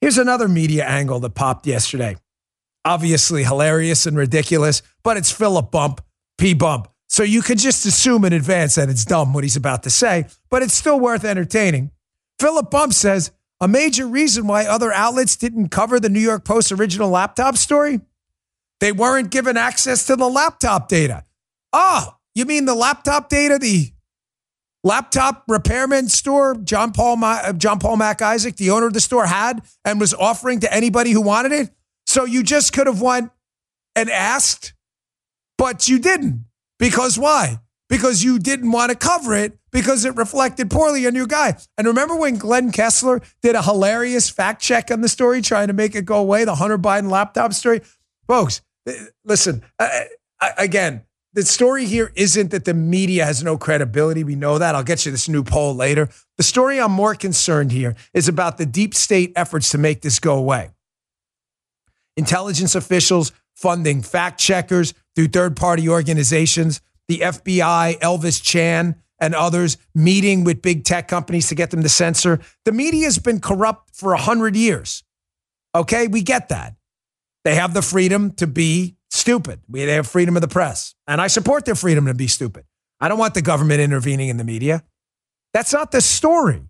Here's 0.00 0.18
another 0.18 0.48
media 0.48 0.84
angle 0.84 1.20
that 1.20 1.34
popped 1.34 1.66
yesterday. 1.66 2.16
Obviously 2.84 3.44
hilarious 3.44 4.06
and 4.06 4.16
ridiculous, 4.16 4.82
but 5.02 5.16
it's 5.16 5.30
Philip 5.30 5.70
Bump, 5.70 6.00
P 6.38 6.54
Bump. 6.54 6.88
So 7.10 7.24
you 7.24 7.42
could 7.42 7.58
just 7.58 7.84
assume 7.86 8.24
in 8.24 8.32
advance 8.32 8.76
that 8.76 8.88
it's 8.88 9.04
dumb 9.04 9.34
what 9.34 9.42
he's 9.42 9.56
about 9.56 9.82
to 9.82 9.90
say, 9.90 10.26
but 10.48 10.62
it's 10.62 10.74
still 10.74 11.00
worth 11.00 11.24
entertaining. 11.24 11.90
Philip 12.38 12.70
Bump 12.70 12.92
says 12.92 13.32
a 13.60 13.66
major 13.66 14.06
reason 14.06 14.46
why 14.46 14.64
other 14.64 14.92
outlets 14.92 15.34
didn't 15.34 15.70
cover 15.70 15.98
the 15.98 16.08
New 16.08 16.20
York 16.20 16.44
Post 16.44 16.70
original 16.70 17.10
laptop 17.10 17.56
story, 17.56 18.00
they 18.78 18.92
weren't 18.92 19.32
given 19.32 19.56
access 19.56 20.06
to 20.06 20.14
the 20.14 20.28
laptop 20.28 20.88
data. 20.88 21.24
Oh, 21.72 22.14
you 22.36 22.44
mean 22.44 22.64
the 22.64 22.76
laptop 22.76 23.28
data, 23.28 23.58
the 23.58 23.92
laptop 24.84 25.42
repairman 25.48 26.08
store 26.08 26.54
John 26.54 26.92
Paul 26.92 27.16
Ma- 27.16 27.40
uh, 27.42 27.52
John 27.54 27.80
Paul 27.80 27.96
Mac 27.96 28.22
Isaac, 28.22 28.54
the 28.54 28.70
owner 28.70 28.86
of 28.86 28.92
the 28.92 29.00
store, 29.00 29.26
had 29.26 29.62
and 29.84 29.98
was 29.98 30.14
offering 30.14 30.60
to 30.60 30.72
anybody 30.72 31.10
who 31.10 31.22
wanted 31.22 31.50
it? 31.50 31.70
So 32.06 32.24
you 32.24 32.44
just 32.44 32.72
could 32.72 32.86
have 32.86 33.02
went 33.02 33.32
and 33.96 34.08
asked, 34.08 34.74
but 35.58 35.88
you 35.88 35.98
didn't. 35.98 36.44
Because 36.80 37.18
why? 37.18 37.60
Because 37.88 38.24
you 38.24 38.38
didn't 38.38 38.72
want 38.72 38.90
to 38.90 38.96
cover 38.96 39.34
it 39.34 39.58
because 39.70 40.04
it 40.04 40.16
reflected 40.16 40.70
poorly 40.70 41.06
on 41.06 41.14
your 41.14 41.26
guy. 41.26 41.56
And 41.76 41.86
remember 41.86 42.16
when 42.16 42.38
Glenn 42.38 42.72
Kessler 42.72 43.20
did 43.42 43.54
a 43.54 43.62
hilarious 43.62 44.30
fact 44.30 44.62
check 44.62 44.90
on 44.90 45.02
the 45.02 45.08
story, 45.08 45.42
trying 45.42 45.68
to 45.68 45.74
make 45.74 45.94
it 45.94 46.06
go 46.06 46.16
away, 46.16 46.44
the 46.44 46.54
Hunter 46.56 46.78
Biden 46.78 47.10
laptop 47.10 47.52
story? 47.52 47.82
Folks, 48.26 48.62
eh, 48.86 48.94
listen, 49.24 49.62
again, 50.56 51.02
the 51.32 51.42
story 51.42 51.84
here 51.84 52.12
isn't 52.16 52.50
that 52.50 52.64
the 52.64 52.74
media 52.74 53.24
has 53.24 53.44
no 53.44 53.58
credibility. 53.58 54.24
We 54.24 54.34
know 54.34 54.58
that. 54.58 54.74
I'll 54.74 54.82
get 54.82 55.04
you 55.04 55.12
this 55.12 55.28
new 55.28 55.44
poll 55.44 55.74
later. 55.74 56.08
The 56.38 56.42
story 56.42 56.80
I'm 56.80 56.92
more 56.92 57.14
concerned 57.14 57.72
here 57.72 57.94
is 58.14 58.26
about 58.26 58.56
the 58.56 58.66
deep 58.66 58.94
state 58.94 59.32
efforts 59.36 59.70
to 59.70 59.78
make 59.78 60.00
this 60.00 60.18
go 60.18 60.36
away. 60.36 60.70
Intelligence 62.16 62.74
officials 62.74 63.32
funding 63.54 64.00
fact 64.00 64.40
checkers 64.40 64.94
through 65.14 65.28
third 65.28 65.56
party 65.56 65.88
organizations, 65.88 66.80
the 67.08 67.20
FBI, 67.20 67.98
Elvis 68.00 68.42
Chan, 68.42 68.96
and 69.18 69.34
others 69.34 69.76
meeting 69.94 70.44
with 70.44 70.62
big 70.62 70.84
tech 70.84 71.08
companies 71.08 71.48
to 71.48 71.54
get 71.54 71.70
them 71.70 71.82
to 71.82 71.88
censor. 71.88 72.40
The 72.64 72.72
media 72.72 73.04
has 73.04 73.18
been 73.18 73.40
corrupt 73.40 73.94
for 73.94 74.10
100 74.10 74.56
years. 74.56 75.04
Okay, 75.74 76.08
we 76.08 76.22
get 76.22 76.48
that. 76.48 76.74
They 77.44 77.54
have 77.54 77.74
the 77.74 77.82
freedom 77.82 78.32
to 78.32 78.46
be 78.46 78.96
stupid. 79.10 79.60
We 79.68 79.84
they 79.84 79.94
have 79.94 80.06
freedom 80.06 80.36
of 80.36 80.42
the 80.42 80.48
press. 80.48 80.94
And 81.06 81.20
I 81.20 81.26
support 81.26 81.64
their 81.64 81.74
freedom 81.74 82.06
to 82.06 82.14
be 82.14 82.26
stupid. 82.26 82.64
I 83.00 83.08
don't 83.08 83.18
want 83.18 83.34
the 83.34 83.42
government 83.42 83.80
intervening 83.80 84.28
in 84.28 84.36
the 84.36 84.44
media. 84.44 84.84
That's 85.52 85.72
not 85.72 85.90
the 85.90 86.00
story. 86.00 86.62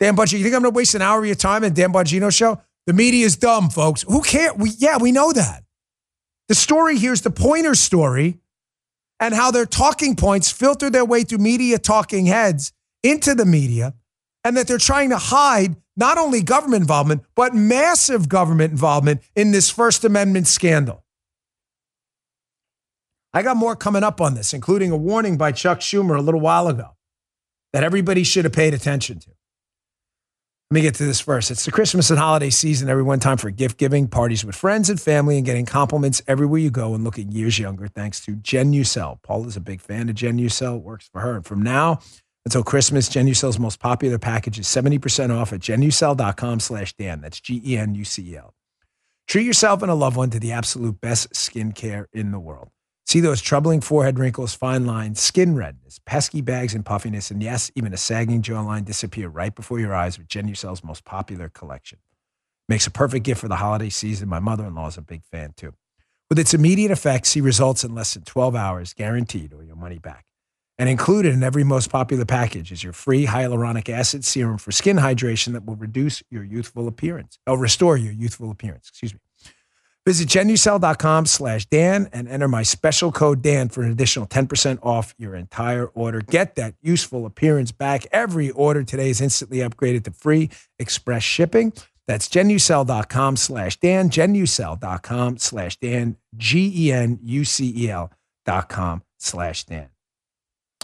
Dan 0.00 0.16
Bongino, 0.16 0.38
you 0.38 0.44
think 0.44 0.54
I'm 0.54 0.62
going 0.62 0.72
to 0.72 0.76
waste 0.76 0.94
an 0.94 1.02
hour 1.02 1.20
of 1.20 1.26
your 1.26 1.34
time 1.34 1.64
in 1.64 1.74
Dan 1.74 1.92
Bongino 1.92 2.34
show? 2.34 2.60
The 2.86 2.92
media 2.92 3.24
is 3.24 3.36
dumb, 3.36 3.70
folks. 3.70 4.02
Who 4.02 4.20
cares? 4.22 4.54
We, 4.56 4.70
yeah, 4.78 4.98
we 4.98 5.12
know 5.12 5.32
that. 5.32 5.61
The 6.48 6.54
story 6.54 6.98
here 6.98 7.12
is 7.12 7.22
the 7.22 7.30
Poynter 7.30 7.74
story 7.74 8.38
and 9.20 9.34
how 9.34 9.50
their 9.50 9.66
talking 9.66 10.16
points 10.16 10.50
filter 10.50 10.90
their 10.90 11.04
way 11.04 11.22
through 11.22 11.38
media 11.38 11.78
talking 11.78 12.26
heads 12.26 12.72
into 13.02 13.34
the 13.34 13.46
media, 13.46 13.94
and 14.44 14.56
that 14.56 14.66
they're 14.66 14.78
trying 14.78 15.10
to 15.10 15.18
hide 15.18 15.76
not 15.96 16.18
only 16.18 16.42
government 16.42 16.82
involvement, 16.82 17.22
but 17.34 17.54
massive 17.54 18.28
government 18.28 18.72
involvement 18.72 19.20
in 19.36 19.50
this 19.52 19.70
First 19.70 20.04
Amendment 20.04 20.46
scandal. 20.46 21.04
I 23.32 23.42
got 23.42 23.56
more 23.56 23.76
coming 23.76 24.04
up 24.04 24.20
on 24.20 24.34
this, 24.34 24.52
including 24.52 24.90
a 24.90 24.96
warning 24.96 25.36
by 25.36 25.52
Chuck 25.52 25.80
Schumer 25.80 26.16
a 26.16 26.20
little 26.20 26.40
while 26.40 26.68
ago 26.68 26.96
that 27.72 27.82
everybody 27.84 28.24
should 28.24 28.44
have 28.44 28.52
paid 28.52 28.74
attention 28.74 29.18
to. 29.20 29.30
Let 30.72 30.76
me 30.76 30.80
get 30.80 30.94
to 30.94 31.04
this 31.04 31.20
first. 31.20 31.50
It's 31.50 31.66
the 31.66 31.70
Christmas 31.70 32.08
and 32.08 32.18
holiday 32.18 32.48
season. 32.48 32.88
Everyone 32.88 33.20
time 33.20 33.36
for 33.36 33.50
gift 33.50 33.76
giving, 33.76 34.08
parties 34.08 34.42
with 34.42 34.56
friends 34.56 34.88
and 34.88 34.98
family, 34.98 35.36
and 35.36 35.44
getting 35.44 35.66
compliments 35.66 36.22
everywhere 36.26 36.60
you 36.60 36.70
go 36.70 36.94
and 36.94 37.04
looking 37.04 37.30
years 37.30 37.58
younger 37.58 37.88
thanks 37.88 38.24
to 38.24 38.36
Genucell. 38.36 39.20
Paul 39.20 39.46
is 39.46 39.54
a 39.54 39.60
big 39.60 39.82
fan 39.82 40.08
of 40.08 40.14
Genucell. 40.14 40.80
works 40.80 41.10
for 41.12 41.20
her. 41.20 41.36
And 41.36 41.44
from 41.44 41.60
now 41.60 41.98
until 42.46 42.62
Christmas, 42.62 43.10
Genucell's 43.10 43.58
most 43.58 43.80
popular 43.80 44.18
package 44.18 44.58
is 44.58 44.66
70% 44.66 45.28
off 45.38 45.52
at 45.52 45.60
genucell.com 45.60 46.60
slash 46.60 46.94
Dan. 46.94 47.20
That's 47.20 47.38
G-E-N-U-C-E-L. 47.38 48.54
Treat 49.28 49.44
yourself 49.44 49.82
and 49.82 49.90
a 49.90 49.94
loved 49.94 50.16
one 50.16 50.30
to 50.30 50.40
the 50.40 50.52
absolute 50.52 51.02
best 51.02 51.34
skincare 51.34 52.06
in 52.14 52.30
the 52.30 52.40
world. 52.40 52.70
See 53.06 53.20
those 53.20 53.42
troubling 53.42 53.80
forehead 53.80 54.18
wrinkles, 54.18 54.54
fine 54.54 54.86
lines, 54.86 55.20
skin 55.20 55.54
redness, 55.54 56.00
pesky 56.06 56.40
bags 56.40 56.74
and 56.74 56.84
puffiness, 56.84 57.30
and 57.30 57.42
yes, 57.42 57.70
even 57.74 57.92
a 57.92 57.96
sagging 57.96 58.42
jawline 58.42 58.84
disappear 58.84 59.28
right 59.28 59.54
before 59.54 59.80
your 59.80 59.94
eyes 59.94 60.18
with 60.18 60.28
Genucell's 60.28 60.84
most 60.84 61.04
popular 61.04 61.48
collection. 61.48 61.98
Makes 62.68 62.86
a 62.86 62.90
perfect 62.90 63.24
gift 63.24 63.40
for 63.40 63.48
the 63.48 63.56
holiday 63.56 63.90
season. 63.90 64.28
My 64.28 64.38
mother 64.38 64.64
in 64.64 64.74
law 64.74 64.86
is 64.86 64.96
a 64.96 65.02
big 65.02 65.24
fan 65.24 65.52
too. 65.56 65.74
With 66.30 66.38
its 66.38 66.54
immediate 66.54 66.90
effects, 66.90 67.30
see 67.30 67.42
results 67.42 67.84
in 67.84 67.94
less 67.94 68.14
than 68.14 68.22
12 68.22 68.56
hours, 68.56 68.94
guaranteed, 68.94 69.52
or 69.52 69.62
your 69.62 69.76
money 69.76 69.98
back. 69.98 70.24
And 70.78 70.88
included 70.88 71.34
in 71.34 71.42
every 71.42 71.64
most 71.64 71.90
popular 71.90 72.24
package 72.24 72.72
is 72.72 72.82
your 72.82 72.94
free 72.94 73.26
hyaluronic 73.26 73.90
acid 73.90 74.24
serum 74.24 74.56
for 74.56 74.72
skin 74.72 74.96
hydration 74.96 75.52
that 75.52 75.66
will 75.66 75.76
reduce 75.76 76.22
your 76.30 76.42
youthful 76.42 76.88
appearance, 76.88 77.38
or 77.46 77.58
restore 77.58 77.98
your 77.98 78.12
youthful 78.12 78.50
appearance. 78.50 78.88
Excuse 78.88 79.12
me. 79.12 79.20
Visit 80.04 80.28
genucell.com 80.28 81.26
slash 81.26 81.66
Dan 81.66 82.08
and 82.12 82.26
enter 82.28 82.48
my 82.48 82.64
special 82.64 83.12
code 83.12 83.40
Dan 83.40 83.68
for 83.68 83.82
an 83.82 83.92
additional 83.92 84.26
10% 84.26 84.78
off 84.82 85.14
your 85.16 85.36
entire 85.36 85.86
order. 85.86 86.20
Get 86.20 86.56
that 86.56 86.74
useful 86.82 87.24
appearance 87.24 87.70
back. 87.70 88.06
Every 88.10 88.50
order 88.50 88.82
today 88.82 89.10
is 89.10 89.20
instantly 89.20 89.58
upgraded 89.58 90.02
to 90.04 90.10
free 90.10 90.50
express 90.78 91.22
shipping. 91.22 91.72
That's 92.08 92.28
genucell.com 92.28 93.36
slash 93.36 93.76
Dan, 93.78 94.10
genucell.com 94.10 95.38
slash 95.38 95.76
Dan, 95.76 96.16
G 96.36 96.72
E 96.74 96.92
N 96.92 97.20
U 97.22 97.44
C 97.44 97.72
E 97.76 97.90
L 97.90 98.10
dot 98.44 98.68
com 98.68 99.02
slash 99.18 99.64
Dan. 99.64 99.88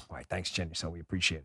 All 0.09 0.17
right, 0.17 0.27
thanks, 0.31 0.51
Genucell. 0.51 0.93
We 0.93 1.01
appreciate 1.01 1.39
it. 1.39 1.45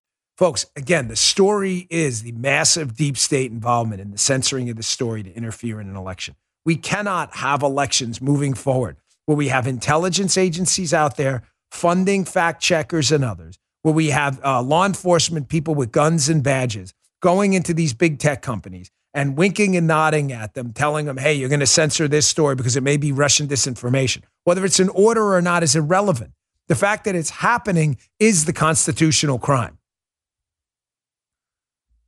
Folks, 0.41 0.65
again, 0.75 1.07
the 1.07 1.15
story 1.15 1.85
is 1.91 2.23
the 2.23 2.31
massive 2.31 2.95
deep 2.95 3.15
state 3.15 3.51
involvement 3.51 4.01
in 4.01 4.09
the 4.09 4.17
censoring 4.17 4.71
of 4.71 4.75
the 4.75 4.81
story 4.81 5.21
to 5.21 5.31
interfere 5.35 5.79
in 5.79 5.87
an 5.87 5.95
election. 5.95 6.35
We 6.65 6.77
cannot 6.77 7.35
have 7.35 7.61
elections 7.61 8.19
moving 8.19 8.55
forward 8.55 8.97
where 9.27 9.35
we 9.35 9.49
have 9.49 9.67
intelligence 9.67 10.39
agencies 10.39 10.95
out 10.95 11.15
there 11.15 11.43
funding 11.69 12.25
fact 12.25 12.59
checkers 12.59 13.11
and 13.11 13.23
others, 13.23 13.59
where 13.83 13.93
we 13.93 14.09
have 14.09 14.43
uh, 14.43 14.63
law 14.63 14.83
enforcement 14.83 15.47
people 15.47 15.75
with 15.75 15.91
guns 15.91 16.27
and 16.27 16.41
badges 16.41 16.95
going 17.21 17.53
into 17.53 17.71
these 17.71 17.93
big 17.93 18.17
tech 18.17 18.41
companies 18.41 18.89
and 19.13 19.37
winking 19.37 19.77
and 19.77 19.85
nodding 19.85 20.31
at 20.31 20.55
them, 20.55 20.73
telling 20.73 21.05
them, 21.05 21.17
hey, 21.17 21.35
you're 21.35 21.49
going 21.49 21.59
to 21.59 21.67
censor 21.67 22.07
this 22.07 22.25
story 22.25 22.55
because 22.55 22.75
it 22.75 22.81
may 22.81 22.97
be 22.97 23.11
Russian 23.11 23.47
disinformation. 23.47 24.23
Whether 24.45 24.65
it's 24.65 24.79
an 24.79 24.89
order 24.89 25.35
or 25.35 25.41
not 25.43 25.61
is 25.61 25.75
irrelevant. 25.75 26.31
The 26.67 26.73
fact 26.73 27.03
that 27.03 27.13
it's 27.13 27.29
happening 27.29 27.99
is 28.17 28.45
the 28.45 28.53
constitutional 28.53 29.37
crime. 29.37 29.77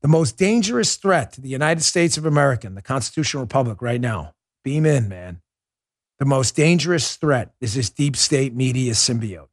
The 0.03 0.09
most 0.09 0.37
dangerous 0.37 0.97
threat 0.97 1.31
to 1.33 1.41
the 1.41 1.47
United 1.47 1.81
States 1.81 2.17
of 2.17 2.25
America 2.25 2.67
and 2.67 2.75
the 2.75 2.81
constitutional 2.81 3.43
republic 3.43 3.81
right 3.81 4.01
now, 4.01 4.33
beam 4.63 4.85
in, 4.85 5.07
man. 5.07 5.41
The 6.19 6.25
most 6.25 6.57
dangerous 6.57 7.15
threat 7.15 7.53
is 7.61 7.73
this 7.73 7.89
deep 7.89 8.17
state 8.17 8.53
media 8.53 8.93
symbiote. 8.93 9.47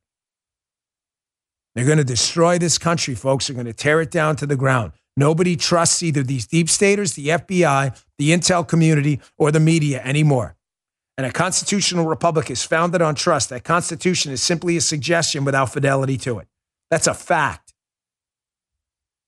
They're 1.74 1.86
going 1.86 1.98
to 1.98 2.04
destroy 2.04 2.58
this 2.58 2.78
country, 2.78 3.14
folks. 3.14 3.46
They're 3.46 3.54
going 3.54 3.66
to 3.66 3.72
tear 3.72 4.00
it 4.00 4.10
down 4.10 4.34
to 4.36 4.46
the 4.46 4.56
ground. 4.56 4.90
Nobody 5.16 5.54
trusts 5.54 6.02
either 6.02 6.24
these 6.24 6.48
deep 6.48 6.68
staters, 6.68 7.14
the 7.14 7.28
FBI, 7.28 7.96
the 8.18 8.30
intel 8.30 8.66
community, 8.66 9.20
or 9.38 9.52
the 9.52 9.60
media 9.60 10.02
anymore. 10.02 10.56
And 11.16 11.26
a 11.26 11.32
constitutional 11.32 12.06
republic 12.06 12.50
is 12.50 12.64
founded 12.64 13.02
on 13.02 13.14
trust. 13.14 13.50
That 13.50 13.62
constitution 13.62 14.32
is 14.32 14.42
simply 14.42 14.76
a 14.76 14.80
suggestion 14.80 15.44
without 15.44 15.72
fidelity 15.72 16.16
to 16.18 16.40
it. 16.40 16.48
That's 16.90 17.06
a 17.06 17.14
fact. 17.14 17.59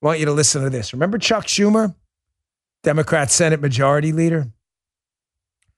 I 0.02 0.06
want 0.06 0.18
you 0.18 0.26
to 0.26 0.32
listen 0.32 0.62
to 0.62 0.70
this. 0.70 0.92
Remember 0.92 1.16
Chuck 1.16 1.46
Schumer, 1.46 1.94
Democrat 2.82 3.30
Senate 3.30 3.60
Majority 3.60 4.12
Leader? 4.12 4.48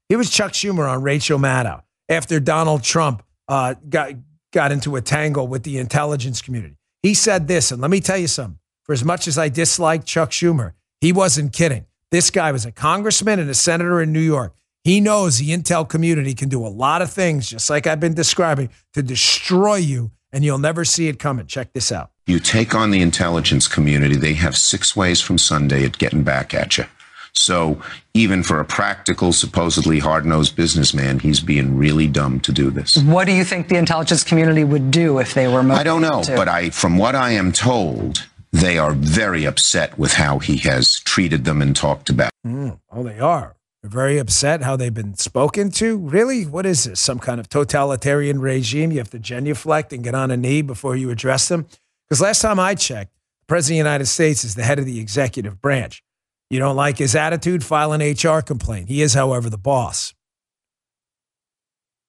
He 0.09 0.17
was 0.17 0.31
Chuck 0.31 0.53
Schumer 0.53 0.91
on 0.91 1.03
Rachel 1.03 1.39
Maddow 1.39 1.83
after 2.09 2.41
Donald 2.41 2.83
Trump 2.83 3.23
uh, 3.49 3.75
got, 3.89 4.13
got 4.53 4.73
into 4.73 4.97
a 4.97 5.03
tangle 5.03 5.47
with 5.47 5.63
the 5.63 5.79
intelligence 5.79 6.41
community. 6.41 6.77
He 7.03 7.13
said 7.13 7.49
this, 7.49 7.71
and 7.71 7.83
let 7.83 7.91
me 7.91 8.01
tell 8.01 8.17
you 8.17 8.27
something. 8.27 8.59
For 8.85 8.93
as 8.93 9.05
much 9.05 9.29
as 9.29 9.37
I 9.37 9.49
dislike 9.49 10.05
Chuck 10.05 10.31
Schumer, 10.31 10.73
he 11.01 11.13
wasn't 11.13 11.53
kidding. 11.53 11.87
This 12.11 12.31
guy 12.31 12.53
was 12.53 12.65
a 12.65 12.73
congressman 12.73 13.39
and 13.39 13.51
a 13.51 13.55
senator 13.55 14.01
in 14.01 14.13
New 14.13 14.21
York. 14.21 14.55
He 14.85 15.01
knows 15.01 15.39
the 15.39 15.51
intel 15.51 15.89
community 15.89 16.35
can 16.35 16.49
do 16.49 16.67
a 16.67 16.69
lot 16.69 17.03
of 17.03 17.11
things, 17.11 17.49
just 17.49 17.69
like 17.69 17.87
I've 17.87 18.01
been 18.01 18.15
describing, 18.15 18.71
to 18.93 19.03
destroy 19.03 19.77
you, 19.77 20.13
and 20.33 20.45
you'll 20.45 20.59
never 20.59 20.85
see 20.85 21.09
it 21.09 21.19
coming. 21.19 21.47
Check 21.47 21.73
this 21.73 21.91
out. 21.91 22.11
You 22.27 22.39
take 22.39 22.75
on 22.75 22.91
the 22.91 23.03
intelligence 23.03 23.69
community, 23.69 24.17
they 24.17 24.33
have 24.33 24.57
six 24.57 24.97
ways 24.97 25.21
from 25.21 25.37
Sunday 25.37 25.85
at 25.85 25.99
getting 25.99 26.23
back 26.23 26.55
at 26.55 26.79
you. 26.79 26.87
So 27.35 27.83
even 28.15 28.43
for 28.43 28.61
a 28.61 28.65
practical, 28.65 29.33
supposedly 29.33 29.99
hard-nosed 29.99 30.57
businessman, 30.57 31.19
he's 31.19 31.41
being 31.41 31.77
really 31.77 32.07
dumb 32.07 32.41
to 32.41 32.53
do 32.53 32.71
this. 32.71 32.97
What 32.97 33.27
do 33.27 33.33
you 33.33 33.45
think 33.45 33.69
the 33.69 33.77
intelligence 33.77 34.25
community 34.25 34.65
would 34.65 34.91
do 34.91 35.19
if 35.19 35.35
they 35.35 35.49
were 35.49 35.61
I 35.71 35.83
don't 35.83 36.01
know, 36.01 36.23
to? 36.23 36.35
but 36.35 36.49
I, 36.49 36.71
from 36.71 36.97
what 36.97 37.15
I 37.15 37.33
am 37.33 37.53
told, 37.53 38.27
they 38.53 38.79
are 38.79 38.93
very 38.93 39.45
upset 39.45 39.99
with 39.99 40.15
how 40.15 40.39
he 40.39 40.57
has 40.59 41.01
treated 41.01 41.45
them 41.45 41.61
and 41.61 41.77
talked 41.77 42.09
about. 42.09 42.31
Mm, 42.47 42.79
oh, 42.91 43.03
they 43.03 43.19
are. 43.19 43.57
They're 43.83 43.91
very 43.91 44.17
upset 44.17 44.63
how 44.63 44.77
they've 44.77 44.95
been 44.95 45.17
spoken 45.17 45.71
to. 45.73 45.99
Really? 45.99 46.47
What 46.47 46.65
is 46.65 46.85
this? 46.85 47.01
Some 47.01 47.19
kind 47.19 47.39
of 47.39 47.51
totalitarian 47.51 48.41
regime? 48.41 48.93
You 48.93 48.99
have 48.99 49.11
to 49.11 49.19
genuflect 49.19 49.93
and 49.93 50.03
get 50.03 50.15
on 50.15 50.31
a 50.31 50.39
knee 50.39 50.63
before 50.63 50.97
you 50.97 51.11
address 51.11 51.49
them? 51.49 51.67
Because 52.09 52.21
last 52.21 52.43
time 52.43 52.61
I 52.61 52.75
checked, 52.75 53.13
the 53.41 53.47
President 53.47 53.81
of 53.81 53.85
the 53.85 53.91
United 53.91 54.07
States 54.07 54.45
is 54.45 54.55
the 54.55 54.63
head 54.63 54.79
of 54.79 54.87
the 54.87 55.01
executive 55.01 55.61
branch. 55.61 56.03
You 56.51 56.59
don't 56.59 56.77
like 56.77 56.99
his 56.99 57.15
attitude? 57.15 57.65
File 57.65 57.93
an 57.93 58.01
HR 58.01 58.41
complaint. 58.41 58.89
He 58.89 59.03
is, 59.03 59.15
however, 59.15 59.49
the 59.49 59.59
boss. 59.59 60.15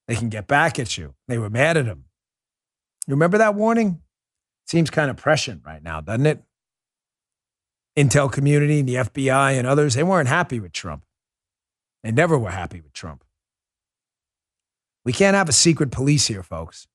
They 0.07 0.15
can 0.15 0.29
get 0.29 0.47
back 0.47 0.77
at 0.77 0.97
you. 0.97 1.15
They 1.27 1.37
were 1.37 1.49
mad 1.49 1.77
at 1.77 1.85
him. 1.85 2.05
You 3.07 3.13
remember 3.13 3.37
that 3.37 3.55
warning? 3.55 4.01
Seems 4.67 4.89
kind 4.89 5.09
of 5.09 5.17
prescient 5.17 5.61
right 5.65 5.81
now, 5.81 6.01
doesn't 6.01 6.25
it? 6.25 6.43
Intel 7.97 8.31
community, 8.31 8.81
the 8.81 8.95
FBI, 8.95 9.57
and 9.57 9.65
others, 9.65 9.93
they 9.93 10.03
weren't 10.03 10.27
happy 10.27 10.59
with 10.59 10.73
Trump. 10.73 11.03
They 12.03 12.11
never 12.11 12.37
were 12.37 12.51
happy 12.51 12.81
with 12.81 12.93
Trump. 12.93 13.23
We 15.05 15.13
can't 15.13 15.35
have 15.35 15.47
a 15.47 15.53
secret 15.53 15.91
police 15.91 16.27
here, 16.27 16.43
folks. 16.43 16.87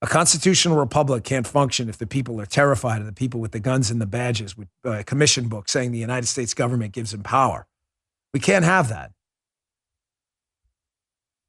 A 0.00 0.06
constitutional 0.06 0.76
republic 0.76 1.24
can't 1.24 1.46
function 1.46 1.88
if 1.88 1.98
the 1.98 2.06
people 2.06 2.40
are 2.40 2.46
terrified 2.46 3.00
of 3.00 3.06
the 3.06 3.12
people 3.12 3.40
with 3.40 3.50
the 3.50 3.58
guns 3.58 3.90
and 3.90 4.00
the 4.00 4.06
badges 4.06 4.56
with 4.56 4.68
a 4.84 5.02
commission 5.02 5.48
book 5.48 5.68
saying 5.68 5.90
the 5.90 5.98
United 5.98 6.26
States 6.26 6.54
government 6.54 6.92
gives 6.92 7.10
them 7.10 7.22
power. 7.22 7.66
We 8.32 8.38
can't 8.38 8.64
have 8.64 8.88
that. 8.90 9.10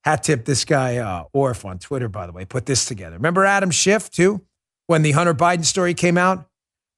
Hat 0.04 0.24
tip 0.24 0.46
this 0.46 0.66
guy, 0.66 0.98
uh, 0.98 1.26
Orf 1.34 1.64
on 1.66 1.78
Twitter, 1.78 2.08
by 2.08 2.26
the 2.26 2.32
way, 2.32 2.46
put 2.46 2.66
this 2.66 2.86
together. 2.86 3.18
Remember 3.18 3.46
Adam 3.46 3.70
Schiff, 3.70 4.10
too, 4.10 4.42
when 4.88 5.04
the 5.04 5.12
Hunter 5.12 5.36
Biden 5.36 5.66
story 5.66 5.94
came 5.94 6.18
out? 6.18 6.48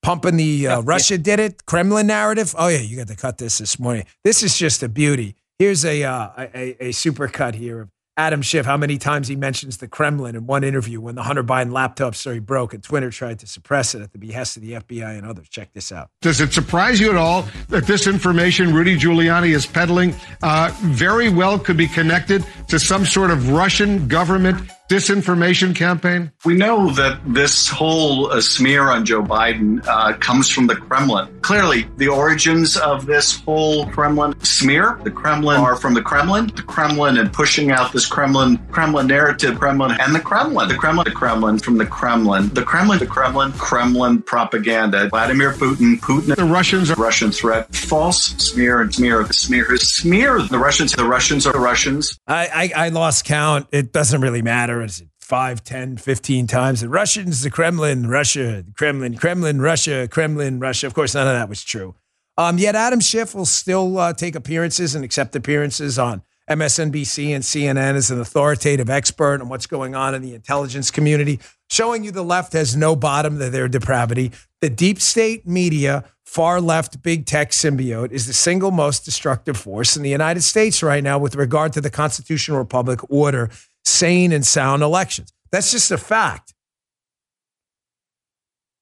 Pumping 0.04 0.38
the 0.38 0.68
uh, 0.68 0.82
Russia 0.82 1.18
did 1.18 1.40
it, 1.40 1.66
Kremlin 1.66 2.08
narrative. 2.08 2.56
Oh, 2.58 2.70
yeah, 2.70 2.80
you 2.80 2.98
got 2.98 3.08
to 3.08 3.16
cut 3.16 3.38
this 3.38 3.58
this 3.58 3.78
morning. 3.78 4.06
This 4.24 4.42
is 4.42 4.58
just 4.58 4.82
a 4.82 4.90
beauty. 4.90 5.36
Here's 5.60 5.84
a, 5.84 6.04
uh, 6.04 6.30
a, 6.38 6.88
a 6.88 6.92
super 6.92 7.28
cut 7.28 7.56
here 7.56 7.82
of 7.82 7.90
Adam 8.18 8.42
Schiff, 8.42 8.66
how 8.66 8.76
many 8.76 8.98
times 8.98 9.30
he 9.30 9.38
mentions 9.38 9.78
the 9.78 9.88
Kremlin 9.88 10.36
in 10.36 10.46
one 10.46 10.66
interview 10.66 11.00
when 11.00 11.16
the 11.16 11.24
Hunter 11.24 11.44
Biden 11.44 11.72
laptop 11.72 12.14
story 12.14 12.40
broke 12.40 12.74
and 12.74 12.84
Twitter 12.84 13.10
tried 13.10 13.40
to 13.40 13.48
suppress 13.48 13.96
it 13.96 14.02
at 14.02 14.12
the 14.12 14.18
behest 14.18 14.58
of 14.58 14.64
the 14.64 14.74
FBI 14.74 15.18
and 15.18 15.26
others. 15.26 15.48
Check 15.48 15.72
this 15.74 15.94
out. 15.94 16.10
Does 16.22 16.42
it 16.42 16.52
surprise 16.52 17.00
you 17.00 17.10
at 17.10 17.16
all 17.16 17.48
that 17.70 17.88
this 17.88 18.08
information 18.08 18.74
Rudy 18.74 18.98
Giuliani 18.98 19.56
is 19.56 19.66
peddling 19.66 20.14
uh, 20.44 20.72
very 20.82 21.30
well 21.30 21.58
could 21.58 21.78
be 21.78 21.88
connected 21.88 22.46
to 22.68 22.80
some 22.80 23.06
sort 23.06 23.32
of 23.32 23.50
Russian 23.50 24.10
government 24.10 24.70
disinformation 24.92 25.74
campaign? 25.74 26.32
We 26.44 26.56
know 26.56 26.92
that 26.92 27.22
this 27.26 27.70
whole 27.70 28.32
uh, 28.32 28.42
smear 28.42 28.90
on 28.90 29.06
Joe 29.06 29.24
Biden 29.24 29.86
uh, 29.88 30.18
comes 30.18 30.50
from 30.50 30.68
the 30.68 30.76
Kremlin. 30.76 31.40
Clearly, 31.42 31.88
the 31.96 32.10
origins 32.10 32.76
of 32.76 33.06
this 33.06 33.40
whole 33.42 33.86
Kremlin 33.88 34.38
smear, 34.44 35.00
the 35.04 35.12
Kremlin 35.12 35.58
are 35.62 35.78
from 35.78 35.94
the 35.94 36.02
Kremlin, 36.02 36.48
the 36.48 36.62
Kremlin 36.64 37.18
and 37.18 37.32
pushing 37.32 37.72
out 37.72 37.94
this 37.94 38.06
Kremlin, 38.06 38.58
Kremlin 38.72 39.08
narrative, 39.08 39.58
Kremlin 39.58 39.96
and 40.00 40.14
the 40.14 40.20
Kremlin, 40.20 40.68
the 40.68 40.76
Kremlin, 40.76 41.06
the 41.06 41.12
Kremlin 41.12 41.58
from 41.60 41.78
the 41.78 41.86
Kremlin, 41.86 42.50
the 42.50 42.64
Kremlin, 42.64 43.00
the 43.00 43.08
Kremlin, 43.08 43.52
Kremlin 43.54 44.22
propaganda, 44.22 45.08
Vladimir 45.10 45.54
Putin, 45.54 46.00
Putin, 46.00 46.36
the 46.36 46.44
Russians, 46.44 46.92
are- 46.92 46.96
Russian 46.96 47.32
threat, 47.32 47.74
false 47.74 48.26
smear 48.38 48.82
and 48.82 48.94
smear, 48.94 49.26
smear, 49.32 49.78
smear. 49.78 50.42
The 50.42 50.60
Russians, 50.60 50.92
the 50.94 51.06
Russians 51.06 51.48
are 51.48 51.54
the 51.54 51.60
Russians. 51.60 52.20
I, 52.28 52.72
I, 52.76 52.86
I 52.86 52.90
lost 52.90 53.26
count. 53.26 53.68
It 53.72 53.94
doesn't 53.94 54.20
really 54.22 54.42
matter 54.42 54.81
is 54.82 55.02
it 55.02 55.08
5, 55.20 55.64
10, 55.64 55.98
15 55.98 56.48
times. 56.48 56.82
The 56.82 56.90
Russians, 56.90 57.42
the 57.42 57.50
Kremlin, 57.50 58.08
Russia, 58.08 58.64
the 58.66 58.74
Kremlin, 58.74 59.16
Kremlin, 59.16 59.62
Russia, 59.62 60.08
Kremlin, 60.10 60.60
Russia. 60.60 60.88
Of 60.88 60.94
course, 60.94 61.16
none 61.16 61.28
of 61.28 61.34
that 61.34 61.48
was 61.48 61.64
true. 61.64 61.96
Um, 62.38 62.58
yet 62.58 62.76
Adam 62.76 63.00
Schiff 63.00 63.36
will 63.36 63.46
still 63.46 63.98
uh, 63.98 64.14
take 64.14 64.36
appearances 64.36 64.96
and 64.96 65.06
accept 65.06 65.36
appearances 65.36 66.00
on 66.00 66.24
MSNBC 66.50 67.30
and 67.30 67.44
CNN 67.44 67.96
as 67.96 68.12
an 68.12 68.20
authoritative 68.20 68.90
expert 68.90 69.42
on 69.42 69.48
what's 69.48 69.68
going 69.68 69.96
on 69.96 70.14
in 70.14 70.22
the 70.22 70.34
intelligence 70.34 70.92
community. 70.92 71.40
showing 71.70 72.04
you 72.04 72.12
the 72.12 72.24
left 72.24 72.52
has 72.52 72.76
no 72.76 72.96
bottom 72.96 73.40
to 73.40 73.50
their 73.50 73.70
depravity. 73.70 74.32
The 74.60 74.70
deep 74.70 75.00
state 75.00 75.48
media, 75.48 76.04
far 76.26 76.60
left, 76.60 77.02
big 77.02 77.26
tech 77.26 77.52
symbiote 77.52 78.12
is 78.12 78.28
the 78.28 78.34
single 78.34 78.72
most 78.72 79.06
destructive 79.06 79.56
force 79.56 79.96
in 79.96 80.04
the 80.04 80.10
United 80.10 80.42
States 80.42 80.84
right 80.84 81.04
now 81.04 81.18
with 81.18 81.36
regard 81.36 81.72
to 81.74 81.82
the 81.82 81.90
constitutional 81.90 82.58
republic 82.58 83.00
order, 83.10 83.50
sane 83.86 84.32
and 84.32 84.46
sound 84.46 84.84
elections. 84.84 85.34
That's 85.52 85.72
just 85.72 85.92
a 85.92 85.98
fact. 85.98 86.54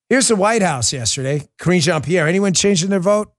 Here's 0.10 0.28
the 0.28 0.36
White 0.36 0.62
House 0.62 0.92
yesterday. 0.92 1.48
Karine 1.60 1.82
Jean 1.82 2.02
Pierre. 2.02 2.28
Anyone 2.28 2.54
changing 2.54 2.90
their 2.90 3.00
vote? 3.00 3.32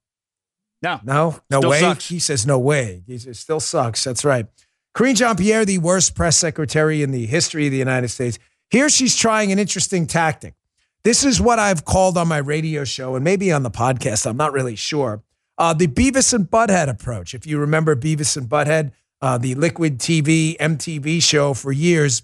No. 0.82 1.00
No? 1.04 1.40
No 1.50 1.58
Still 1.58 1.70
way? 1.70 1.80
sucks. 1.80 2.08
He 2.08 2.18
says 2.18 2.46
no 2.46 2.58
way. 2.58 3.02
He 3.06 3.18
says 3.18 3.38
still 3.38 3.60
sucks. 3.60 4.04
That's 4.04 4.24
right. 4.24 4.46
Karine 4.94 5.16
Jean 5.16 5.36
Pierre, 5.36 5.64
the 5.64 5.78
worst 5.78 6.14
press 6.14 6.36
secretary 6.36 7.02
in 7.02 7.10
the 7.10 7.26
history 7.26 7.66
of 7.66 7.72
the 7.72 7.78
United 7.78 8.08
States. 8.08 8.38
Here 8.70 8.88
she's 8.88 9.16
trying 9.16 9.50
an 9.52 9.58
interesting 9.58 10.06
tactic. 10.06 10.54
This 11.02 11.24
is 11.24 11.40
what 11.40 11.58
I've 11.58 11.84
called 11.84 12.16
on 12.16 12.28
my 12.28 12.38
radio 12.38 12.84
show 12.84 13.14
and 13.14 13.24
maybe 13.24 13.50
on 13.50 13.62
the 13.62 13.70
podcast. 13.70 14.26
I'm 14.26 14.36
not 14.36 14.52
really 14.52 14.76
sure. 14.76 15.22
Uh, 15.58 15.74
the 15.74 15.86
Beavis 15.86 16.32
and 16.32 16.46
Butthead 16.48 16.88
approach. 16.88 17.34
If 17.34 17.46
you 17.46 17.58
remember 17.58 17.96
Beavis 17.96 18.36
and 18.36 18.48
Butthead, 18.48 18.92
uh, 19.22 19.38
the 19.38 19.54
Liquid 19.54 19.98
TV, 19.98 20.56
MTV 20.58 21.22
show 21.22 21.54
for 21.54 21.72
years, 21.72 22.22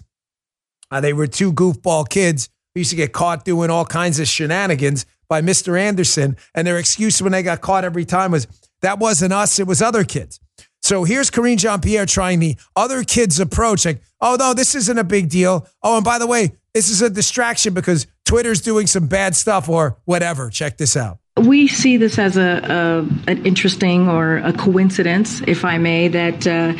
uh, 0.91 1.01
they 1.01 1.13
were 1.13 1.27
two 1.27 1.51
goofball 1.53 2.07
kids 2.07 2.49
who 2.73 2.81
used 2.81 2.91
to 2.91 2.95
get 2.95 3.13
caught 3.13 3.45
doing 3.45 3.69
all 3.69 3.85
kinds 3.85 4.19
of 4.19 4.27
shenanigans 4.27 5.05
by 5.27 5.41
Mr. 5.41 5.79
Anderson. 5.79 6.37
And 6.55 6.65
their 6.65 6.77
excuse 6.77 7.21
when 7.21 7.31
they 7.31 7.43
got 7.43 7.61
caught 7.61 7.83
every 7.83 8.05
time 8.05 8.31
was, 8.31 8.47
that 8.81 8.99
wasn't 8.99 9.33
us, 9.33 9.59
it 9.59 9.67
was 9.67 9.81
other 9.81 10.03
kids. 10.03 10.39
So 10.81 11.03
here's 11.03 11.29
Karine 11.29 11.57
Jean 11.57 11.81
Pierre 11.81 12.05
trying 12.05 12.39
the 12.39 12.55
other 12.75 13.03
kids' 13.03 13.39
approach 13.39 13.85
like, 13.85 14.01
oh, 14.21 14.37
no, 14.39 14.53
this 14.53 14.75
isn't 14.75 14.97
a 14.97 15.03
big 15.03 15.29
deal. 15.29 15.67
Oh, 15.83 15.97
and 15.97 16.05
by 16.05 16.19
the 16.19 16.27
way, 16.27 16.53
this 16.73 16.89
is 16.89 17.01
a 17.01 17.09
distraction 17.09 17.73
because 17.73 18.07
Twitter's 18.25 18.61
doing 18.61 18.87
some 18.87 19.07
bad 19.07 19.35
stuff 19.35 19.67
or 19.67 19.97
whatever. 20.05 20.49
Check 20.49 20.77
this 20.77 20.95
out. 20.95 21.17
We 21.37 21.67
see 21.67 21.97
this 21.97 22.19
as 22.19 22.37
a, 22.37 22.61
a 22.63 23.31
an 23.31 23.45
interesting 23.45 24.09
or 24.09 24.37
a 24.37 24.53
coincidence, 24.53 25.41
if 25.47 25.65
I 25.65 25.77
may, 25.77 26.07
that 26.07 26.47
uh, 26.47 26.73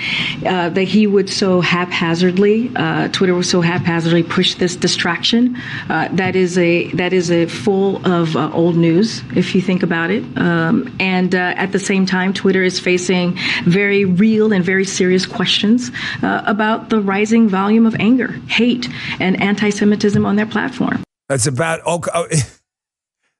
uh, 0.45 0.69
that 0.69 0.83
he 0.83 1.07
would 1.07 1.29
so 1.29 1.61
haphazardly, 1.61 2.71
uh, 2.75 3.09
Twitter 3.09 3.35
would 3.35 3.45
so 3.45 3.61
haphazardly 3.61 4.23
push 4.23 4.55
this 4.55 4.75
distraction. 4.75 5.57
Uh, 5.89 6.09
that 6.13 6.35
is 6.35 6.57
a 6.57 6.91
that 6.93 7.13
is 7.13 7.31
a 7.31 7.45
full 7.45 8.05
of 8.07 8.35
uh, 8.35 8.51
old 8.53 8.75
news, 8.75 9.21
if 9.35 9.53
you 9.55 9.61
think 9.61 9.83
about 9.83 10.11
it. 10.11 10.23
Um, 10.37 10.95
and 10.99 11.33
uh, 11.35 11.53
at 11.55 11.71
the 11.71 11.79
same 11.79 12.05
time, 12.05 12.33
Twitter 12.33 12.63
is 12.63 12.79
facing 12.79 13.37
very 13.65 14.05
real 14.05 14.53
and 14.53 14.63
very 14.63 14.85
serious 14.85 15.25
questions 15.25 15.91
about 16.21 16.89
the 16.89 16.99
rising 17.01 17.47
volume 17.49 17.85
of 17.85 17.95
anger, 17.99 18.31
hate, 18.47 18.89
and 19.19 19.41
anti-Semitism 19.41 20.25
on 20.25 20.35
their 20.35 20.45
platform. 20.45 21.03
It's 21.29 21.47
about 21.47 21.81
oh, 21.85 22.01
oh, 22.13 22.27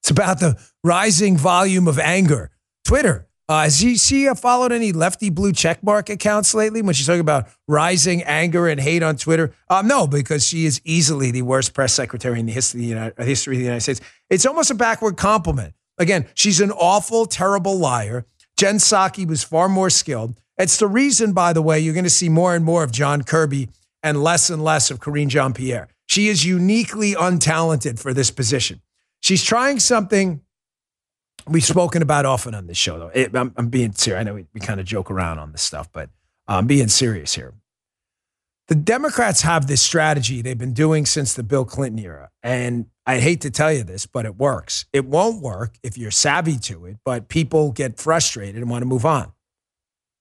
it's 0.02 0.10
about 0.10 0.40
the 0.40 0.60
rising 0.84 1.38
volume 1.38 1.88
of 1.88 2.00
anger. 2.00 2.52
Twitter. 2.86 3.28
Uh, 3.50 3.64
has 3.64 3.80
she, 3.80 3.98
she 3.98 4.28
uh, 4.28 4.36
followed 4.36 4.74
any 4.74 4.92
lefty 4.92 5.30
blue 5.30 5.54
checkmark 5.54 6.10
accounts 6.10 6.54
lately 6.54 6.82
when 6.82 6.94
she's 6.94 7.06
talking 7.06 7.22
about 7.22 7.48
rising 7.66 8.22
anger 8.24 8.68
and 8.68 8.80
hate 8.80 9.02
on 9.02 9.16
Twitter? 9.16 9.54
Um, 9.70 9.88
no, 9.88 10.06
because 10.06 10.46
she 10.46 10.66
is 10.66 10.82
easily 10.84 11.32
the 11.32 11.44
worst 11.44 11.74
press 11.74 11.94
secretary 11.94 12.42
in 12.42 12.46
the 12.46 12.52
history 12.52 12.80
of 12.80 12.82
the, 12.82 12.90
United, 12.90 13.24
history 13.24 13.56
of 13.56 13.60
the 13.60 13.66
United 13.66 13.82
States. 13.82 14.02
It's 14.30 14.46
almost 14.46 14.70
a 14.70 14.76
backward 14.76 15.16
compliment. 15.16 15.74
Again, 15.98 16.28
she's 16.34 16.60
an 16.60 16.72
awful, 16.72 17.26
terrible 17.26 17.78
liar. 17.78 18.26
Jen 18.58 18.78
Psaki 18.78 19.26
was 19.26 19.44
far 19.44 19.70
more 19.70 19.90
skilled. 19.90 20.38
It's 20.58 20.78
the 20.78 20.88
reason, 20.88 21.32
by 21.32 21.54
the 21.54 21.62
way, 21.62 21.80
you're 21.80 21.94
going 21.94 22.04
to 22.04 22.10
see 22.10 22.30
more 22.30 22.54
and 22.54 22.66
more 22.66 22.84
of 22.84 22.92
John 22.92 23.24
Kirby 23.24 23.70
and 24.04 24.22
less 24.22 24.50
and 24.50 24.62
less 24.62 24.92
of 24.92 25.00
Karine 25.00 25.30
Jean 25.30 25.54
Pierre. 25.54 25.88
She 26.08 26.28
is 26.28 26.46
uniquely 26.46 27.14
untalented 27.14 28.00
for 28.00 28.14
this 28.14 28.32
position. 28.32 28.82
She's 29.22 29.44
trying 29.44 29.80
something 29.80 30.42
we've 31.48 31.66
spoken 31.66 32.02
about 32.02 32.26
often 32.26 32.54
on 32.54 32.68
this 32.68 32.78
show, 32.78 33.00
though. 33.00 33.12
It, 33.14 33.36
I'm, 33.36 33.54
I'm, 33.58 33.70
being 33.70 33.94
serious. 33.94 34.20
I 34.20 34.24
know 34.24 34.36
we, 34.36 34.46
we 34.54 34.60
kind 34.60 34.80
of 34.80 34.86
joke 34.86 35.10
around 35.12 35.40
on 35.40 35.52
this 35.52 35.62
stuff, 35.62 35.92
but 35.92 36.10
uh, 36.48 36.56
I'm 36.56 36.68
being 36.68 36.88
serious 36.88 37.36
here. 37.36 37.54
The 38.68 38.76
Democrats 38.76 39.44
have 39.44 39.68
this 39.68 39.82
strategy 39.82 40.42
they've 40.42 40.58
been 40.58 40.74
doing 40.74 41.06
since 41.06 41.34
the 41.34 41.44
Bill 41.44 41.64
Clinton 41.64 42.04
era. 42.04 42.30
And 42.44 42.88
I 43.06 43.20
hate 43.20 43.40
to 43.42 43.50
tell 43.50 43.72
you 43.72 43.84
this, 43.84 44.06
but 44.06 44.26
it 44.26 44.36
works. 44.36 44.86
It 44.92 45.06
won't 45.06 45.42
work 45.42 45.78
if 45.84 45.98
you're 45.98 46.12
savvy 46.12 46.58
to 46.60 46.86
it, 46.86 46.98
but 47.06 47.30
people 47.30 47.72
get 47.72 47.98
frustrated 47.98 48.58
and 48.58 48.70
want 48.70 48.82
to 48.82 48.86
move 48.86 49.06
on. 49.06 49.32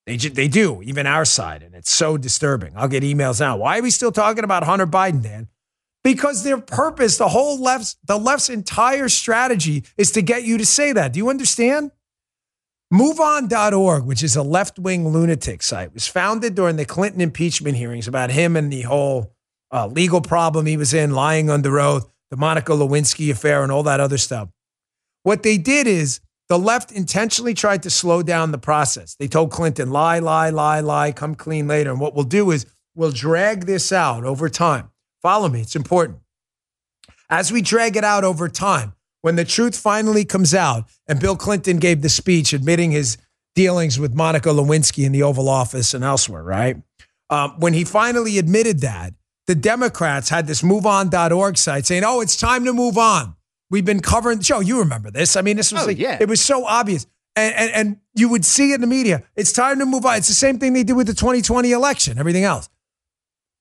They, 0.07 0.17
they 0.17 0.47
do, 0.47 0.81
even 0.83 1.09
our 1.09 1.25
side. 1.25 1.65
And 1.65 1.75
it's 1.75 1.91
so 1.91 2.17
disturbing. 2.17 2.75
I'll 2.77 2.87
get 2.87 3.03
emails 3.03 3.41
now. 3.41 3.57
Why 3.57 3.81
are 3.81 3.83
we 3.83 3.91
still 3.91 4.13
talking 4.13 4.45
about 4.45 4.63
Hunter 4.63 4.87
Biden, 4.87 5.23
Dan? 5.23 5.49
Because 6.07 6.45
their 6.45 6.59
purpose, 6.59 7.19
the 7.19 7.27
whole 7.27 7.61
left's, 7.61 7.97
the 8.05 8.17
left's 8.17 8.49
entire 8.49 9.09
strategy 9.09 9.83
is 9.97 10.13
to 10.13 10.23
get 10.23 10.45
you 10.45 10.57
to 10.57 10.65
say 10.65 10.93
that. 10.93 11.13
Do 11.13 11.19
you 11.19 11.29
understand? 11.29 11.91
MoveOn.org, 12.95 14.05
which 14.05 14.23
is 14.23 14.37
a 14.37 14.43
left 14.45 14.79
wing 14.79 15.09
lunatic 15.09 15.65
site, 15.65 15.93
was 15.93 16.07
founded 16.07 16.55
during 16.55 16.77
the 16.77 16.85
Clinton 16.85 17.21
impeachment 17.21 17.77
hearings 17.77 18.07
about 18.07 18.31
him 18.31 18.55
and 18.55 18.73
the 18.73 18.83
whole 18.83 19.33
uh, 19.73 19.89
legal 19.89 20.21
problem 20.21 20.67
he 20.67 20.77
was 20.77 20.95
in, 20.95 21.11
lying 21.11 21.51
under 21.51 21.81
oath, 21.81 22.09
the 22.31 22.37
Monica 22.37 22.71
Lewinsky 22.71 23.29
affair, 23.33 23.65
and 23.65 23.73
all 23.73 23.83
that 23.83 23.99
other 23.99 24.17
stuff. 24.17 24.49
What 25.25 25.43
they 25.43 25.59
did 25.59 25.89
is 25.89 26.21
the 26.49 26.57
left 26.57 26.93
intentionally 26.93 27.53
tried 27.53 27.83
to 27.83 27.91
slow 27.91 28.23
down 28.23 28.53
the 28.53 28.59
process. 28.59 29.17
They 29.17 29.27
told 29.27 29.51
Clinton, 29.51 29.91
lie, 29.91 30.21
lie, 30.21 30.51
lie, 30.51 30.79
lie, 30.79 31.11
come 31.11 31.35
clean 31.35 31.67
later. 31.67 31.91
And 31.91 31.99
what 31.99 32.15
we'll 32.15 32.23
do 32.23 32.53
is 32.53 32.65
we'll 32.95 33.11
drag 33.11 33.67
this 33.67 33.91
out 33.91 34.23
over 34.23 34.49
time. 34.49 34.91
Follow 35.27 35.49
me, 35.49 35.61
it's 35.61 35.75
important. 35.75 36.19
As 37.29 37.51
we 37.51 37.61
drag 37.61 37.97
it 37.97 38.05
out 38.05 38.23
over 38.23 38.49
time, 38.49 38.93
when 39.23 39.35
the 39.35 39.45
truth 39.45 39.77
finally 39.77 40.25
comes 40.25 40.55
out, 40.55 40.85
and 41.09 41.19
Bill 41.19 41.35
Clinton 41.35 41.79
gave 41.79 42.01
the 42.01 42.09
speech 42.09 42.53
admitting 42.53 42.93
his 42.93 43.19
dealings 43.57 43.99
with 43.99 44.15
Monica 44.15 44.51
Lewinsky 44.51 45.05
in 45.05 45.11
the 45.11 45.25
Oval 45.25 45.49
Office 45.49 45.95
and 45.95 46.05
elsewhere, 46.05 46.45
right? 46.45 46.77
Um, 47.29 47.59
when 47.59 47.75
he 47.75 47.83
finally 47.83 48.39
admitted 48.39 48.83
that, 48.83 49.15
the 49.49 49.57
Democrats 49.57 50.29
had 50.29 50.47
this 50.47 50.63
moveon.org 50.63 51.59
site 51.59 51.87
saying, 51.87 52.05
oh, 52.07 52.21
it's 52.21 52.37
time 52.37 52.65
to 52.65 52.73
move 52.73 52.97
on. 52.97 53.35
We've 53.69 53.85
been 53.85 54.03
covering 54.03 54.39
the 54.39 54.45
show. 54.45 54.61
You 54.61 54.79
remember 54.79 55.11
this. 55.11 55.35
I 55.35 55.41
mean, 55.43 55.57
this 55.57 55.73
was 55.73 55.83
Oh, 55.83 55.87
like, 55.87 55.99
yeah. 55.99 56.19
it 56.21 56.29
was 56.29 56.41
so 56.41 56.65
obvious. 56.65 57.05
And, 57.35 57.53
and, 57.57 57.71
and 57.73 57.97
you 58.15 58.29
would 58.29 58.45
see 58.45 58.71
it 58.71 58.77
in 58.77 58.81
the 58.81 58.87
media. 58.87 59.25
It's 59.35 59.53
time 59.53 59.81
to 59.81 59.87
move 59.87 60.07
on. 60.07 60.19
It's 60.19 60.29
the 60.29 60.35
same 60.35 60.61
thing 60.61 60.73
they 60.73 60.85
did 60.85 60.93
with 60.95 61.09
the 61.09 61.15
2020 61.15 61.73
election, 61.73 62.17
everything 62.17 62.45
else. 62.45 62.69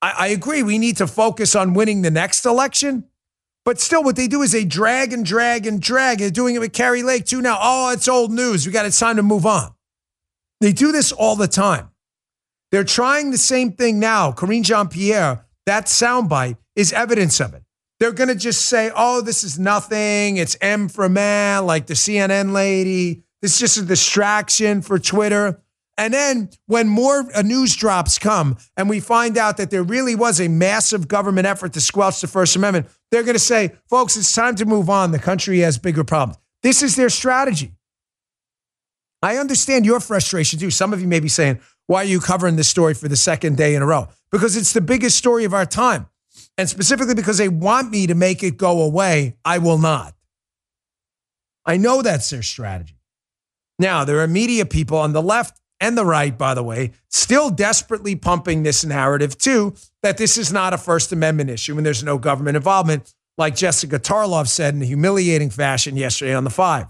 I, 0.05 0.25
I 0.25 0.27
agree. 0.27 0.61
We 0.61 0.77
need 0.77 0.97
to 0.97 1.07
focus 1.07 1.55
on 1.55 1.73
winning 1.73 2.03
the 2.03 2.11
next 2.11 2.45
election. 2.45 3.05
But 3.63 3.79
still, 3.79 4.03
what 4.03 4.15
they 4.15 4.27
do 4.27 4.43
is 4.43 4.51
they 4.51 4.63
drag 4.63 5.11
and 5.11 5.25
drag 5.25 5.65
and 5.65 5.81
drag. 5.81 6.19
They're 6.19 6.29
doing 6.29 6.53
it 6.53 6.59
with 6.59 6.73
Kari 6.73 7.01
Lake 7.01 7.25
too 7.25 7.41
now. 7.41 7.57
Oh, 7.59 7.89
it's 7.89 8.07
old 8.07 8.31
news. 8.31 8.67
We 8.67 8.71
got 8.71 8.85
it's 8.85 8.99
time 8.99 9.15
to 9.15 9.23
move 9.23 9.47
on. 9.47 9.73
They 10.61 10.73
do 10.73 10.91
this 10.91 11.11
all 11.11 11.35
the 11.35 11.47
time. 11.47 11.89
They're 12.71 12.83
trying 12.83 13.31
the 13.31 13.39
same 13.39 13.71
thing 13.71 13.99
now. 13.99 14.31
Karine 14.31 14.63
Jean 14.63 14.89
Pierre, 14.89 15.45
that 15.65 15.85
soundbite 15.85 16.57
is 16.75 16.93
evidence 16.93 17.39
of 17.39 17.55
it. 17.55 17.63
They're 17.99 18.11
going 18.11 18.27
to 18.27 18.35
just 18.35 18.67
say, 18.67 18.91
oh, 18.95 19.21
this 19.21 19.43
is 19.43 19.57
nothing. 19.57 20.37
It's 20.37 20.55
M 20.61 20.87
for 20.87 21.09
man, 21.09 21.65
like 21.65 21.87
the 21.87 21.95
CNN 21.95 22.51
lady. 22.51 23.23
This 23.41 23.53
is 23.53 23.59
just 23.59 23.77
a 23.77 23.85
distraction 23.85 24.83
for 24.83 24.99
Twitter. 24.99 25.63
And 25.97 26.13
then 26.13 26.49
when 26.67 26.87
more 26.87 27.25
uh, 27.33 27.41
news 27.41 27.75
drops 27.75 28.19
come 28.19 28.57
and 28.75 28.89
we 28.89 28.99
find 28.99 29.37
out 29.37 29.57
that 29.57 29.71
there 29.71 29.83
really 29.83 30.13
was 30.15 30.41
a 30.41 30.49
massive 30.49 31.07
government 31.07 31.47
effort 31.47 31.73
to 31.73 31.81
squelch 31.81 32.19
the 32.19 32.27
First 32.27 32.55
Amendment, 32.55 32.87
they're 33.11 33.23
going 33.23 33.35
to 33.35 33.39
say, 33.39 33.71
folks, 33.89 34.17
it's 34.17 34.33
time 34.33 34.55
to 34.55 34.65
move 34.65 34.89
on. 34.89 35.11
The 35.11 35.19
country 35.19 35.59
has 35.59 35.77
bigger 35.77 36.03
problems. 36.03 36.37
This 36.63 36.83
is 36.83 36.95
their 36.95 37.09
strategy. 37.09 37.71
I 39.21 39.37
understand 39.37 39.85
your 39.85 39.99
frustration 40.01 40.59
too. 40.59 40.69
Some 40.69 40.91
of 40.91 40.99
you 40.99 41.07
may 41.07 41.21
be 41.21 41.29
saying, 41.29 41.59
why 41.87 42.01
are 42.01 42.07
you 42.07 42.19
covering 42.19 42.57
this 42.57 42.67
story 42.67 42.93
for 42.93 43.07
the 43.07 43.15
second 43.15 43.55
day 43.57 43.75
in 43.75 43.81
a 43.81 43.85
row? 43.85 44.09
Because 44.31 44.57
it's 44.57 44.73
the 44.73 44.81
biggest 44.81 45.17
story 45.17 45.45
of 45.45 45.53
our 45.53 45.65
time. 45.65 46.07
And 46.57 46.69
specifically 46.69 47.15
because 47.15 47.37
they 47.37 47.49
want 47.49 47.91
me 47.91 48.07
to 48.07 48.15
make 48.15 48.43
it 48.43 48.57
go 48.57 48.81
away, 48.81 49.37
I 49.45 49.59
will 49.59 49.77
not. 49.77 50.13
I 51.65 51.77
know 51.77 52.01
that's 52.01 52.29
their 52.29 52.43
strategy. 52.43 52.99
Now, 53.79 54.05
there 54.05 54.19
are 54.19 54.27
media 54.27 54.65
people 54.65 54.97
on 54.97 55.13
the 55.13 55.21
left 55.21 55.59
and 55.79 55.97
the 55.97 56.05
right, 56.05 56.37
by 56.37 56.53
the 56.53 56.63
way, 56.63 56.91
still 57.09 57.49
desperately 57.49 58.15
pumping 58.15 58.63
this 58.63 58.85
narrative 58.85 59.37
too 59.37 59.75
that 60.03 60.17
this 60.17 60.37
is 60.37 60.51
not 60.51 60.73
a 60.73 60.77
First 60.77 61.11
Amendment 61.11 61.49
issue 61.49 61.77
and 61.77 61.85
there's 61.85 62.03
no 62.03 62.17
government 62.17 62.55
involvement, 62.55 63.13
like 63.37 63.55
Jessica 63.55 63.99
Tarlov 63.99 64.47
said 64.47 64.73
in 64.73 64.81
a 64.81 64.85
humiliating 64.85 65.49
fashion 65.49 65.97
yesterday 65.97 66.33
on 66.33 66.43
the 66.43 66.49
Five. 66.49 66.87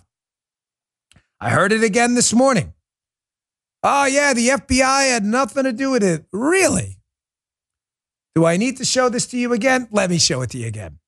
I 1.40 1.50
heard 1.50 1.72
it 1.72 1.84
again 1.84 2.16
this 2.16 2.34
morning. 2.34 2.74
Oh, 3.84 4.06
yeah, 4.06 4.34
the 4.34 4.50
FBI 4.50 5.12
had 5.12 5.24
nothing 5.24 5.64
to 5.64 5.74
do 5.74 5.92
with 5.92 6.04
it. 6.04 6.26
Really? 6.32 6.98
Do 8.34 8.46
I 8.46 8.58
need 8.58 8.78
to 8.78 8.86
show 8.86 9.10
this 9.10 9.28
to 9.28 9.38
you 9.38 9.54
again? 9.54 9.88
Let 9.92 10.10
me 10.10 10.18
show 10.18 10.42
it 10.42 10.50
to 10.52 10.58
you 10.58 10.68
again. 10.68 11.00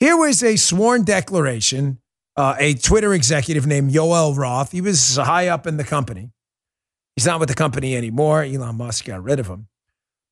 Here 0.00 0.16
was 0.16 0.42
a 0.42 0.56
sworn 0.56 1.04
declaration, 1.04 1.98
uh, 2.36 2.56
a 2.58 2.74
Twitter 2.74 3.14
executive 3.14 3.66
named 3.66 3.92
Yoel 3.92 4.36
Roth. 4.36 4.72
He 4.72 4.80
was 4.80 5.16
high 5.16 5.48
up 5.48 5.66
in 5.66 5.76
the 5.76 5.84
company. 5.84 6.30
He's 7.16 7.26
not 7.26 7.40
with 7.40 7.48
the 7.48 7.54
company 7.54 7.96
anymore. 7.96 8.42
Elon 8.42 8.76
Musk 8.76 9.04
got 9.04 9.22
rid 9.22 9.38
of 9.38 9.46
him. 9.46 9.68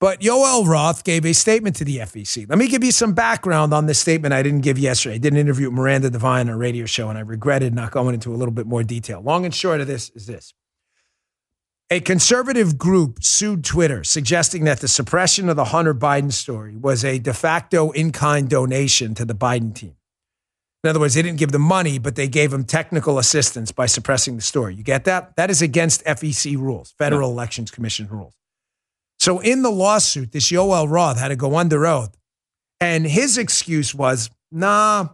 But 0.00 0.20
Yoel 0.20 0.66
Roth 0.66 1.04
gave 1.04 1.24
a 1.24 1.32
statement 1.32 1.76
to 1.76 1.84
the 1.84 1.98
FEC. 1.98 2.48
Let 2.48 2.58
me 2.58 2.66
give 2.66 2.82
you 2.82 2.90
some 2.90 3.12
background 3.12 3.72
on 3.72 3.86
this 3.86 4.00
statement 4.00 4.34
I 4.34 4.42
didn't 4.42 4.62
give 4.62 4.76
yesterday. 4.76 5.14
I 5.14 5.18
did 5.18 5.32
an 5.32 5.38
interview 5.38 5.70
with 5.70 5.78
Miranda 5.78 6.10
Devine 6.10 6.48
on 6.48 6.54
a 6.54 6.56
radio 6.56 6.86
show, 6.86 7.08
and 7.08 7.16
I 7.16 7.20
regretted 7.20 7.72
not 7.72 7.92
going 7.92 8.14
into 8.14 8.34
a 8.34 8.36
little 8.36 8.52
bit 8.52 8.66
more 8.66 8.82
detail. 8.82 9.20
Long 9.20 9.44
and 9.44 9.54
short 9.54 9.80
of 9.80 9.86
this 9.86 10.10
is 10.10 10.26
this. 10.26 10.54
A 11.88 12.00
conservative 12.00 12.78
group 12.78 13.22
sued 13.22 13.62
Twitter, 13.64 14.02
suggesting 14.02 14.64
that 14.64 14.80
the 14.80 14.88
suppression 14.88 15.48
of 15.48 15.54
the 15.54 15.66
Hunter 15.66 15.94
Biden 15.94 16.32
story 16.32 16.74
was 16.74 17.04
a 17.04 17.20
de 17.20 17.32
facto 17.32 17.92
in 17.92 18.10
kind 18.10 18.50
donation 18.50 19.14
to 19.14 19.24
the 19.24 19.34
Biden 19.36 19.72
team. 19.72 19.94
In 20.84 20.90
other 20.90 20.98
words, 20.98 21.14
they 21.14 21.22
didn't 21.22 21.38
give 21.38 21.52
them 21.52 21.62
money, 21.62 21.98
but 21.98 22.16
they 22.16 22.26
gave 22.26 22.50
them 22.50 22.64
technical 22.64 23.18
assistance 23.18 23.70
by 23.70 23.86
suppressing 23.86 24.34
the 24.34 24.42
story. 24.42 24.74
You 24.74 24.82
get 24.82 25.04
that? 25.04 25.36
That 25.36 25.48
is 25.48 25.62
against 25.62 26.04
FEC 26.04 26.56
rules, 26.56 26.92
Federal 26.98 27.30
Elections 27.30 27.70
Commission 27.70 28.08
rules. 28.08 28.34
So 29.20 29.38
in 29.38 29.62
the 29.62 29.70
lawsuit, 29.70 30.32
this 30.32 30.50
Yoel 30.50 30.90
Roth 30.90 31.20
had 31.20 31.28
to 31.28 31.36
go 31.36 31.56
under 31.56 31.86
oath. 31.86 32.16
And 32.80 33.06
his 33.06 33.38
excuse 33.38 33.94
was, 33.94 34.28
nah, 34.50 35.10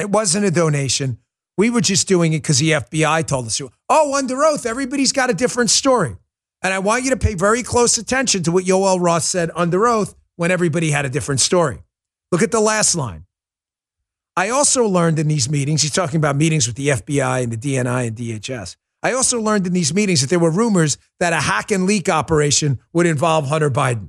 it 0.00 0.10
wasn't 0.10 0.46
a 0.46 0.50
donation. 0.50 1.18
We 1.56 1.70
were 1.70 1.80
just 1.80 2.08
doing 2.08 2.32
it 2.32 2.38
because 2.38 2.58
the 2.58 2.72
FBI 2.72 3.24
told 3.28 3.46
us 3.46 3.58
to. 3.58 3.70
Oh, 3.88 4.16
under 4.16 4.42
oath, 4.42 4.66
everybody's 4.66 5.12
got 5.12 5.30
a 5.30 5.34
different 5.34 5.70
story. 5.70 6.16
And 6.62 6.74
I 6.74 6.80
want 6.80 7.04
you 7.04 7.10
to 7.10 7.16
pay 7.16 7.34
very 7.34 7.62
close 7.62 7.96
attention 7.96 8.42
to 8.42 8.52
what 8.52 8.64
Yoel 8.64 9.00
Roth 9.00 9.22
said 9.22 9.52
under 9.54 9.86
oath 9.86 10.16
when 10.34 10.50
everybody 10.50 10.90
had 10.90 11.04
a 11.04 11.08
different 11.08 11.40
story. 11.40 11.84
Look 12.32 12.42
at 12.42 12.50
the 12.50 12.60
last 12.60 12.96
line. 12.96 13.26
I 14.40 14.48
also 14.48 14.88
learned 14.88 15.18
in 15.18 15.28
these 15.28 15.50
meetings, 15.50 15.82
he's 15.82 15.90
talking 15.90 16.16
about 16.16 16.34
meetings 16.34 16.66
with 16.66 16.74
the 16.74 16.88
FBI 16.88 17.42
and 17.42 17.52
the 17.52 17.58
DNI 17.58 18.06
and 18.06 18.16
DHS. 18.16 18.74
I 19.02 19.12
also 19.12 19.38
learned 19.38 19.66
in 19.66 19.74
these 19.74 19.92
meetings 19.92 20.22
that 20.22 20.30
there 20.30 20.38
were 20.38 20.50
rumors 20.50 20.96
that 21.18 21.34
a 21.34 21.36
hack 21.36 21.70
and 21.70 21.84
leak 21.84 22.08
operation 22.08 22.80
would 22.94 23.04
involve 23.04 23.48
Hunter 23.48 23.68
Biden. 23.68 24.08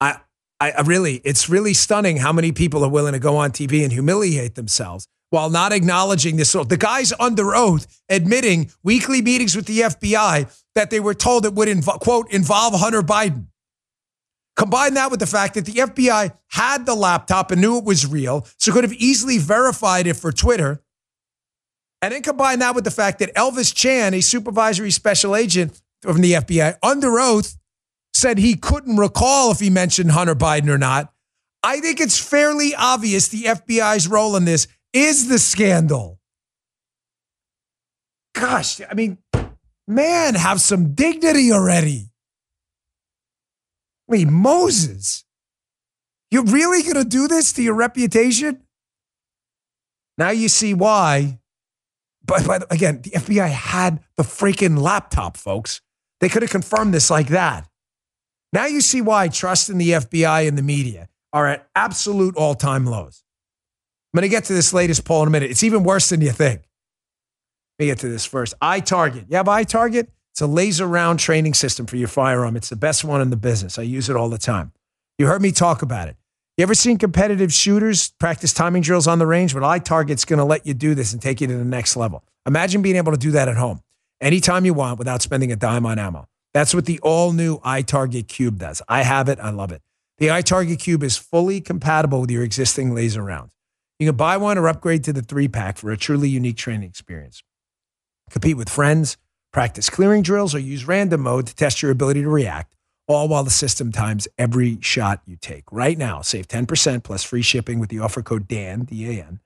I, 0.00 0.16
I 0.58 0.80
really, 0.86 1.16
it's 1.16 1.50
really 1.50 1.74
stunning 1.74 2.16
how 2.16 2.32
many 2.32 2.50
people 2.50 2.82
are 2.82 2.88
willing 2.88 3.12
to 3.12 3.18
go 3.18 3.36
on 3.36 3.50
TV 3.50 3.82
and 3.82 3.92
humiliate 3.92 4.54
themselves 4.54 5.06
while 5.28 5.50
not 5.50 5.70
acknowledging 5.70 6.36
this. 6.36 6.50
The 6.52 6.78
guy's 6.78 7.12
under 7.20 7.54
oath 7.54 7.86
admitting 8.08 8.70
weekly 8.82 9.20
meetings 9.20 9.54
with 9.54 9.66
the 9.66 9.80
FBI 9.80 10.64
that 10.76 10.88
they 10.88 10.98
were 10.98 11.12
told 11.12 11.44
it 11.44 11.52
would, 11.52 11.68
invo- 11.68 12.00
quote, 12.00 12.32
involve 12.32 12.72
Hunter 12.72 13.02
Biden. 13.02 13.48
Combine 14.56 14.94
that 14.94 15.10
with 15.10 15.20
the 15.20 15.26
fact 15.26 15.54
that 15.54 15.66
the 15.66 15.72
FBI 15.72 16.34
had 16.48 16.86
the 16.86 16.94
laptop 16.94 17.50
and 17.50 17.60
knew 17.60 17.76
it 17.76 17.84
was 17.84 18.06
real, 18.06 18.46
so 18.58 18.72
could 18.72 18.84
have 18.84 18.92
easily 18.94 19.36
verified 19.36 20.06
it 20.06 20.14
for 20.14 20.32
Twitter. 20.32 20.82
And 22.00 22.12
then 22.12 22.22
combine 22.22 22.58
that 22.60 22.74
with 22.74 22.84
the 22.84 22.90
fact 22.90 23.18
that 23.18 23.34
Elvis 23.34 23.74
Chan, 23.74 24.14
a 24.14 24.20
supervisory 24.20 24.90
special 24.90 25.36
agent 25.36 25.80
from 26.00 26.20
the 26.22 26.32
FBI, 26.32 26.78
under 26.82 27.18
oath, 27.20 27.58
said 28.14 28.38
he 28.38 28.54
couldn't 28.54 28.96
recall 28.96 29.50
if 29.50 29.60
he 29.60 29.68
mentioned 29.68 30.12
Hunter 30.12 30.34
Biden 30.34 30.68
or 30.68 30.78
not. 30.78 31.12
I 31.62 31.80
think 31.80 32.00
it's 32.00 32.18
fairly 32.18 32.74
obvious 32.74 33.28
the 33.28 33.44
FBI's 33.44 34.08
role 34.08 34.36
in 34.36 34.46
this 34.46 34.68
is 34.92 35.28
the 35.28 35.38
scandal. 35.38 36.18
Gosh, 38.34 38.80
I 38.88 38.94
mean, 38.94 39.18
man, 39.86 40.34
have 40.34 40.60
some 40.60 40.94
dignity 40.94 41.52
already. 41.52 42.10
Wait, 44.08 44.28
Moses, 44.28 45.24
you're 46.30 46.44
really 46.44 46.82
going 46.82 47.02
to 47.02 47.04
do 47.04 47.28
this 47.28 47.52
to 47.54 47.62
your 47.62 47.74
reputation? 47.74 48.62
Now 50.18 50.30
you 50.30 50.48
see 50.48 50.74
why. 50.74 51.40
But, 52.24 52.46
but 52.46 52.72
again, 52.72 53.02
the 53.02 53.10
FBI 53.10 53.48
had 53.48 54.00
the 54.16 54.22
freaking 54.22 54.78
laptop, 54.78 55.36
folks. 55.36 55.80
They 56.20 56.28
could 56.28 56.42
have 56.42 56.50
confirmed 56.50 56.94
this 56.94 57.10
like 57.10 57.28
that. 57.28 57.68
Now 58.52 58.66
you 58.66 58.80
see 58.80 59.00
why 59.00 59.28
trust 59.28 59.70
in 59.70 59.78
the 59.78 59.90
FBI 59.90 60.48
and 60.48 60.56
the 60.56 60.62
media 60.62 61.08
are 61.32 61.46
at 61.46 61.68
absolute 61.74 62.36
all 62.36 62.54
time 62.54 62.86
lows. 62.86 63.22
I'm 64.12 64.18
going 64.18 64.30
to 64.30 64.34
get 64.34 64.44
to 64.44 64.54
this 64.54 64.72
latest 64.72 65.04
poll 65.04 65.22
in 65.22 65.28
a 65.28 65.30
minute. 65.30 65.50
It's 65.50 65.62
even 65.62 65.84
worse 65.84 66.08
than 66.08 66.20
you 66.20 66.30
think. 66.30 66.62
Let 67.78 67.84
me 67.84 67.86
get 67.86 67.98
to 67.98 68.08
this 68.08 68.24
first. 68.24 68.54
iTarget. 68.62 69.26
You 69.28 69.36
have 69.36 69.46
iTarget? 69.46 70.08
It's 70.36 70.42
a 70.42 70.46
laser 70.46 70.86
round 70.86 71.18
training 71.18 71.54
system 71.54 71.86
for 71.86 71.96
your 71.96 72.08
firearm. 72.08 72.56
It's 72.56 72.68
the 72.68 72.76
best 72.76 73.04
one 73.04 73.22
in 73.22 73.30
the 73.30 73.38
business. 73.38 73.78
I 73.78 73.82
use 73.84 74.10
it 74.10 74.16
all 74.16 74.28
the 74.28 74.36
time. 74.36 74.72
You 75.16 75.28
heard 75.28 75.40
me 75.40 75.50
talk 75.50 75.80
about 75.80 76.08
it. 76.08 76.16
You 76.58 76.62
ever 76.62 76.74
seen 76.74 76.98
competitive 76.98 77.54
shooters 77.54 78.10
practice 78.20 78.52
timing 78.52 78.82
drills 78.82 79.06
on 79.06 79.18
the 79.18 79.26
range? 79.26 79.54
But 79.54 79.62
iTarget's 79.62 80.26
going 80.26 80.36
to 80.36 80.44
let 80.44 80.66
you 80.66 80.74
do 80.74 80.94
this 80.94 81.14
and 81.14 81.22
take 81.22 81.40
you 81.40 81.46
to 81.46 81.56
the 81.56 81.64
next 81.64 81.96
level. 81.96 82.22
Imagine 82.44 82.82
being 82.82 82.96
able 82.96 83.12
to 83.12 83.18
do 83.18 83.30
that 83.30 83.48
at 83.48 83.56
home 83.56 83.80
anytime 84.20 84.66
you 84.66 84.74
want 84.74 84.98
without 84.98 85.22
spending 85.22 85.52
a 85.52 85.56
dime 85.56 85.86
on 85.86 85.98
ammo. 85.98 86.28
That's 86.52 86.74
what 86.74 86.84
the 86.84 87.00
all 87.00 87.32
new 87.32 87.58
iTarget 87.60 88.28
Cube 88.28 88.58
does. 88.58 88.82
I 88.90 89.04
have 89.04 89.30
it. 89.30 89.38
I 89.40 89.48
love 89.48 89.72
it. 89.72 89.80
The 90.18 90.26
iTarget 90.26 90.80
Cube 90.80 91.02
is 91.02 91.16
fully 91.16 91.62
compatible 91.62 92.20
with 92.20 92.30
your 92.30 92.42
existing 92.42 92.94
laser 92.94 93.22
rounds. 93.22 93.54
You 93.98 94.06
can 94.06 94.16
buy 94.16 94.36
one 94.36 94.58
or 94.58 94.68
upgrade 94.68 95.02
to 95.04 95.14
the 95.14 95.22
three 95.22 95.48
pack 95.48 95.78
for 95.78 95.90
a 95.92 95.96
truly 95.96 96.28
unique 96.28 96.58
training 96.58 96.90
experience. 96.90 97.42
Compete 98.28 98.58
with 98.58 98.68
friends 98.68 99.16
Practice 99.56 99.88
clearing 99.88 100.20
drills 100.20 100.54
or 100.54 100.58
use 100.58 100.86
random 100.86 101.22
mode 101.22 101.46
to 101.46 101.54
test 101.54 101.80
your 101.80 101.90
ability 101.90 102.20
to 102.20 102.28
react, 102.28 102.74
all 103.08 103.26
while 103.26 103.42
the 103.42 103.48
system 103.48 103.90
times 103.90 104.28
every 104.36 104.76
shot 104.82 105.22
you 105.24 105.38
take. 105.40 105.64
Right 105.72 105.96
now, 105.96 106.20
save 106.20 106.46
10% 106.46 107.02
plus 107.02 107.24
free 107.24 107.40
shipping 107.40 107.78
with 107.78 107.88
the 107.88 107.98
offer 107.98 108.20
code 108.20 108.46
DAN, 108.48 108.80
D 108.80 109.06
A 109.06 109.24
N, 109.24 109.40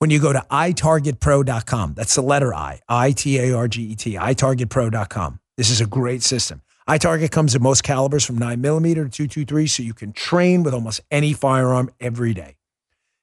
when 0.00 0.10
you 0.10 0.20
go 0.20 0.34
to 0.34 0.44
itargetpro.com. 0.50 1.94
That's 1.94 2.14
the 2.14 2.20
letter 2.20 2.54
I, 2.54 2.82
I 2.90 3.12
T 3.12 3.38
A 3.38 3.56
R 3.56 3.68
G 3.68 3.84
E 3.84 3.94
T, 3.96 4.16
itargetpro.com. 4.16 5.40
This 5.56 5.70
is 5.70 5.80
a 5.80 5.86
great 5.86 6.22
system. 6.22 6.60
iTarget 6.86 7.30
comes 7.30 7.54
in 7.54 7.62
most 7.62 7.82
calibers 7.82 8.26
from 8.26 8.38
9mm 8.38 8.96
to 8.96 9.08
223, 9.08 9.66
so 9.66 9.82
you 9.82 9.94
can 9.94 10.12
train 10.12 10.62
with 10.62 10.74
almost 10.74 11.00
any 11.10 11.32
firearm 11.32 11.90
every 12.00 12.34
day. 12.34 12.58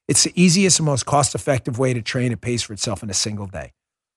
It's 0.08 0.24
the 0.24 0.32
easiest 0.34 0.80
and 0.80 0.86
most 0.86 1.06
cost 1.06 1.36
effective 1.36 1.78
way 1.78 1.94
to 1.94 2.02
train. 2.02 2.32
It 2.32 2.40
pays 2.40 2.64
for 2.64 2.72
itself 2.72 3.04
in 3.04 3.10
a 3.10 3.14
single 3.14 3.46
day. 3.46 3.74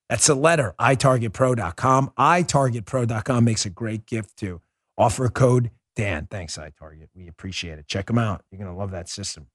That's 0.10 0.28
a 0.28 0.36
letter, 0.36 0.74
itargetpro.com. 0.80 2.14
itargetpro.com 2.18 3.44
makes 3.44 3.66
a 3.66 3.70
great 3.70 4.06
gift 4.08 4.38
too. 4.38 4.62
Offer 4.98 5.30
code 5.30 5.72
Dan. 5.96 6.28
Thanks, 6.30 6.58
iTarget. 6.58 7.10
We 7.14 7.28
appreciate 7.28 7.78
it. 7.78 7.88
Check 7.88 8.08
them 8.08 8.18
out. 8.18 8.44
You're 8.50 8.60
going 8.60 8.72
to 8.72 8.78
love 8.78 8.92
that 8.92 9.10
system. 9.10 9.48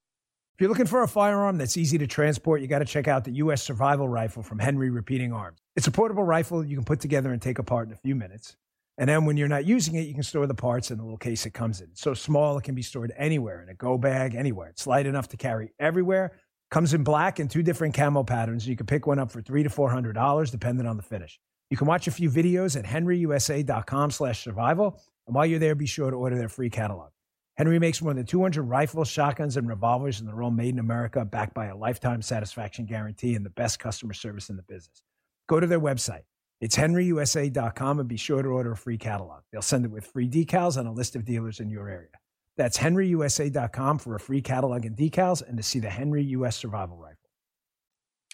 If 0.54 0.60
you're 0.60 0.68
looking 0.68 0.86
for 0.86 1.02
a 1.02 1.08
firearm 1.08 1.58
that's 1.58 1.76
easy 1.76 1.98
to 1.98 2.06
transport, 2.06 2.60
you 2.60 2.68
got 2.68 2.78
to 2.78 2.84
check 2.84 3.08
out 3.08 3.24
the 3.24 3.32
U.S. 3.32 3.62
Survival 3.62 4.08
Rifle 4.08 4.42
from 4.42 4.60
Henry 4.60 4.88
Repeating 4.90 5.32
Arms. 5.32 5.58
It's 5.74 5.88
a 5.88 5.90
portable 5.90 6.22
rifle 6.22 6.64
you 6.64 6.76
can 6.76 6.84
put 6.84 7.00
together 7.00 7.32
and 7.32 7.42
take 7.42 7.58
apart 7.58 7.88
in 7.88 7.92
a 7.92 7.96
few 7.96 8.14
minutes. 8.14 8.56
And 8.96 9.08
then 9.08 9.24
when 9.24 9.36
you're 9.36 9.48
not 9.48 9.64
using 9.64 9.96
it, 9.96 10.06
you 10.06 10.14
can 10.14 10.22
store 10.22 10.46
the 10.46 10.54
parts 10.54 10.92
in 10.92 10.98
the 10.98 11.02
little 11.02 11.18
case 11.18 11.44
it 11.46 11.54
comes 11.54 11.80
in. 11.80 11.88
It's 11.90 12.00
so 12.00 12.14
small, 12.14 12.56
it 12.58 12.62
can 12.62 12.76
be 12.76 12.82
stored 12.82 13.12
anywhere 13.16 13.60
in 13.60 13.68
a 13.68 13.74
go 13.74 13.98
bag, 13.98 14.36
anywhere. 14.36 14.68
It's 14.68 14.86
light 14.86 15.06
enough 15.06 15.28
to 15.30 15.36
carry 15.36 15.72
everywhere 15.80 16.32
Comes 16.70 16.94
in 16.94 17.05
black 17.05 17.38
and 17.38 17.50
two 17.50 17.62
different 17.62 17.94
camo 17.94 18.24
patterns. 18.24 18.66
You 18.66 18.77
can 18.77 18.87
pick 18.87 19.07
one 19.07 19.18
up 19.18 19.31
for 19.31 19.40
three 19.40 19.62
to 19.62 19.70
four 19.70 19.90
hundred 19.90 20.14
dollars, 20.14 20.50
depending 20.50 20.87
on 20.87 20.96
the 20.96 21.03
finish. 21.03 21.38
You 21.70 21.77
can 21.77 21.87
watch 21.87 22.09
a 22.09 22.11
few 22.11 22.31
videos 22.31 22.77
at 22.77 22.85
henryusa.com/survival, 22.85 25.00
and 25.27 25.35
while 25.35 25.46
you're 25.46 25.59
there, 25.59 25.74
be 25.74 25.87
sure 25.87 26.11
to 26.11 26.16
order 26.16 26.37
their 26.37 26.48
free 26.48 26.70
catalog. 26.70 27.11
Henry 27.57 27.79
makes 27.79 28.03
more 28.03 28.12
than 28.12 28.27
200 28.27 28.62
rifles, 28.62 29.09
shotguns, 29.09 29.57
and 29.57 29.68
revolvers, 29.68 30.18
and 30.18 30.29
they're 30.29 30.42
all 30.42 30.50
made 30.50 30.74
in 30.74 30.81
America, 30.81 31.24
backed 31.24 31.55
by 31.55 31.66
a 31.66 31.77
lifetime 31.77 32.20
satisfaction 32.20 32.85
guarantee 32.85 33.37
and 33.37 33.46
the 33.46 33.50
best 33.50 33.79
customer 33.79 34.12
service 34.12 34.50
in 34.50 34.57
the 34.57 34.62
business. 34.62 35.03
Go 35.48 35.61
to 35.61 35.66
their 35.66 35.81
website. 35.81 36.22
It's 36.61 36.77
henryusa.com 36.77 38.00
and 38.00 38.09
be 38.09 38.16
sure 38.16 38.42
to 38.42 38.48
order 38.48 38.72
a 38.72 38.77
free 38.77 38.98
catalog. 38.98 39.42
They'll 39.53 39.62
send 39.62 39.85
it 39.85 39.90
with 39.90 40.07
free 40.07 40.29
decals 40.29 40.77
and 40.77 40.88
a 40.88 40.92
list 40.92 41.14
of 41.14 41.24
dealers 41.24 41.61
in 41.61 41.70
your 41.70 41.88
area. 41.88 42.09
That's 42.56 42.78
henryusa.com 42.78 43.98
for 43.98 44.14
a 44.14 44.20
free 44.20 44.40
catalog 44.40 44.84
and 44.84 44.96
decals 44.96 45.46
and 45.46 45.56
to 45.56 45.62
see 45.62 45.80
the 45.80 45.90
Henry 45.90 46.22
US 46.22 46.56
Survival 46.56 46.96
Rifle. 46.96 47.18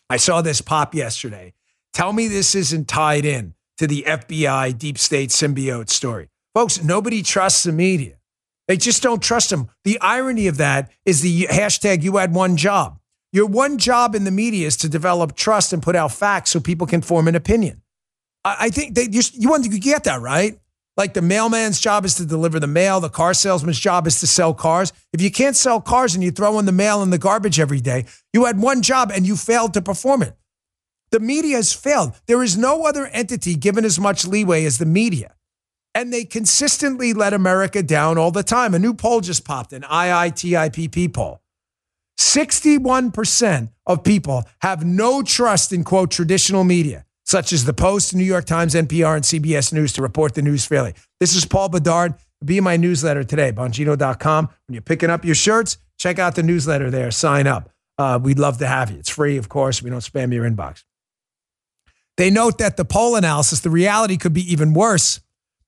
I 0.08 0.16
saw 0.16 0.42
this 0.42 0.60
pop 0.60 0.94
yesterday. 0.94 1.54
Tell 1.92 2.12
me 2.12 2.28
this 2.28 2.54
isn't 2.54 2.88
tied 2.88 3.24
in 3.24 3.54
to 3.78 3.86
the 3.86 4.04
FBI 4.06 4.76
deep 4.76 4.98
state 4.98 5.30
symbiote 5.30 5.88
story. 5.88 6.28
Folks, 6.54 6.82
nobody 6.82 7.22
trusts 7.22 7.62
the 7.62 7.72
media. 7.72 8.16
They 8.68 8.76
just 8.76 9.02
don't 9.02 9.22
trust 9.22 9.50
them. 9.50 9.68
The 9.84 9.98
irony 10.00 10.46
of 10.46 10.56
that 10.58 10.90
is 11.04 11.22
the 11.22 11.44
hashtag 11.44 12.02
you 12.02 12.16
had 12.18 12.34
one 12.34 12.56
job. 12.56 12.98
Your 13.32 13.46
one 13.46 13.78
job 13.78 14.14
in 14.14 14.24
the 14.24 14.30
media 14.30 14.66
is 14.66 14.76
to 14.78 14.88
develop 14.88 15.36
trust 15.36 15.72
and 15.72 15.82
put 15.82 15.96
out 15.96 16.12
facts 16.12 16.50
so 16.50 16.60
people 16.60 16.86
can 16.86 17.02
form 17.02 17.28
an 17.28 17.34
opinion. 17.34 17.82
I, 18.44 18.70
think 18.70 18.94
they 18.94 19.06
just, 19.06 19.36
you 19.36 19.48
want 19.48 19.64
to 19.64 19.78
get 19.78 20.04
that, 20.04 20.20
right? 20.20 20.58
Like 21.00 21.14
the 21.14 21.22
mailman's 21.22 21.80
job 21.80 22.04
is 22.04 22.16
to 22.16 22.26
deliver 22.26 22.60
the 22.60 22.66
mail, 22.66 23.00
the 23.00 23.08
car 23.08 23.32
salesman's 23.32 23.80
job 23.80 24.06
is 24.06 24.20
to 24.20 24.26
sell 24.26 24.52
cars. 24.52 24.92
If 25.14 25.22
you 25.22 25.30
can't 25.30 25.56
sell 25.56 25.80
cars 25.80 26.14
and 26.14 26.22
you 26.22 26.30
throw 26.30 26.58
in 26.58 26.66
the 26.66 26.72
mail 26.72 27.00
and 27.00 27.10
the 27.10 27.16
garbage 27.16 27.58
every 27.58 27.80
day, 27.80 28.04
you 28.34 28.44
had 28.44 28.60
one 28.60 28.82
job 28.82 29.10
and 29.10 29.26
you 29.26 29.34
failed 29.34 29.72
to 29.72 29.80
perform 29.80 30.20
it. 30.20 30.36
The 31.10 31.18
media 31.18 31.56
has 31.56 31.72
failed. 31.72 32.20
There 32.26 32.42
is 32.42 32.58
no 32.58 32.84
other 32.84 33.06
entity 33.06 33.54
given 33.54 33.86
as 33.86 33.98
much 33.98 34.26
leeway 34.26 34.66
as 34.66 34.76
the 34.76 34.84
media. 34.84 35.34
And 35.94 36.12
they 36.12 36.26
consistently 36.26 37.14
let 37.14 37.32
America 37.32 37.82
down 37.82 38.18
all 38.18 38.30
the 38.30 38.42
time. 38.42 38.74
A 38.74 38.78
new 38.78 38.92
poll 38.92 39.22
just 39.22 39.46
popped, 39.46 39.72
an 39.72 39.84
IITIPP 39.84 41.14
poll. 41.14 41.40
61% 42.18 43.70
of 43.86 44.04
people 44.04 44.44
have 44.60 44.84
no 44.84 45.22
trust 45.22 45.72
in, 45.72 45.82
quote, 45.82 46.10
traditional 46.10 46.62
media. 46.62 47.06
Such 47.30 47.52
as 47.52 47.64
the 47.64 47.72
Post, 47.72 48.12
New 48.12 48.24
York 48.24 48.44
Times, 48.44 48.74
NPR, 48.74 49.14
and 49.14 49.24
CBS 49.24 49.72
News 49.72 49.92
to 49.92 50.02
report 50.02 50.34
the 50.34 50.42
news 50.42 50.66
fairly. 50.66 50.94
This 51.20 51.36
is 51.36 51.44
Paul 51.44 51.68
Bedard. 51.68 52.14
Be 52.44 52.58
in 52.58 52.64
my 52.64 52.76
newsletter 52.76 53.22
today, 53.22 53.52
bongino.com. 53.52 54.46
When 54.46 54.74
you're 54.74 54.82
picking 54.82 55.10
up 55.10 55.24
your 55.24 55.36
shirts, 55.36 55.78
check 55.96 56.18
out 56.18 56.34
the 56.34 56.42
newsletter 56.42 56.90
there. 56.90 57.12
Sign 57.12 57.46
up. 57.46 57.70
Uh, 57.96 58.18
we'd 58.20 58.40
love 58.40 58.58
to 58.58 58.66
have 58.66 58.90
you. 58.90 58.98
It's 58.98 59.10
free, 59.10 59.36
of 59.36 59.48
course. 59.48 59.80
We 59.80 59.90
don't 59.90 60.00
spam 60.00 60.34
your 60.34 60.44
inbox. 60.44 60.82
They 62.16 62.30
note 62.30 62.58
that 62.58 62.76
the 62.76 62.84
poll 62.84 63.14
analysis, 63.14 63.60
the 63.60 63.70
reality 63.70 64.16
could 64.16 64.32
be 64.32 64.52
even 64.52 64.74
worse 64.74 65.20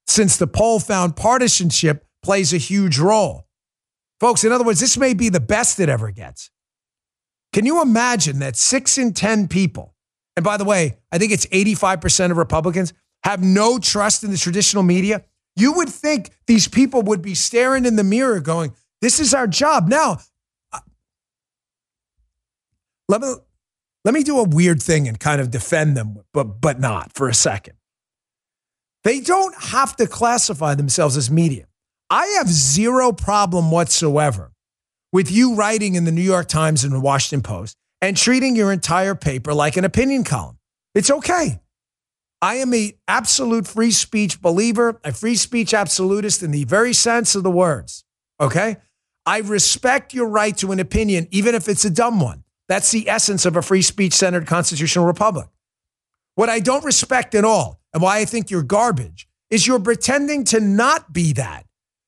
since 0.08 0.36
the 0.36 0.48
poll 0.48 0.80
found 0.80 1.14
partisanship 1.14 2.04
plays 2.24 2.52
a 2.52 2.58
huge 2.58 2.98
role. 2.98 3.46
Folks, 4.18 4.42
in 4.42 4.50
other 4.50 4.64
words, 4.64 4.80
this 4.80 4.98
may 4.98 5.14
be 5.14 5.28
the 5.28 5.38
best 5.38 5.78
it 5.78 5.88
ever 5.88 6.10
gets. 6.10 6.50
Can 7.52 7.66
you 7.66 7.80
imagine 7.80 8.40
that 8.40 8.56
six 8.56 8.98
in 8.98 9.12
10 9.12 9.46
people, 9.46 9.91
and 10.36 10.44
by 10.44 10.56
the 10.56 10.64
way, 10.64 10.98
I 11.10 11.18
think 11.18 11.32
it's 11.32 11.46
85% 11.46 12.30
of 12.30 12.36
Republicans, 12.36 12.92
have 13.24 13.42
no 13.42 13.78
trust 13.78 14.24
in 14.24 14.30
the 14.30 14.38
traditional 14.38 14.82
media? 14.82 15.24
You 15.56 15.72
would 15.74 15.88
think 15.88 16.30
these 16.46 16.66
people 16.66 17.02
would 17.02 17.22
be 17.22 17.34
staring 17.34 17.84
in 17.84 17.96
the 17.96 18.04
mirror 18.04 18.40
going, 18.40 18.74
This 19.00 19.20
is 19.20 19.34
our 19.34 19.46
job. 19.46 19.88
Now, 19.88 20.18
uh, 20.72 20.80
let 23.08 23.20
me, 23.20 23.34
let 24.04 24.14
me 24.14 24.22
do 24.22 24.38
a 24.38 24.48
weird 24.48 24.82
thing 24.82 25.06
and 25.06 25.20
kind 25.20 25.40
of 25.40 25.50
defend 25.50 25.96
them, 25.96 26.22
but, 26.32 26.60
but 26.60 26.80
not 26.80 27.12
for 27.12 27.28
a 27.28 27.34
second. 27.34 27.74
They 29.04 29.20
don't 29.20 29.54
have 29.60 29.96
to 29.96 30.06
classify 30.06 30.74
themselves 30.74 31.16
as 31.16 31.30
media. 31.30 31.66
I 32.08 32.26
have 32.38 32.48
zero 32.48 33.12
problem 33.12 33.70
whatsoever 33.70 34.52
with 35.12 35.30
you 35.30 35.54
writing 35.54 35.94
in 35.94 36.04
the 36.04 36.12
New 36.12 36.22
York 36.22 36.48
Times 36.48 36.84
and 36.84 36.92
the 36.92 37.00
Washington 37.00 37.42
Post 37.42 37.76
and 38.02 38.16
treating 38.16 38.56
your 38.56 38.72
entire 38.72 39.14
paper 39.14 39.54
like 39.54 39.78
an 39.78 39.84
opinion 39.84 40.24
column. 40.24 40.58
It's 40.94 41.10
okay. 41.10 41.60
I 42.42 42.56
am 42.56 42.74
a 42.74 42.92
absolute 43.06 43.68
free 43.68 43.92
speech 43.92 44.42
believer, 44.42 45.00
a 45.04 45.12
free 45.12 45.36
speech 45.36 45.72
absolutist 45.72 46.42
in 46.42 46.50
the 46.50 46.64
very 46.64 46.92
sense 46.92 47.36
of 47.36 47.44
the 47.44 47.50
words. 47.50 48.04
Okay? 48.40 48.78
I 49.24 49.38
respect 49.38 50.12
your 50.12 50.26
right 50.26 50.56
to 50.58 50.72
an 50.72 50.80
opinion, 50.80 51.28
even 51.30 51.54
if 51.54 51.68
it's 51.68 51.84
a 51.84 51.90
dumb 51.90 52.18
one. 52.18 52.42
That's 52.68 52.90
the 52.90 53.08
essence 53.08 53.46
of 53.46 53.56
a 53.56 53.62
free 53.62 53.82
speech 53.82 54.12
centered 54.14 54.48
constitutional 54.48 55.06
republic. 55.06 55.46
What 56.34 56.48
I 56.48 56.58
don't 56.58 56.84
respect 56.84 57.36
at 57.36 57.44
all, 57.44 57.80
and 57.94 58.02
why 58.02 58.18
I 58.18 58.24
think 58.24 58.50
you're 58.50 58.62
garbage, 58.62 59.28
is 59.50 59.66
you're 59.66 59.78
pretending 59.78 60.44
to 60.46 60.58
not 60.58 61.12
be 61.12 61.34
that. 61.34 61.66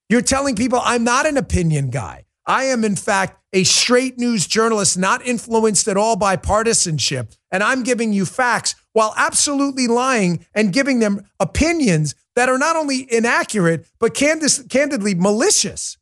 You're 0.09 0.23
telling 0.23 0.57
people, 0.57 0.81
I'm 0.83 1.05
not 1.05 1.27
an 1.27 1.37
opinion 1.37 1.91
guy. 1.91 2.24
I 2.47 2.65
am, 2.65 2.85
in 2.85 2.97
fact, 2.97 3.41
a 3.53 3.65
straight 3.65 4.19
news 4.19 4.47
journalist, 4.47 4.99
not 4.99 5.25
influenced 5.25 5.89
at 5.89 5.97
all 5.97 6.17
by 6.17 6.37
partisanship. 6.37 7.33
And 7.51 7.63
I'm 7.63 7.83
giving 7.83 8.13
you 8.13 8.27
facts 8.27 8.75
while 8.93 9.15
absolutely 9.17 9.87
lying 9.87 10.45
and 10.55 10.73
giving 10.73 10.99
them 10.99 11.27
opinions 11.41 12.15
that 12.37 12.49
are 12.49 12.59
not 12.59 12.77
only 12.77 13.07
inaccurate, 13.11 13.87
but 13.99 14.15
candid- 14.15 14.69
candidly 14.69 15.15
malicious. 15.15 15.97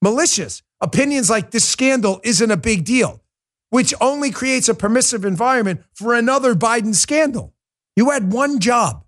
Malicious. 0.00 0.62
Opinions 0.80 1.30
like 1.30 1.50
this 1.50 1.64
scandal 1.64 2.20
isn't 2.22 2.50
a 2.50 2.56
big 2.56 2.84
deal, 2.84 3.22
which 3.70 3.94
only 4.00 4.30
creates 4.30 4.68
a 4.68 4.74
permissive 4.74 5.24
environment 5.24 5.82
for 5.94 6.14
another 6.14 6.54
Biden 6.54 6.94
scandal. 6.94 7.54
You 7.96 8.10
had 8.10 8.32
one 8.32 8.58
job 8.58 9.04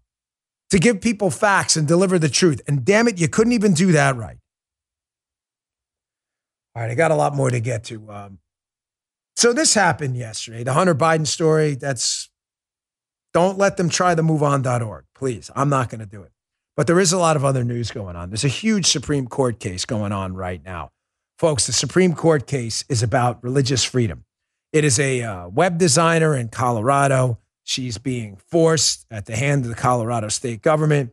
to 0.71 0.79
give 0.79 1.01
people 1.01 1.31
facts 1.31 1.77
and 1.77 1.87
deliver 1.87 2.19
the 2.19 2.29
truth. 2.29 2.61
And 2.67 2.85
damn 2.85 3.09
it, 3.09 3.19
you 3.19 3.29
couldn't 3.29 3.53
even 3.53 3.75
do 3.75 3.93
that 3.93 4.17
right. 4.17 4.39
All 6.75 6.83
right, 6.83 6.91
I 6.91 6.95
got 6.95 7.11
a 7.11 7.17
lot 7.17 7.35
more 7.35 7.51
to 7.51 7.61
get 7.61 7.85
to. 7.85 8.11
Um, 8.11 8.39
so 9.37 9.53
this 9.53 9.75
happened 9.75 10.17
yesterday. 10.17 10.65
The 10.65 10.73
Hunter 10.73 10.95
Biden 10.95 11.27
story. 11.27 11.75
That's 11.75 12.31
don't 13.33 13.59
let 13.59 13.77
them 13.77 13.89
try 13.89 14.15
the 14.15 14.23
moveon.org, 14.23 15.05
please. 15.15 15.51
I'm 15.55 15.69
not 15.69 15.89
going 15.89 16.01
to 16.01 16.07
do 16.07 16.23
it. 16.23 16.31
But 16.77 16.87
there 16.87 17.01
is 17.01 17.13
a 17.13 17.19
lot 17.19 17.37
of 17.37 17.45
other 17.45 17.65
news 17.65 17.91
going 17.91 18.17
on. 18.17 18.31
There's 18.31 18.45
a 18.45 18.49
huge 18.49 18.87
Supreme 18.87 19.27
Court 19.27 19.61
case 19.61 19.85
going 19.85 20.13
on 20.13 20.35
right 20.35 20.65
now. 20.65 20.91
Folks, 21.39 21.67
the 21.67 21.73
Supreme 21.73 22.15
Court 22.15 22.47
case 22.47 22.85
is 22.89 23.03
about 23.03 23.43
religious 23.43 23.85
freedom. 23.85 24.25
It 24.73 24.85
is 24.85 24.99
a 24.99 25.23
uh, 25.23 25.49
web 25.49 25.79
designer 25.79 26.37
in 26.37 26.49
Colorado. 26.49 27.39
She's 27.65 27.99
being 27.99 28.37
forced 28.49 29.07
at 29.11 29.27
the 29.27 29.37
hand 29.37 29.65
of 29.65 29.69
the 29.69 29.77
Colorado 29.77 30.29
state 30.29 30.63
government 30.63 31.13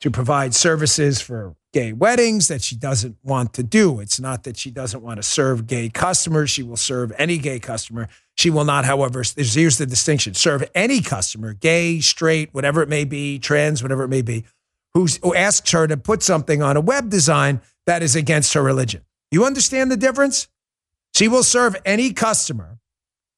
to 0.00 0.10
provide 0.10 0.54
services 0.54 1.20
for 1.20 1.54
gay 1.72 1.92
weddings 1.92 2.48
that 2.48 2.62
she 2.62 2.74
doesn't 2.74 3.16
want 3.22 3.52
to 3.54 3.62
do. 3.62 4.00
It's 4.00 4.18
not 4.18 4.42
that 4.44 4.56
she 4.56 4.70
doesn't 4.70 5.02
want 5.02 5.18
to 5.18 5.22
serve 5.22 5.66
gay 5.66 5.88
customers. 5.88 6.50
She 6.50 6.62
will 6.62 6.76
serve 6.76 7.12
any 7.16 7.38
gay 7.38 7.60
customer. 7.60 8.08
She 8.36 8.50
will 8.50 8.64
not, 8.64 8.84
however, 8.84 9.22
here's 9.36 9.78
the 9.78 9.86
distinction 9.86 10.34
serve 10.34 10.68
any 10.74 11.00
customer, 11.00 11.52
gay, 11.52 12.00
straight, 12.00 12.52
whatever 12.52 12.82
it 12.82 12.88
may 12.88 13.04
be, 13.04 13.38
trans, 13.38 13.82
whatever 13.82 14.02
it 14.02 14.08
may 14.08 14.22
be, 14.22 14.44
who 14.94 15.06
asks 15.34 15.70
her 15.70 15.86
to 15.86 15.96
put 15.96 16.22
something 16.22 16.62
on 16.62 16.76
a 16.76 16.80
web 16.80 17.08
design 17.08 17.60
that 17.86 18.02
is 18.02 18.16
against 18.16 18.54
her 18.54 18.62
religion. 18.62 19.04
You 19.30 19.44
understand 19.44 19.92
the 19.92 19.96
difference? 19.96 20.48
She 21.14 21.28
will 21.28 21.44
serve 21.44 21.76
any 21.84 22.12
customer, 22.12 22.78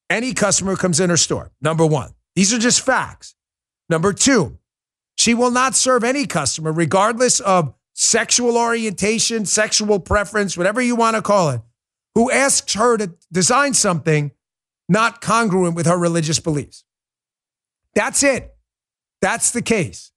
any 0.09 0.33
customer 0.33 0.71
who 0.71 0.77
comes 0.77 0.99
in 0.99 1.09
her 1.09 1.17
store. 1.17 1.51
Number 1.61 1.85
one, 1.85 2.13
these 2.35 2.51
are 2.53 2.57
just 2.57 2.81
facts. 2.81 3.35
Number 3.89 4.13
two, 4.13 4.57
she 5.15 5.35
will 5.35 5.51
not 5.51 5.75
serve 5.75 6.03
any 6.03 6.25
customer, 6.25 6.71
regardless 6.71 7.39
of 7.39 7.75
sexual 7.93 8.57
orientation, 8.57 9.45
sexual 9.45 9.99
preference, 9.99 10.57
whatever 10.57 10.81
you 10.81 10.95
want 10.95 11.15
to 11.15 11.21
call 11.21 11.51
it, 11.51 11.61
who 12.15 12.31
asks 12.31 12.73
her 12.73 12.97
to 12.97 13.13
design 13.31 13.73
something 13.73 14.31
not 14.89 15.21
congruent 15.21 15.75
with 15.75 15.85
her 15.85 15.97
religious 15.97 16.39
beliefs. 16.39 16.83
That's 17.95 18.23
it. 18.23 18.55
That's 19.21 19.51
the 19.51 19.61
case. 19.61 20.11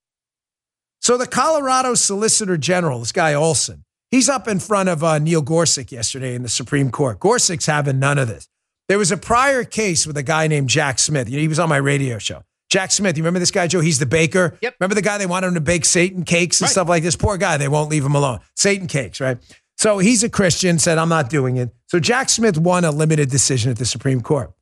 So 1.00 1.16
the 1.16 1.26
Colorado 1.26 1.94
Solicitor 1.94 2.56
General, 2.56 2.98
this 2.98 3.12
guy 3.12 3.34
Olson, 3.34 3.84
he's 4.10 4.28
up 4.28 4.48
in 4.48 4.58
front 4.58 4.88
of 4.88 5.04
uh, 5.04 5.18
Neil 5.18 5.42
Gorsuch 5.42 5.92
yesterday 5.92 6.34
in 6.34 6.42
the 6.42 6.48
Supreme 6.48 6.90
Court. 6.90 7.20
Gorsuch's 7.20 7.66
having 7.66 8.00
none 8.00 8.18
of 8.18 8.28
this. 8.28 8.48
There 8.88 8.98
was 8.98 9.12
a 9.12 9.16
prior 9.16 9.64
case 9.64 10.06
with 10.06 10.16
a 10.16 10.22
guy 10.22 10.46
named 10.46 10.68
Jack 10.68 10.98
Smith. 10.98 11.28
You 11.28 11.36
know, 11.36 11.42
he 11.42 11.48
was 11.48 11.58
on 11.58 11.68
my 11.68 11.76
radio 11.76 12.18
show. 12.18 12.42
Jack 12.76 12.92
Smith, 12.92 13.16
you 13.16 13.22
remember 13.22 13.38
this 13.38 13.50
guy, 13.50 13.66
Joe? 13.68 13.80
He's 13.80 13.98
the 13.98 14.04
baker. 14.04 14.58
Yep. 14.60 14.74
Remember 14.78 14.94
the 14.94 15.00
guy 15.00 15.16
they 15.16 15.24
wanted 15.24 15.46
him 15.46 15.54
to 15.54 15.62
bake 15.62 15.86
Satan 15.86 16.24
cakes 16.24 16.60
and 16.60 16.66
Right. 16.66 16.72
stuff 16.72 16.90
like 16.90 17.02
this? 17.02 17.16
Poor 17.16 17.38
guy, 17.38 17.56
they 17.56 17.68
won't 17.68 17.88
leave 17.88 18.04
him 18.04 18.14
alone. 18.14 18.40
Satan 18.54 18.86
cakes, 18.86 19.18
right? 19.18 19.38
So 19.78 19.96
he's 19.96 20.22
a 20.22 20.28
Christian, 20.28 20.78
said, 20.78 20.98
I'm 20.98 21.08
not 21.08 21.30
doing 21.30 21.56
it. 21.56 21.70
So 21.86 21.98
Jack 21.98 22.28
Smith 22.28 22.58
won 22.58 22.84
a 22.84 22.90
limited 22.90 23.30
decision 23.30 23.70
at 23.70 23.78
the 23.78 23.86
Supreme 23.86 24.20
Court. 24.20 24.52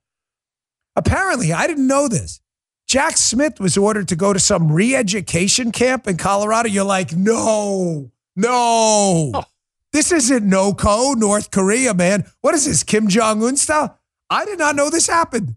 Apparently, 0.95 1.53
I 1.53 1.67
didn't 1.67 1.89
know 1.89 2.07
this. 2.07 2.41
Jack 2.87 3.17
Smith 3.17 3.59
was 3.59 3.77
ordered 3.77 4.07
to 4.07 4.15
go 4.15 4.33
to 4.33 4.39
some 4.39 4.71
re 4.71 4.95
education 4.95 5.73
camp 5.73 6.07
in 6.07 6.17
Colorado. 6.17 6.69
You're 6.69 6.85
like, 6.85 7.17
no, 7.17 8.13
no. 8.37 9.33
Oh. 9.35 9.45
This 9.93 10.13
isn't 10.13 10.49
NOCO, 10.49 11.17
North 11.17 11.51
Korea, 11.51 11.95
man. 11.95 12.27
What 12.43 12.55
is 12.55 12.65
this, 12.65 12.85
Kim 12.85 13.09
Jong 13.09 13.43
un 13.43 13.57
style? 13.57 13.99
I 14.31 14.45
did 14.45 14.61
not 14.61 14.77
know 14.77 14.89
this 14.89 15.09
happened. 15.09 15.57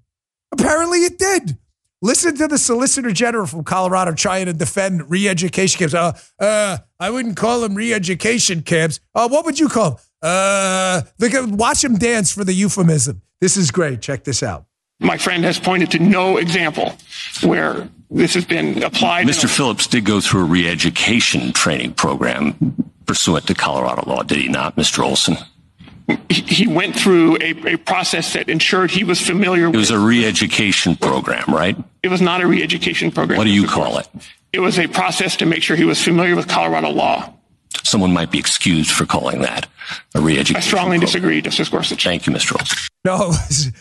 Apparently, 0.52 1.00
it 1.04 1.20
did. 1.20 1.60
Listen 2.02 2.36
to 2.36 2.48
the 2.48 2.60
Solicitor 2.60 3.12
General 3.12 3.48
from 3.48 3.64
Colorado 3.64 4.14
trying 4.14 4.46
to 4.46 4.54
defend 4.54 5.10
re 5.10 5.28
education 5.28 5.80
camps. 5.80 5.96
Uh, 5.96 6.14
uh, 6.40 6.78
I 7.00 7.10
wouldn't 7.10 7.38
call 7.38 7.62
them 7.62 7.74
re 7.74 7.92
education 7.92 8.62
camps. 8.62 9.00
Uh, 9.16 9.28
what 9.28 9.46
would 9.46 9.60
you 9.60 9.68
call 9.68 9.92
them? 9.92 10.00
Uh, 10.22 11.02
look 11.20 11.34
watch 11.58 11.84
him 11.84 11.96
dance 11.96 12.32
for 12.32 12.44
the 12.44 12.54
euphemism. 12.54 13.22
This 13.42 13.58
is 13.58 13.72
great. 13.72 14.02
Check 14.02 14.24
this 14.26 14.44
out. 14.44 14.66
My 15.00 15.18
friend 15.18 15.44
has 15.44 15.60
pointed 15.60 15.92
to 15.92 16.00
no 16.00 16.38
example 16.38 16.94
where 17.44 17.88
this 18.10 18.34
has 18.34 18.46
been 18.46 18.82
applied. 18.84 19.28
Mr. 19.28 19.48
Phillips 19.48 19.86
did 19.86 20.06
go 20.06 20.20
through 20.20 20.42
a 20.42 20.46
re-education 20.46 21.54
training 21.54 21.94
program 21.94 22.76
pursuant 23.06 23.46
to 23.48 23.54
Colorado 23.54 24.04
law, 24.10 24.24
did 24.24 24.40
he 24.40 24.48
not, 24.48 24.76
Mr. 24.76 25.04
Olson? 25.04 25.38
He- 26.30 26.42
He 26.58 26.68
went 26.68 26.96
through 26.96 27.38
a, 27.38 27.74
a 27.74 27.78
process 27.78 28.34
that 28.34 28.50
ensured 28.50 28.92
he 28.92 29.04
was 29.04 29.20
familiar 29.22 29.66
It 29.66 29.70
with. 29.70 29.76
was 29.78 29.92
a 29.92 30.00
re-education 30.00 30.96
program, 30.96 31.44
right? 31.48 31.78
It 32.04 32.08
was 32.10 32.22
not 32.22 32.42
a 32.42 32.48
re-education 32.48 33.12
program. 33.12 33.38
What 33.38 33.44
do 33.46 33.50
you 33.52 33.68
call 33.68 33.98
it? 33.98 34.08
It 34.54 34.60
was 34.62 34.80
a 34.80 34.88
process 34.88 35.36
to 35.38 35.46
make 35.46 35.62
sure 35.64 35.76
he 35.76 35.84
was 35.84 36.02
familiar 36.02 36.36
with 36.36 36.48
Colorado 36.48 36.90
law. 36.90 37.34
Someone 37.84 38.14
might 38.14 38.32
be 38.32 38.40
excused 38.40 38.92
for 38.92 39.06
calling 39.06 39.42
that 39.42 39.68
a 40.16 40.22
re-education. 40.22 40.56
I 40.56 40.62
strongly 40.62 40.98
disagree, 41.00 41.42
Justice 41.42 41.70
Gorsuch. 41.70 42.04
Thank 42.04 42.26
you, 42.26 42.34
Mr. 42.34 42.54
Olson. 42.60 42.78
No, 43.06 43.16
it, 43.16 43.28
was, 43.28 43.72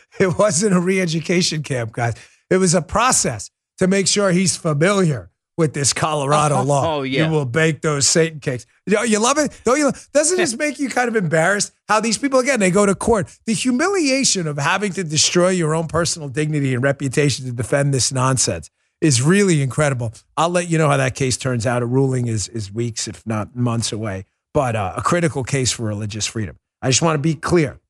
it 0.20 0.38
wasn't 0.38 0.74
a 0.74 0.80
re 0.80 1.00
education 1.00 1.62
camp, 1.62 1.92
guys. 1.92 2.14
It 2.50 2.58
was 2.58 2.74
a 2.74 2.82
process 2.82 3.50
to 3.78 3.86
make 3.86 4.06
sure 4.06 4.30
he's 4.30 4.56
familiar 4.56 5.30
with 5.56 5.72
this 5.72 5.92
Colorado 5.92 6.62
law. 6.62 6.96
Oh, 6.96 7.02
yeah. 7.02 7.26
You 7.26 7.32
will 7.32 7.44
bake 7.44 7.80
those 7.80 8.06
Satan 8.06 8.40
cakes. 8.40 8.66
You 8.86 9.18
love 9.18 9.38
it? 9.38 9.58
Don't 9.64 9.78
you? 9.78 9.92
Doesn't 10.12 10.36
this 10.36 10.56
make 10.58 10.78
you 10.78 10.88
kind 10.88 11.08
of 11.08 11.16
embarrassed 11.16 11.72
how 11.88 12.00
these 12.00 12.18
people, 12.18 12.40
again, 12.40 12.60
they 12.60 12.70
go 12.70 12.86
to 12.86 12.94
court? 12.94 13.32
The 13.46 13.54
humiliation 13.54 14.46
of 14.46 14.58
having 14.58 14.92
to 14.94 15.04
destroy 15.04 15.50
your 15.50 15.74
own 15.74 15.86
personal 15.86 16.28
dignity 16.28 16.74
and 16.74 16.82
reputation 16.82 17.46
to 17.46 17.52
defend 17.52 17.94
this 17.94 18.12
nonsense 18.12 18.70
is 19.00 19.22
really 19.22 19.62
incredible. 19.62 20.12
I'll 20.36 20.48
let 20.48 20.68
you 20.68 20.78
know 20.78 20.88
how 20.88 20.96
that 20.96 21.14
case 21.14 21.36
turns 21.36 21.66
out. 21.66 21.82
A 21.82 21.86
ruling 21.86 22.26
is, 22.26 22.48
is 22.48 22.72
weeks, 22.72 23.06
if 23.06 23.26
not 23.26 23.54
months 23.54 23.92
away, 23.92 24.24
but 24.52 24.74
uh, 24.74 24.94
a 24.96 25.02
critical 25.02 25.44
case 25.44 25.72
for 25.72 25.84
religious 25.84 26.26
freedom. 26.26 26.58
I 26.82 26.88
just 26.88 27.02
want 27.02 27.16
to 27.16 27.22
be 27.22 27.34
clear. 27.34 27.80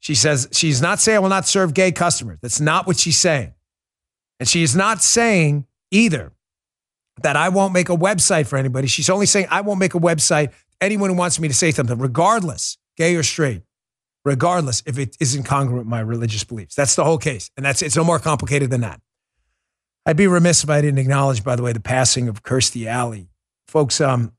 She 0.00 0.14
says 0.14 0.48
she's 0.52 0.80
not 0.80 0.98
saying 0.98 1.16
I 1.16 1.20
will 1.20 1.28
not 1.28 1.46
serve 1.46 1.74
gay 1.74 1.92
customers. 1.92 2.38
That's 2.40 2.60
not 2.60 2.86
what 2.86 2.98
she's 2.98 3.18
saying. 3.18 3.52
And 4.38 4.48
she 4.48 4.62
is 4.62 4.74
not 4.74 5.02
saying 5.02 5.66
either 5.90 6.32
that 7.22 7.36
I 7.36 7.48
won't 7.48 7.72
make 7.72 7.88
a 7.88 7.96
website 7.96 8.46
for 8.46 8.56
anybody. 8.56 8.86
She's 8.86 9.10
only 9.10 9.26
saying 9.26 9.46
I 9.50 9.60
won't 9.60 9.80
make 9.80 9.94
a 9.94 10.00
website 10.00 10.52
anyone 10.80 11.10
who 11.10 11.16
wants 11.16 11.38
me 11.38 11.48
to 11.48 11.54
say 11.54 11.70
something, 11.70 11.98
regardless, 11.98 12.78
gay 12.96 13.14
or 13.16 13.22
straight, 13.22 13.62
regardless 14.24 14.82
if 14.86 14.98
it 14.98 15.16
isn't 15.20 15.44
congruent 15.44 15.86
with 15.86 15.90
my 15.90 16.00
religious 16.00 16.44
beliefs. 16.44 16.74
That's 16.74 16.94
the 16.94 17.04
whole 17.04 17.18
case. 17.18 17.50
And 17.56 17.64
that's 17.64 17.82
it's 17.82 17.96
no 17.96 18.04
more 18.04 18.18
complicated 18.18 18.70
than 18.70 18.80
that. 18.82 19.00
I'd 20.06 20.16
be 20.16 20.26
remiss 20.26 20.64
if 20.64 20.70
I 20.70 20.80
didn't 20.80 20.98
acknowledge, 20.98 21.44
by 21.44 21.56
the 21.56 21.62
way, 21.62 21.72
the 21.72 21.80
passing 21.80 22.28
of 22.28 22.42
Kirstie 22.42 22.86
Alley. 22.86 23.28
Folks, 23.68 24.00
um, 24.00 24.32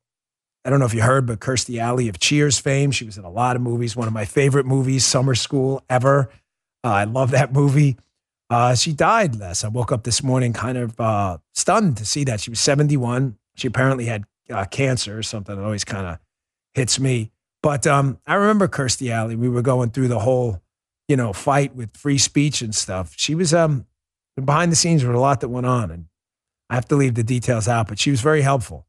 I 0.65 0.69
don't 0.69 0.79
know 0.79 0.85
if 0.85 0.93
you 0.93 1.01
heard, 1.01 1.25
but 1.25 1.39
Kirstie 1.39 1.79
Alley 1.79 2.09
of 2.09 2.19
Cheers 2.19 2.59
fame. 2.59 2.91
She 2.91 3.05
was 3.05 3.17
in 3.17 3.23
a 3.23 3.29
lot 3.29 3.55
of 3.55 3.61
movies. 3.61 3.95
One 3.95 4.07
of 4.07 4.13
my 4.13 4.25
favorite 4.25 4.65
movies, 4.65 5.05
Summer 5.05 5.35
School, 5.35 5.83
ever. 5.89 6.29
Uh, 6.83 6.89
I 6.89 7.03
love 7.05 7.31
that 7.31 7.53
movie. 7.53 7.97
Uh, 8.51 8.75
she 8.75 8.91
died 8.91 9.39
last. 9.39 9.63
I 9.63 9.69
woke 9.69 9.93
up 9.93 10.03
this 10.03 10.21
morning 10.21 10.51
kind 10.51 10.77
of 10.77 10.99
uh, 10.99 11.37
stunned 11.53 11.95
to 11.95 12.05
see 12.05 12.25
that 12.25 12.41
she 12.41 12.49
was 12.49 12.59
71. 12.59 13.37
She 13.55 13.65
apparently 13.65 14.07
had 14.07 14.25
uh, 14.49 14.65
cancer 14.65 15.17
or 15.17 15.23
something 15.23 15.55
that 15.55 15.63
always 15.63 15.85
kind 15.85 16.05
of 16.05 16.19
hits 16.73 16.99
me. 16.99 17.31
But 17.63 17.87
um, 17.87 18.19
I 18.27 18.33
remember 18.33 18.67
Kirstie 18.67 19.09
Alley. 19.09 19.37
We 19.37 19.47
were 19.47 19.61
going 19.61 19.91
through 19.91 20.09
the 20.09 20.19
whole, 20.19 20.61
you 21.07 21.15
know, 21.15 21.31
fight 21.31 21.77
with 21.77 21.95
free 21.95 22.17
speech 22.17 22.61
and 22.61 22.75
stuff. 22.75 23.13
She 23.15 23.35
was 23.35 23.53
um, 23.53 23.85
behind 24.43 24.69
the 24.69 24.75
scenes 24.75 25.05
with 25.05 25.15
a 25.15 25.19
lot 25.19 25.39
that 25.39 25.47
went 25.47 25.65
on, 25.65 25.89
and 25.89 26.07
I 26.69 26.75
have 26.75 26.89
to 26.89 26.97
leave 26.97 27.15
the 27.15 27.23
details 27.23 27.69
out. 27.69 27.87
But 27.87 27.99
she 27.99 28.11
was 28.11 28.19
very 28.19 28.41
helpful, 28.41 28.85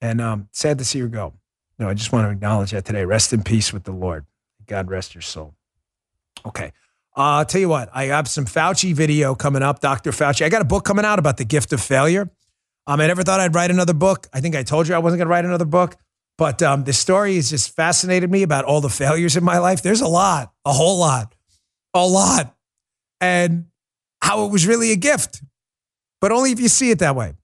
and 0.00 0.20
um, 0.20 0.48
sad 0.50 0.76
to 0.78 0.84
see 0.84 0.98
her 0.98 1.08
go. 1.08 1.34
No, 1.78 1.88
I 1.88 1.94
just 1.94 2.10
want 2.10 2.26
to 2.26 2.32
acknowledge 2.32 2.72
that 2.72 2.84
today. 2.84 3.04
Rest 3.04 3.32
in 3.32 3.44
peace 3.44 3.72
with 3.72 3.84
the 3.84 3.92
Lord. 3.92 4.26
God 4.66 4.90
rest 4.90 5.14
your 5.14 5.22
soul. 5.22 5.54
Okay. 6.44 6.72
Uh, 7.18 7.38
I'll 7.38 7.44
tell 7.44 7.60
you 7.60 7.68
what, 7.68 7.90
I 7.92 8.04
have 8.04 8.28
some 8.28 8.44
Fauci 8.44 8.94
video 8.94 9.34
coming 9.34 9.60
up, 9.60 9.80
Dr. 9.80 10.12
Fauci. 10.12 10.44
I 10.44 10.48
got 10.48 10.62
a 10.62 10.64
book 10.64 10.84
coming 10.84 11.04
out 11.04 11.18
about 11.18 11.36
the 11.36 11.44
gift 11.44 11.72
of 11.72 11.80
failure. 11.80 12.30
Um, 12.86 13.00
I 13.00 13.08
never 13.08 13.24
thought 13.24 13.40
I'd 13.40 13.56
write 13.56 13.72
another 13.72 13.92
book. 13.92 14.28
I 14.32 14.40
think 14.40 14.54
I 14.54 14.62
told 14.62 14.86
you 14.86 14.94
I 14.94 14.98
wasn't 14.98 15.18
going 15.18 15.26
to 15.26 15.30
write 15.30 15.44
another 15.44 15.64
book, 15.64 15.96
but 16.36 16.62
um, 16.62 16.84
the 16.84 16.92
story 16.92 17.34
has 17.34 17.50
just 17.50 17.74
fascinated 17.74 18.30
me 18.30 18.44
about 18.44 18.66
all 18.66 18.80
the 18.80 18.88
failures 18.88 19.36
in 19.36 19.42
my 19.42 19.58
life. 19.58 19.82
There's 19.82 20.00
a 20.00 20.06
lot, 20.06 20.52
a 20.64 20.72
whole 20.72 21.00
lot, 21.00 21.34
a 21.92 22.06
lot, 22.06 22.54
and 23.20 23.64
how 24.22 24.46
it 24.46 24.52
was 24.52 24.64
really 24.64 24.92
a 24.92 24.96
gift, 24.96 25.42
but 26.20 26.30
only 26.30 26.52
if 26.52 26.60
you 26.60 26.68
see 26.68 26.92
it 26.92 27.00
that 27.00 27.16
way. 27.16 27.34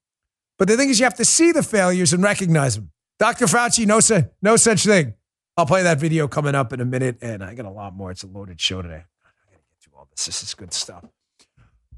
But 0.57 0.69
the 0.69 0.77
thing 0.77 0.89
is, 0.89 1.01
you 1.01 1.05
have 1.05 1.15
to 1.15 1.25
see 1.25 1.51
the 1.51 1.65
failures 1.65 2.13
and 2.13 2.23
recognize 2.23 2.77
them. 2.77 2.93
Dr. 3.19 3.47
Fauci, 3.47 3.87
no, 3.87 3.99
no 4.41 4.55
such 4.55 4.85
thing. 4.85 5.15
I'll 5.57 5.67
play 5.67 5.83
that 5.83 5.99
video 5.99 6.29
coming 6.29 6.55
up 6.55 6.73
in 6.73 6.81
a 6.81 6.85
minute, 6.85 7.19
and 7.21 7.43
I 7.43 7.55
got 7.55 7.67
a 7.67 7.71
lot 7.71 7.93
more. 7.93 8.13
It's 8.13 8.23
a 8.23 8.29
loaded 8.29 8.61
show 8.61 8.81
today. 8.81 9.03
This, 10.17 10.43
is 10.43 10.55
good 10.55 10.73
stuff. 10.73 11.05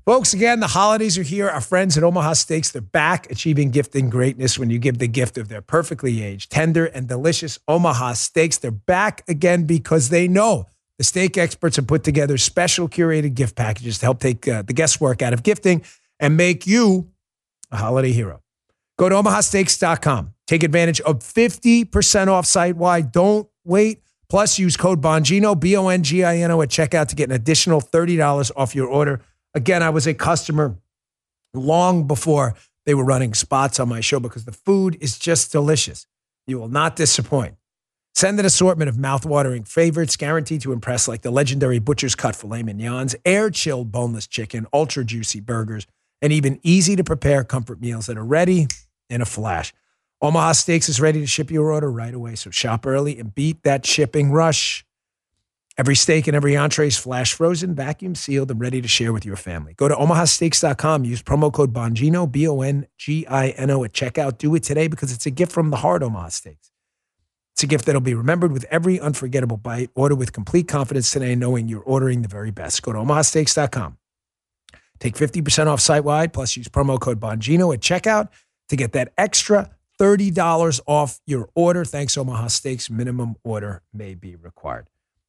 Folks, 0.04 0.32
again, 0.32 0.60
the 0.60 0.68
holidays 0.68 1.18
are 1.18 1.24
here. 1.24 1.48
Our 1.48 1.60
friends 1.60 1.98
at 1.98 2.04
Omaha 2.04 2.34
Steaks, 2.34 2.70
they're 2.70 2.80
back 2.80 3.28
achieving 3.30 3.72
gifting 3.72 4.08
greatness 4.08 4.56
when 4.56 4.70
you 4.70 4.78
give 4.78 4.98
the 4.98 5.08
gift 5.08 5.36
of 5.36 5.48
their 5.48 5.60
perfectly 5.60 6.22
aged, 6.22 6.50
tender, 6.50 6.86
and 6.86 7.08
delicious 7.08 7.58
Omaha 7.66 8.12
steaks. 8.12 8.56
They're 8.56 8.70
back 8.70 9.24
again 9.26 9.64
because 9.64 10.10
they 10.10 10.28
know 10.28 10.66
the 10.98 11.04
steak 11.04 11.36
experts 11.36 11.74
have 11.74 11.88
put 11.88 12.04
together 12.04 12.38
special 12.38 12.88
curated 12.88 13.34
gift 13.34 13.56
packages 13.56 13.98
to 13.98 14.06
help 14.06 14.20
take 14.20 14.46
uh, 14.46 14.62
the 14.62 14.72
guesswork 14.72 15.22
out 15.22 15.32
of 15.32 15.42
gifting 15.42 15.82
and 16.20 16.36
make 16.36 16.68
you 16.68 17.10
a 17.72 17.76
holiday 17.76 18.12
hero. 18.12 18.40
Go 18.98 19.08
to 19.08 19.14
omahasteaks.com. 19.16 20.34
Take 20.46 20.62
advantage 20.62 21.00
of 21.00 21.18
50% 21.18 22.28
off 22.28 22.46
site 22.46 22.76
wide. 22.76 23.12
Don't 23.12 23.48
wait. 23.64 24.00
Plus, 24.28 24.58
use 24.58 24.76
code 24.76 25.00
Bongino, 25.00 25.58
B 25.58 25.76
O 25.76 25.88
N 25.88 26.02
G 26.02 26.24
I 26.24 26.38
N 26.38 26.50
O, 26.50 26.62
at 26.62 26.68
checkout 26.68 27.08
to 27.08 27.16
get 27.16 27.30
an 27.30 27.36
additional 27.36 27.80
$30 27.80 28.50
off 28.56 28.74
your 28.74 28.88
order. 28.88 29.20
Again, 29.54 29.82
I 29.82 29.90
was 29.90 30.06
a 30.06 30.14
customer 30.14 30.76
long 31.54 32.06
before 32.06 32.54
they 32.84 32.94
were 32.94 33.04
running 33.04 33.34
spots 33.34 33.80
on 33.80 33.88
my 33.88 34.00
show 34.00 34.20
because 34.20 34.44
the 34.44 34.52
food 34.52 34.96
is 35.00 35.18
just 35.18 35.52
delicious. 35.52 36.06
You 36.46 36.58
will 36.58 36.68
not 36.68 36.96
disappoint. 36.96 37.56
Send 38.14 38.40
an 38.40 38.46
assortment 38.46 38.88
of 38.88 38.96
mouthwatering 38.96 39.68
favorites 39.68 40.16
guaranteed 40.16 40.62
to 40.62 40.72
impress, 40.72 41.06
like 41.06 41.20
the 41.20 41.30
legendary 41.30 41.78
Butcher's 41.78 42.14
Cut 42.14 42.34
filet 42.34 42.62
mignons, 42.62 43.14
air 43.26 43.50
chilled 43.50 43.92
boneless 43.92 44.26
chicken, 44.26 44.66
ultra 44.72 45.04
juicy 45.04 45.40
burgers, 45.40 45.86
and 46.22 46.32
even 46.32 46.58
easy 46.62 46.96
to 46.96 47.04
prepare 47.04 47.44
comfort 47.44 47.80
meals 47.80 48.06
that 48.06 48.16
are 48.16 48.24
ready 48.24 48.68
in 49.10 49.20
a 49.20 49.26
flash. 49.26 49.74
Omaha 50.22 50.52
Steaks 50.52 50.88
is 50.88 51.00
ready 51.00 51.20
to 51.20 51.26
ship 51.26 51.50
your 51.50 51.70
order 51.70 51.90
right 51.90 52.14
away. 52.14 52.36
So 52.36 52.50
shop 52.50 52.86
early 52.86 53.18
and 53.18 53.34
beat 53.34 53.62
that 53.64 53.84
shipping 53.84 54.30
rush. 54.30 54.84
Every 55.78 55.94
steak 55.94 56.26
and 56.26 56.34
every 56.34 56.56
entree 56.56 56.86
is 56.86 56.96
flash 56.96 57.34
frozen, 57.34 57.74
vacuum 57.74 58.14
sealed, 58.14 58.50
and 58.50 58.58
ready 58.58 58.80
to 58.80 58.88
share 58.88 59.12
with 59.12 59.26
your 59.26 59.36
family. 59.36 59.74
Go 59.74 59.88
to 59.88 59.94
omahasteaks.com. 59.94 61.04
Use 61.04 61.22
promo 61.22 61.52
code 61.52 61.74
Bongino, 61.74 62.30
B 62.30 62.48
O 62.48 62.62
N 62.62 62.86
G 62.96 63.26
I 63.26 63.48
N 63.50 63.70
O, 63.70 63.84
at 63.84 63.92
checkout. 63.92 64.38
Do 64.38 64.54
it 64.54 64.62
today 64.62 64.88
because 64.88 65.12
it's 65.12 65.26
a 65.26 65.30
gift 65.30 65.52
from 65.52 65.68
the 65.68 65.76
heart, 65.76 66.02
Omaha 66.02 66.28
Steaks. 66.28 66.70
It's 67.52 67.62
a 67.62 67.66
gift 67.66 67.84
that'll 67.84 68.00
be 68.00 68.14
remembered 68.14 68.52
with 68.52 68.64
every 68.70 68.98
unforgettable 68.98 69.58
bite. 69.58 69.90
Order 69.94 70.14
with 70.14 70.32
complete 70.32 70.66
confidence 70.66 71.10
today, 71.10 71.34
knowing 71.34 71.68
you're 71.68 71.82
ordering 71.82 72.22
the 72.22 72.28
very 72.28 72.50
best. 72.50 72.82
Go 72.82 72.92
to 72.92 72.98
omahasteaks.com. 72.98 73.98
Take 74.98 75.14
50% 75.14 75.66
off 75.66 75.80
site 75.80 76.04
wide, 76.04 76.32
plus 76.32 76.56
use 76.56 76.68
promo 76.68 76.98
code 76.98 77.20
Bongino 77.20 77.74
at 77.74 77.80
checkout 77.80 78.28
to 78.70 78.76
get 78.76 78.92
that 78.92 79.12
extra 79.18 79.70
$30 79.98 80.80
off 80.86 81.20
your 81.26 81.48
order. 81.54 81.84
Thanks, 81.84 82.16
Omaha 82.16 82.48
Steaks. 82.48 82.90
Minimum 82.90 83.36
order 83.44 83.82
may 83.92 84.14
be 84.14 84.36
required. 84.36 84.88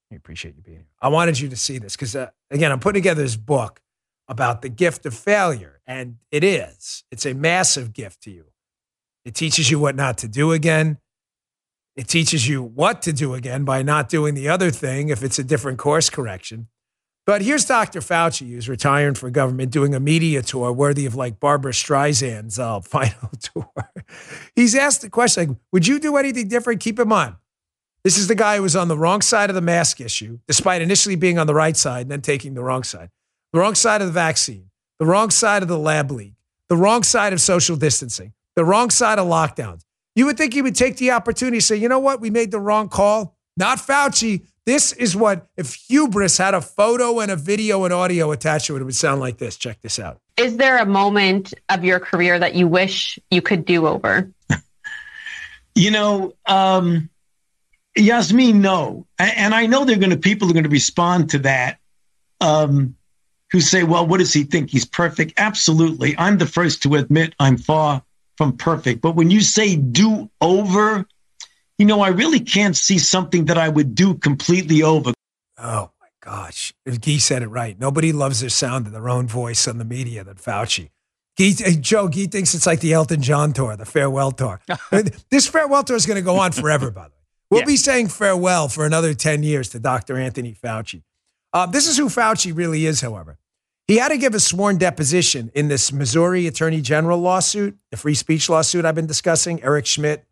We 0.09 0.18
appreciate 0.18 0.55
you 0.55 0.61
being 0.61 0.78
here. 0.78 0.88
I 1.01 1.09
wanted 1.09 1.39
you 1.39 1.49
to 1.49 1.55
see 1.55 1.78
this 1.78 1.95
because, 1.95 2.15
uh, 2.15 2.30
again, 2.49 2.72
I'm 2.72 2.80
putting 2.80 3.01
together 3.01 3.22
this 3.22 3.36
book 3.36 3.82
about 4.28 4.61
the 4.61 4.70
gift 4.70 5.05
of 5.05 5.13
failure, 5.13 5.82
and 5.86 6.18
it 6.32 6.43
is. 6.43 7.03
It's 7.11 7.26
a 7.26 7.34
massive 7.34 7.93
gift 7.93 8.22
to 8.24 8.32
you. 8.32 8.45
It 9.26 9.36
teaches 9.36 9.70
you 9.70 9.80
what 9.80 9.95
not 9.95 10.18
to 10.20 10.28
do 10.28 10.51
again. 10.51 10.99
It 11.95 12.07
teaches 12.07 12.47
you 12.47 12.61
what 12.61 13.01
to 13.03 13.13
do 13.13 13.34
again 13.34 13.65
by 13.65 13.82
not 13.82 14.07
doing 14.07 14.36
the 14.36 14.47
other 14.47 14.70
thing 14.70 15.09
if 15.09 15.24
it's 15.24 15.39
a 15.39 15.43
different 15.43 15.80
course 15.80 16.09
correction. 16.09 16.68
But 17.28 17.41
here's 17.41 17.65
Dr. 17.65 17.99
Fauci, 17.99 18.51
who's 18.51 18.69
retiring 18.69 19.13
for 19.13 19.30
government, 19.30 19.69
doing 19.69 19.93
a 19.93 19.99
media 19.99 20.41
tour 20.41 20.71
worthy 20.71 21.05
of 21.05 21.13
like 21.13 21.41
Barbra 21.41 21.73
Streisand's 21.73 22.57
uh, 22.57 22.80
final 22.82 23.30
tour. 23.41 23.69
He's 24.55 24.73
asked 24.73 25.01
the 25.01 25.09
question, 25.09 25.49
like, 25.49 25.57
would 25.73 25.86
you 25.86 25.99
do 25.99 26.15
anything 26.15 26.47
different? 26.47 26.80
Keep 26.80 26.99
in 26.99 27.09
mind, 27.09 27.36
this 28.05 28.17
is 28.17 28.28
the 28.28 28.36
guy 28.36 28.55
who 28.55 28.63
was 28.63 28.78
on 28.78 28.88
the 28.88 28.97
wrong 28.97 29.21
side 29.21 29.49
of 29.49 29.55
the 29.55 29.61
mask 29.61 29.99
issue, 29.99 30.39
despite 30.47 30.82
initially 30.82 31.17
being 31.17 31.38
on 31.38 31.47
the 31.47 31.53
right 31.53 31.75
side 31.75 32.03
and 32.03 32.11
then 32.11 32.21
taking 32.21 32.53
the 32.53 32.63
wrong 32.63 32.84
side. 32.84 33.09
The 33.51 33.59
wrong 33.59 33.75
side 33.75 33.99
of 33.99 34.07
the 34.07 34.13
vaccine, 34.13 34.69
the 34.97 35.05
wrong 35.05 35.30
side 35.30 35.63
of 35.63 35.67
the 35.67 35.78
lab 35.78 36.09
leak, 36.11 36.36
the 36.69 36.78
wrong 36.78 37.03
side 37.03 37.34
of 37.34 37.41
social 37.41 37.75
distancing, 37.75 38.32
the 38.55 38.63
wrong 38.63 38.89
side 38.89 39.19
of 39.19 39.28
lockdowns. 39.28 39.82
You 40.15 40.28
would 40.28 40.38
think 40.38 40.53
he 40.53 40.61
would 40.61 40.75
take 40.75 40.95
the 40.95 41.11
opportunity 41.11 41.57
to 41.57 41.61
say, 41.61 41.75
you 41.75 41.89
know 41.89 41.99
what, 41.99 42.21
we 42.21 42.30
made 42.30 42.51
the 42.51 42.59
wrong 42.61 42.88
call. 42.88 43.38
Not 43.57 43.80
Fauci. 43.80 44.45
This 44.68 44.91
is 44.91 45.15
what, 45.15 45.47
if 45.55 45.76
hubris 45.76 46.38
had 46.38 46.53
a 46.53 46.59
photo 46.59 47.22
and 47.22 47.32
a 47.32 47.38
video 47.38 47.86
and 47.86 47.93
audio 47.93 48.34
attached 48.34 48.65
to 48.65 48.76
it, 48.76 48.82
it 48.82 48.84
would 48.84 48.97
sound 48.97 49.22
like 49.22 49.38
this. 49.38 49.55
Check 49.55 49.82
this 49.82 49.97
out. 49.97 50.20
Is 50.36 50.57
there 50.57 50.78
a 50.78 50.86
moment 50.86 51.53
of 51.70 51.86
your 51.86 52.01
career 52.01 52.38
that 52.38 52.53
you 52.53 52.68
wish 52.68 53.18
you 53.32 53.41
could 53.41 53.63
do 53.63 53.88
over? 53.88 54.30
you 55.76 55.89
know, 55.89 56.34
um, 56.47 57.09
Yasmin, 57.95 58.59
no. 58.59 59.07
And 59.18 59.55
I 59.55 59.68
know 59.68 59.86
they're 59.86 59.95
going 59.95 60.09
to, 60.09 60.18
people 60.18 60.49
are 60.49 60.53
going 60.53 60.65
to 60.65 60.70
respond 60.70 61.30
to 61.30 61.39
that. 61.39 61.78
Um, 62.41 62.97
who 63.53 63.61
say, 63.61 63.84
well, 63.84 64.05
what 64.05 64.18
does 64.18 64.34
he 64.34 64.43
think? 64.43 64.70
He's 64.70 64.84
perfect. 64.84 65.32
Absolutely. 65.38 66.13
I'm 66.18 66.39
the 66.39 66.45
first 66.45 66.84
to 66.84 66.95
admit 66.95 67.34
I'm 67.39 67.57
far 67.57 68.03
from 68.36 68.57
perfect. 68.57 68.99
But 68.99 69.15
when 69.15 69.32
you 69.32 69.39
say 69.39 69.78
do 69.78 70.30
over, 70.41 71.07
you 71.78 71.86
know, 71.86 72.01
I 72.01 72.09
really 72.09 72.39
can't 72.39 72.75
see 72.75 72.97
something 72.97 73.45
that 73.45 73.57
I 73.57 73.69
would 73.69 73.95
do 73.95 74.15
completely 74.15 74.84
over. 74.84 75.13
Oh 75.57 75.91
my 75.99 76.07
gosh. 76.21 76.73
Guy 76.86 77.17
said 77.17 77.43
it 77.43 77.47
right. 77.47 77.80
Nobody 77.80 78.11
loves 78.11 78.41
the 78.41 78.49
sound 78.49 78.88
of 78.88 78.93
their 78.93 79.09
own 79.09 79.28
voice 79.28 79.67
on 79.67 79.78
the 79.78 79.86
media 79.86 80.23
than 80.23 80.36
Fauci. 80.36 80.89
Guy, 81.38 81.51
Joe, 81.80 82.07
Guy 82.07 82.25
thinks 82.25 82.55
it's 82.55 82.65
like 82.65 82.80
the 82.80 82.93
Elton 82.93 83.21
John 83.21 83.53
tour, 83.53 83.75
the 83.75 83.86
farewell 83.86 84.32
tour. 84.32 84.59
this 85.30 85.47
farewell 85.47 85.84
tour 85.84 85.95
is 85.95 86.07
going 86.07 86.15
to 86.15 86.23
go 86.23 86.38
on 86.38 86.51
forever, 86.51 86.91
by 86.91 87.03
the 87.03 87.09
way. 87.09 87.13
We'll 87.49 87.61
yeah. 87.61 87.67
be 87.67 87.78
saying 87.78 88.09
farewell 88.09 88.67
for 88.67 88.86
another 88.86 89.13
10 89.13 89.41
years 89.41 89.69
to 89.69 89.80
Dr. 89.80 90.17
Anthony 90.17 90.53
Fauci. 90.53 91.03
Uh, 91.53 91.65
this 91.65 91.88
is 91.88 91.95
who 91.95 92.09
Fauci 92.09 92.53
really 92.53 92.86
is, 92.86 92.99
however. 92.99 93.38
He 93.88 93.99
had 93.99 94.09
to 94.09 94.17
give 94.17 94.36
a 94.36 94.39
sworn 94.41 94.78
deposition 94.78 95.49
in 95.55 95.69
this 95.69 95.93
Missouri 95.93 96.45
Attorney 96.45 96.82
General 96.82 97.17
lawsuit, 97.17 97.78
the 97.89 97.95
free 97.95 98.15
speech 98.15 98.49
lawsuit 98.49 98.84
I've 98.84 98.95
been 98.95 99.07
discussing. 99.07 99.63
Eric 99.63 99.86
Schmitt 99.86 100.26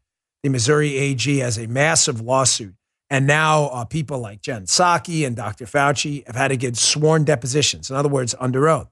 the 0.46 0.52
Missouri 0.52 0.96
AG 0.96 1.40
has 1.40 1.58
a 1.58 1.66
massive 1.66 2.22
lawsuit. 2.22 2.76
And 3.10 3.26
now 3.26 3.64
uh, 3.64 3.84
people 3.84 4.20
like 4.20 4.42
Jen 4.42 4.66
Psaki 4.66 5.26
and 5.26 5.36
Dr. 5.36 5.66
Fauci 5.66 6.24
have 6.28 6.36
had 6.36 6.50
to 6.50 6.56
give 6.56 6.78
sworn 6.78 7.24
depositions. 7.24 7.90
In 7.90 7.96
other 7.96 8.10
words, 8.10 8.36
under 8.40 8.70
oath. 8.70 8.92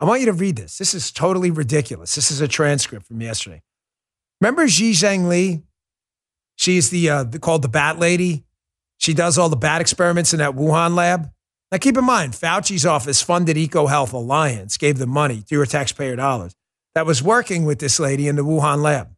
I 0.00 0.04
want 0.04 0.18
you 0.18 0.26
to 0.26 0.32
read 0.32 0.56
this. 0.56 0.76
This 0.76 0.94
is 0.94 1.12
totally 1.12 1.52
ridiculous. 1.52 2.16
This 2.16 2.32
is 2.32 2.40
a 2.40 2.48
transcript 2.48 3.06
from 3.06 3.22
yesterday. 3.22 3.62
Remember 4.40 4.66
Shi 4.66 4.94
Zhengli? 4.94 5.62
She's 6.56 6.90
the, 6.90 7.08
uh, 7.08 7.24
called 7.40 7.62
the 7.62 7.68
Bat 7.68 8.00
Lady. 8.00 8.44
She 8.96 9.14
does 9.14 9.38
all 9.38 9.48
the 9.48 9.54
bat 9.54 9.80
experiments 9.80 10.32
in 10.32 10.40
that 10.40 10.56
Wuhan 10.56 10.96
lab. 10.96 11.30
Now, 11.70 11.78
keep 11.78 11.96
in 11.96 12.04
mind, 12.04 12.32
Fauci's 12.32 12.84
office 12.84 13.22
funded 13.22 13.56
EcoHealth 13.56 14.12
Alliance, 14.12 14.76
gave 14.76 14.98
them 14.98 15.10
money, 15.10 15.44
your 15.50 15.66
taxpayer 15.66 16.16
dollars, 16.16 16.56
that 16.96 17.06
was 17.06 17.22
working 17.22 17.64
with 17.64 17.78
this 17.78 18.00
lady 18.00 18.26
in 18.26 18.34
the 18.34 18.44
Wuhan 18.44 18.82
lab. 18.82 19.14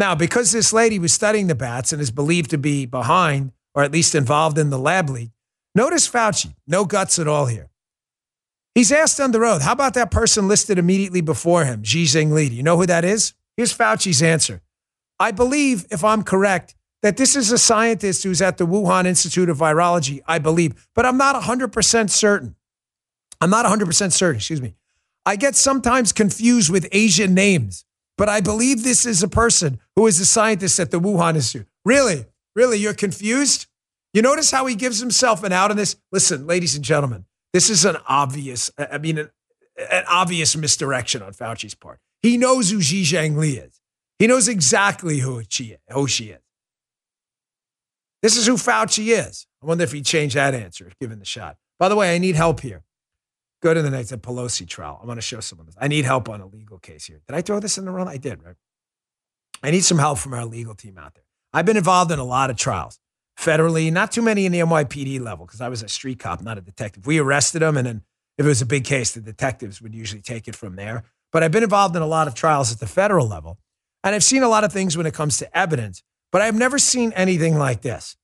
Now, 0.00 0.14
because 0.14 0.50
this 0.50 0.72
lady 0.72 0.98
was 0.98 1.12
studying 1.12 1.46
the 1.46 1.54
bats 1.54 1.92
and 1.92 2.00
is 2.00 2.10
believed 2.10 2.48
to 2.50 2.58
be 2.58 2.86
behind, 2.86 3.52
or 3.74 3.82
at 3.82 3.92
least 3.92 4.14
involved 4.14 4.56
in 4.56 4.70
the 4.70 4.78
lab 4.78 5.10
leak, 5.10 5.28
notice 5.74 6.08
Fauci, 6.08 6.54
no 6.66 6.86
guts 6.86 7.18
at 7.18 7.28
all 7.28 7.44
here. 7.44 7.68
He's 8.74 8.90
asked 8.90 9.20
on 9.20 9.32
the 9.32 9.40
road, 9.40 9.60
how 9.60 9.72
about 9.72 9.92
that 9.94 10.10
person 10.10 10.48
listed 10.48 10.78
immediately 10.78 11.20
before 11.20 11.66
him, 11.66 11.82
Shi 11.82 12.04
Zhengli? 12.04 12.48
Do 12.48 12.54
you 12.54 12.62
know 12.62 12.78
who 12.78 12.86
that 12.86 13.04
is? 13.04 13.34
Here's 13.58 13.76
Fauci's 13.76 14.22
answer. 14.22 14.62
I 15.18 15.32
believe, 15.32 15.84
if 15.90 16.02
I'm 16.02 16.22
correct, 16.22 16.74
that 17.02 17.18
this 17.18 17.36
is 17.36 17.52
a 17.52 17.58
scientist 17.58 18.22
who's 18.22 18.40
at 18.40 18.56
the 18.56 18.66
Wuhan 18.66 19.04
Institute 19.04 19.50
of 19.50 19.58
Virology, 19.58 20.22
I 20.26 20.38
believe, 20.38 20.88
but 20.94 21.04
I'm 21.04 21.18
not 21.18 21.36
100% 21.42 22.08
certain. 22.08 22.56
I'm 23.38 23.50
not 23.50 23.66
100% 23.66 24.12
certain, 24.12 24.36
excuse 24.36 24.62
me. 24.62 24.76
I 25.26 25.36
get 25.36 25.56
sometimes 25.56 26.14
confused 26.14 26.70
with 26.70 26.88
Asian 26.90 27.34
names, 27.34 27.84
but 28.20 28.28
I 28.28 28.42
believe 28.42 28.84
this 28.84 29.06
is 29.06 29.22
a 29.22 29.28
person 29.28 29.80
who 29.96 30.06
is 30.06 30.20
a 30.20 30.26
scientist 30.26 30.78
at 30.78 30.90
the 30.90 31.00
Wuhan 31.00 31.36
Institute. 31.36 31.66
Really? 31.86 32.26
Really? 32.54 32.76
You're 32.76 32.92
confused? 32.92 33.66
You 34.12 34.20
notice 34.20 34.50
how 34.50 34.66
he 34.66 34.74
gives 34.74 35.00
himself 35.00 35.42
an 35.42 35.52
out 35.52 35.70
on 35.70 35.78
this? 35.78 35.96
Listen, 36.12 36.46
ladies 36.46 36.74
and 36.74 36.84
gentlemen, 36.84 37.24
this 37.54 37.70
is 37.70 37.86
an 37.86 37.96
obvious, 38.06 38.70
I 38.76 38.98
mean, 38.98 39.16
an, 39.16 39.30
an 39.90 40.04
obvious 40.06 40.54
misdirection 40.54 41.22
on 41.22 41.32
Fauci's 41.32 41.74
part. 41.74 41.98
He 42.20 42.36
knows 42.36 42.70
who 42.70 42.82
Shi 42.82 43.04
Zhengli 43.04 43.66
is. 43.66 43.80
He 44.18 44.26
knows 44.26 44.48
exactly 44.48 45.20
who 45.20 45.42
she, 45.48 45.76
who 45.90 46.06
she 46.06 46.26
is. 46.26 46.42
This 48.20 48.36
is 48.36 48.46
who 48.46 48.56
Fauci 48.56 49.16
is. 49.18 49.46
I 49.62 49.66
wonder 49.66 49.84
if 49.84 49.92
he 49.92 50.02
changed 50.02 50.36
that 50.36 50.52
answer 50.52 50.92
given 51.00 51.20
the 51.20 51.24
shot. 51.24 51.56
By 51.78 51.88
the 51.88 51.96
way, 51.96 52.14
I 52.14 52.18
need 52.18 52.36
help 52.36 52.60
here. 52.60 52.82
Go 53.62 53.74
to 53.74 53.82
the 53.82 53.90
next 53.90 54.10
Pelosi 54.22 54.66
trial. 54.66 54.98
I 55.02 55.06
want 55.06 55.18
to 55.18 55.22
show 55.22 55.40
someone 55.40 55.66
this. 55.66 55.76
I 55.78 55.88
need 55.88 56.04
help 56.04 56.28
on 56.28 56.40
a 56.40 56.46
legal 56.46 56.78
case 56.78 57.04
here. 57.04 57.20
Did 57.26 57.36
I 57.36 57.42
throw 57.42 57.60
this 57.60 57.76
in 57.76 57.84
the 57.84 57.90
run? 57.90 58.08
I 58.08 58.16
did, 58.16 58.42
right? 58.42 58.56
I 59.62 59.70
need 59.70 59.84
some 59.84 59.98
help 59.98 60.18
from 60.18 60.32
our 60.32 60.46
legal 60.46 60.74
team 60.74 60.96
out 60.96 61.14
there. 61.14 61.24
I've 61.52 61.66
been 61.66 61.76
involved 61.76 62.10
in 62.10 62.18
a 62.18 62.24
lot 62.24 62.48
of 62.48 62.56
trials 62.56 62.98
federally, 63.38 63.92
not 63.92 64.12
too 64.12 64.22
many 64.22 64.46
in 64.46 64.52
the 64.52 64.60
NYPD 64.60 65.20
level 65.20 65.46
because 65.46 65.60
I 65.60 65.68
was 65.68 65.82
a 65.82 65.88
street 65.88 66.18
cop, 66.18 66.42
not 66.42 66.58
a 66.58 66.60
detective. 66.60 67.06
We 67.06 67.18
arrested 67.18 67.60
them, 67.60 67.76
and 67.76 67.86
then 67.86 68.02
if 68.38 68.46
it 68.46 68.48
was 68.48 68.62
a 68.62 68.66
big 68.66 68.84
case, 68.84 69.12
the 69.12 69.20
detectives 69.20 69.82
would 69.82 69.94
usually 69.94 70.22
take 70.22 70.48
it 70.48 70.56
from 70.56 70.76
there. 70.76 71.04
But 71.32 71.42
I've 71.42 71.52
been 71.52 71.62
involved 71.62 71.96
in 71.96 72.02
a 72.02 72.06
lot 72.06 72.28
of 72.28 72.34
trials 72.34 72.72
at 72.72 72.80
the 72.80 72.86
federal 72.86 73.26
level, 73.26 73.58
and 74.02 74.14
I've 74.14 74.24
seen 74.24 74.42
a 74.42 74.48
lot 74.48 74.64
of 74.64 74.72
things 74.72 74.96
when 74.96 75.06
it 75.06 75.14
comes 75.14 75.38
to 75.38 75.58
evidence, 75.58 76.02
but 76.32 76.42
I've 76.42 76.54
never 76.54 76.78
seen 76.78 77.12
anything 77.12 77.58
like 77.58 77.82
this. 77.82 78.16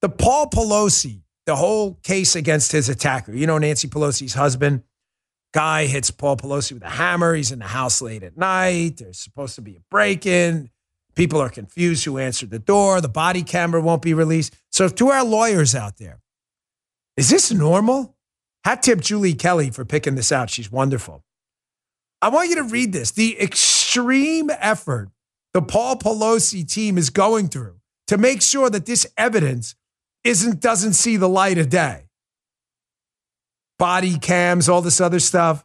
The 0.00 0.08
Paul 0.08 0.48
Pelosi, 0.48 1.22
the 1.46 1.56
whole 1.56 1.94
case 2.02 2.36
against 2.36 2.72
his 2.72 2.88
attacker, 2.88 3.32
you 3.32 3.46
know, 3.46 3.58
Nancy 3.58 3.88
Pelosi's 3.88 4.34
husband, 4.34 4.82
guy 5.52 5.86
hits 5.86 6.10
Paul 6.10 6.36
Pelosi 6.36 6.72
with 6.72 6.82
a 6.82 6.90
hammer. 6.90 7.34
He's 7.34 7.52
in 7.52 7.58
the 7.58 7.66
house 7.66 8.00
late 8.00 8.22
at 8.22 8.36
night. 8.36 8.98
There's 8.98 9.18
supposed 9.18 9.54
to 9.56 9.60
be 9.60 9.76
a 9.76 9.80
break 9.90 10.26
in. 10.26 10.70
People 11.14 11.40
are 11.40 11.50
confused 11.50 12.04
who 12.04 12.18
answered 12.18 12.50
the 12.50 12.58
door. 12.58 13.00
The 13.00 13.08
body 13.08 13.42
camera 13.42 13.80
won't 13.80 14.02
be 14.02 14.14
released. 14.14 14.54
So, 14.70 14.88
to 14.88 15.08
our 15.08 15.24
lawyers 15.24 15.74
out 15.74 15.98
there, 15.98 16.20
is 17.16 17.28
this 17.28 17.52
normal? 17.52 18.16
Hat 18.64 18.82
tip 18.82 19.00
Julie 19.00 19.34
Kelly 19.34 19.70
for 19.70 19.84
picking 19.84 20.14
this 20.14 20.32
out. 20.32 20.48
She's 20.48 20.72
wonderful. 20.72 21.24
I 22.22 22.28
want 22.28 22.48
you 22.48 22.54
to 22.56 22.62
read 22.62 22.92
this. 22.92 23.10
The 23.10 23.38
extreme 23.40 24.48
effort 24.50 25.10
the 25.52 25.62
Paul 25.62 25.96
Pelosi 25.96 26.66
team 26.66 26.96
is 26.96 27.10
going 27.10 27.48
through 27.48 27.76
to 28.06 28.16
make 28.16 28.40
sure 28.40 28.70
that 28.70 28.86
this 28.86 29.06
evidence 29.18 29.74
isn't 30.24 30.60
doesn't 30.60 30.94
see 30.94 31.16
the 31.16 31.28
light 31.28 31.58
of 31.58 31.68
day. 31.68 32.08
Body 33.78 34.18
cams, 34.18 34.68
all 34.68 34.82
this 34.82 35.00
other 35.00 35.18
stuff. 35.18 35.64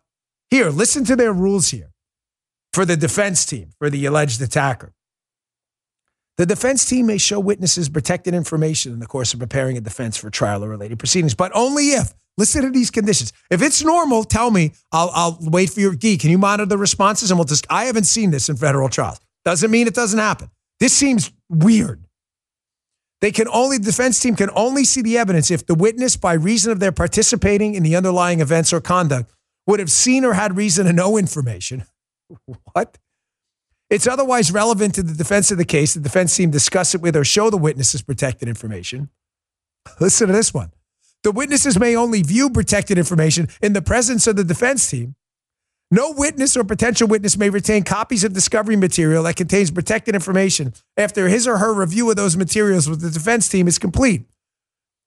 Here, 0.49 0.69
listen 0.69 1.03
to 1.05 1.15
their 1.15 1.33
rules 1.33 1.69
here 1.69 1.91
for 2.73 2.85
the 2.85 2.97
defense 2.97 3.45
team, 3.45 3.71
for 3.77 3.89
the 3.89 4.05
alleged 4.05 4.41
attacker. 4.41 4.93
The 6.37 6.45
defense 6.45 6.85
team 6.85 7.07
may 7.07 7.17
show 7.17 7.39
witnesses 7.39 7.89
protected 7.89 8.35
information 8.35 8.93
in 8.93 8.99
the 8.99 9.07
course 9.07 9.33
of 9.33 9.39
preparing 9.39 9.75
a 9.77 9.81
defense 9.81 10.17
for 10.17 10.29
trial 10.29 10.63
or 10.63 10.69
related 10.69 10.99
proceedings, 10.99 11.33
but 11.33 11.51
only 11.55 11.91
if, 11.91 12.13
listen 12.37 12.61
to 12.61 12.69
these 12.69 12.91
conditions. 12.91 13.33
If 13.49 13.63
it's 13.63 13.83
normal, 13.83 14.23
tell 14.23 14.51
me, 14.51 14.73
I'll, 14.91 15.09
I'll 15.13 15.37
wait 15.41 15.71
for 15.71 15.79
your 15.79 15.95
Gee, 15.95 16.17
Can 16.17 16.29
you 16.29 16.37
monitor 16.37 16.67
the 16.67 16.77
responses? 16.77 17.31
And 17.31 17.39
we'll 17.39 17.45
just, 17.45 17.65
I 17.71 17.85
haven't 17.85 18.03
seen 18.03 18.29
this 18.29 18.49
in 18.49 18.55
federal 18.55 18.87
trials. 18.87 19.19
Doesn't 19.45 19.71
mean 19.71 19.87
it 19.87 19.95
doesn't 19.95 20.19
happen. 20.19 20.51
This 20.79 20.93
seems 20.93 21.31
weird. 21.49 22.06
They 23.19 23.31
can 23.31 23.47
only, 23.47 23.77
the 23.77 23.85
defense 23.85 24.19
team 24.19 24.35
can 24.35 24.49
only 24.55 24.83
see 24.83 25.01
the 25.01 25.17
evidence 25.17 25.49
if 25.49 25.65
the 25.65 25.75
witness, 25.75 26.15
by 26.15 26.33
reason 26.33 26.71
of 26.71 26.79
their 26.79 26.91
participating 26.91 27.73
in 27.73 27.83
the 27.83 27.95
underlying 27.95 28.41
events 28.41 28.71
or 28.71 28.79
conduct, 28.79 29.33
would 29.65 29.79
have 29.79 29.91
seen 29.91 30.23
or 30.23 30.33
had 30.33 30.55
reason 30.55 30.85
to 30.85 30.93
know 30.93 31.17
information. 31.17 31.83
what? 32.73 32.97
It's 33.89 34.07
otherwise 34.07 34.51
relevant 34.51 34.95
to 34.95 35.03
the 35.03 35.13
defense 35.13 35.49
of 35.49 35.57
the 35.57 35.65
case. 35.65 35.93
The 35.93 36.01
defense 36.01 36.35
team 36.35 36.51
discuss 36.51 36.93
it 36.93 37.01
with 37.01 37.15
or 37.15 37.23
show 37.23 37.49
the 37.49 37.57
witnesses 37.57 38.01
protected 38.01 38.47
information. 38.47 39.09
Listen 39.99 40.27
to 40.27 40.33
this 40.33 40.53
one. 40.53 40.71
The 41.23 41.31
witnesses 41.31 41.79
may 41.79 41.95
only 41.95 42.21
view 42.21 42.49
protected 42.49 42.97
information 42.97 43.47
in 43.61 43.73
the 43.73 43.81
presence 43.81 44.27
of 44.27 44.35
the 44.35 44.43
defense 44.43 44.89
team. 44.89 45.15
No 45.89 46.11
witness 46.11 46.57
or 46.57 46.65
potential 46.65 47.07
witness 47.07 47.37
may 47.37 47.49
retain 47.49 47.83
copies 47.83 48.25
of 48.25 48.33
discovery 48.33 48.75
material 48.75 49.23
that 49.23 49.37
contains 49.37 49.71
protected 49.71 50.15
information 50.15 50.73
after 50.97 51.29
his 51.29 51.47
or 51.47 51.59
her 51.59 51.73
review 51.73 52.09
of 52.09 52.17
those 52.17 52.35
materials 52.35 52.89
with 52.89 52.99
the 52.99 53.09
defense 53.09 53.47
team 53.47 53.67
is 53.67 53.79
complete. 53.79 54.25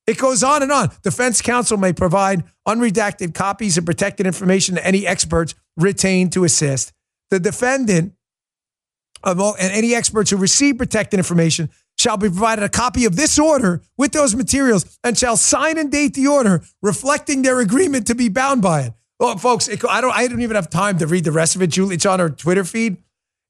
It 0.07 0.16
goes 0.16 0.43
on 0.43 0.62
and 0.62 0.72
on. 0.72 0.91
Defense 1.03 1.43
counsel 1.43 1.76
may 1.76 1.93
provide 1.93 2.45
unredacted 2.66 3.35
copies 3.35 3.76
of 3.76 3.85
protected 3.85 4.26
information 4.26 4.76
to 4.76 4.87
any 4.87 5.07
experts 5.07 5.55
retained 5.76 6.33
to 6.33 6.45
assist. 6.45 6.93
The 7.31 7.39
defendant 7.39 8.14
and 9.22 9.59
any 9.59 9.95
experts 9.95 10.31
who 10.31 10.39
receive 10.39 10.78
protected 10.78 11.20
information 11.20 11.68
shall 11.99 12.16
be 12.16 12.28
provided 12.28 12.64
a 12.64 12.70
copy 12.70 13.05
of 13.05 13.16
this 13.16 13.39
order 13.39 13.83
with 13.99 14.12
those 14.12 14.35
materials 14.35 14.99
and 15.05 15.18
shall 15.18 15.37
sign 15.37 15.76
and 15.76 15.93
date 15.93 16.14
the 16.14 16.26
order 16.26 16.62
reflecting 16.81 17.43
their 17.43 17.61
agreement 17.61 18.07
to 18.07 18.14
be 18.14 18.31
bound 18.31 18.62
by 18.62 18.81
it. 18.81 18.95
Well, 19.20 19.36
folks, 19.36 19.68
it, 19.68 19.84
I 19.86 20.00
don't 20.00 20.14
I 20.14 20.26
don't 20.26 20.40
even 20.40 20.56
have 20.56 20.70
time 20.70 20.98
to 20.98 21.06
read 21.06 21.24
the 21.24 21.32
rest 21.32 21.54
of 21.54 21.60
it, 21.60 21.68
Julie. 21.68 21.96
It's 21.96 22.06
on 22.06 22.18
her 22.18 22.30
Twitter 22.30 22.64
feed. 22.64 22.96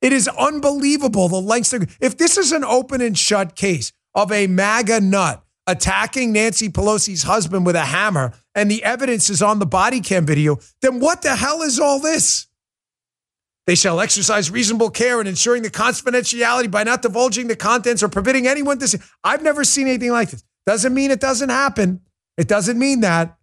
It 0.02 0.12
is 0.12 0.26
unbelievable 0.26 1.28
the 1.28 1.40
lengths. 1.40 1.72
Of, 1.72 1.96
if 2.00 2.18
this 2.18 2.36
is 2.36 2.50
an 2.50 2.64
open 2.64 3.00
and 3.00 3.16
shut 3.16 3.54
case 3.54 3.92
of 4.14 4.32
a 4.32 4.48
MAGA 4.48 5.00
nut 5.00 5.44
attacking 5.68 6.32
Nancy 6.32 6.68
Pelosi's 6.68 7.22
husband 7.22 7.64
with 7.64 7.76
a 7.76 7.84
hammer, 7.84 8.32
and 8.56 8.68
the 8.68 8.82
evidence 8.82 9.30
is 9.30 9.40
on 9.40 9.60
the 9.60 9.66
body 9.66 10.00
cam 10.00 10.26
video, 10.26 10.58
then 10.82 10.98
what 10.98 11.22
the 11.22 11.36
hell 11.36 11.62
is 11.62 11.78
all 11.78 12.00
this? 12.00 12.48
They 13.68 13.76
shall 13.76 14.00
exercise 14.00 14.50
reasonable 14.50 14.90
care 14.90 15.20
in 15.20 15.28
ensuring 15.28 15.62
the 15.62 15.70
confidentiality 15.70 16.68
by 16.68 16.82
not 16.82 17.02
divulging 17.02 17.46
the 17.46 17.54
contents 17.54 18.02
or 18.02 18.08
permitting 18.08 18.48
anyone 18.48 18.80
to 18.80 18.88
see. 18.88 18.98
I've 19.22 19.44
never 19.44 19.62
seen 19.62 19.86
anything 19.86 20.10
like 20.10 20.30
this. 20.30 20.42
Doesn't 20.66 20.92
mean 20.92 21.12
it 21.12 21.20
doesn't 21.20 21.50
happen. 21.50 22.00
It 22.36 22.48
doesn't 22.48 22.78
mean 22.78 23.00
that. 23.02 23.36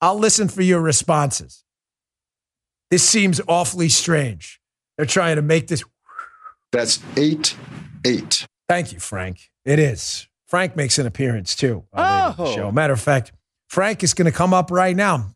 I'll 0.00 0.18
listen 0.18 0.48
for 0.48 0.62
your 0.62 0.80
responses. 0.80 1.64
This 2.90 3.06
seems 3.06 3.40
awfully 3.48 3.88
strange. 3.88 4.60
They're 4.96 5.06
trying 5.06 5.36
to 5.36 5.42
make 5.42 5.68
this. 5.68 5.84
That's 6.72 7.00
eight, 7.16 7.56
eight. 8.04 8.46
Thank 8.68 8.92
you, 8.92 9.00
Frank. 9.00 9.50
It 9.64 9.78
is. 9.78 10.28
Frank 10.46 10.76
makes 10.76 10.98
an 10.98 11.06
appearance 11.06 11.54
too 11.54 11.84
on 11.92 12.34
oh. 12.38 12.44
the 12.44 12.54
show. 12.54 12.72
Matter 12.72 12.94
of 12.94 13.00
fact, 13.00 13.32
Frank 13.68 14.02
is 14.02 14.14
going 14.14 14.26
to 14.26 14.32
come 14.32 14.54
up 14.54 14.70
right 14.70 14.96
now. 14.96 15.34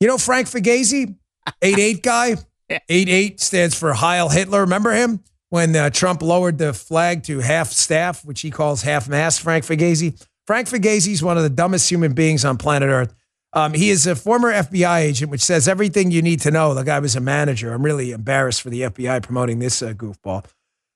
You 0.00 0.08
know 0.08 0.18
Frank 0.18 0.48
Figliuzzi, 0.48 1.16
eight 1.62 1.78
eight 1.78 2.02
guy. 2.02 2.36
Eight 2.88 3.10
eight 3.10 3.40
stands 3.40 3.78
for 3.78 3.92
Heil 3.92 4.30
Hitler. 4.30 4.62
Remember 4.62 4.90
him 4.90 5.20
when 5.50 5.76
uh, 5.76 5.90
Trump 5.90 6.22
lowered 6.22 6.56
the 6.56 6.72
flag 6.72 7.22
to 7.24 7.40
half 7.40 7.70
staff, 7.70 8.24
which 8.24 8.40
he 8.40 8.50
calls 8.50 8.80
half 8.80 9.06
mast. 9.06 9.42
Frank 9.42 9.66
Figliuzzi. 9.66 10.18
Frank 10.46 10.66
Figliuzzi 10.68 11.12
is 11.12 11.22
one 11.22 11.36
of 11.36 11.42
the 11.42 11.50
dumbest 11.50 11.90
human 11.90 12.14
beings 12.14 12.42
on 12.42 12.56
planet 12.56 12.88
Earth. 12.88 13.14
Um, 13.54 13.72
he 13.72 13.90
is 13.90 14.04
a 14.06 14.16
former 14.16 14.52
FBI 14.52 14.98
agent, 14.98 15.30
which 15.30 15.40
says 15.40 15.68
everything 15.68 16.10
you 16.10 16.22
need 16.22 16.40
to 16.40 16.50
know. 16.50 16.74
The 16.74 16.82
guy 16.82 16.98
was 16.98 17.14
a 17.14 17.20
manager. 17.20 17.72
I'm 17.72 17.84
really 17.84 18.10
embarrassed 18.10 18.60
for 18.60 18.68
the 18.68 18.82
FBI 18.82 19.22
promoting 19.22 19.60
this 19.60 19.80
uh, 19.80 19.92
goofball. 19.92 20.44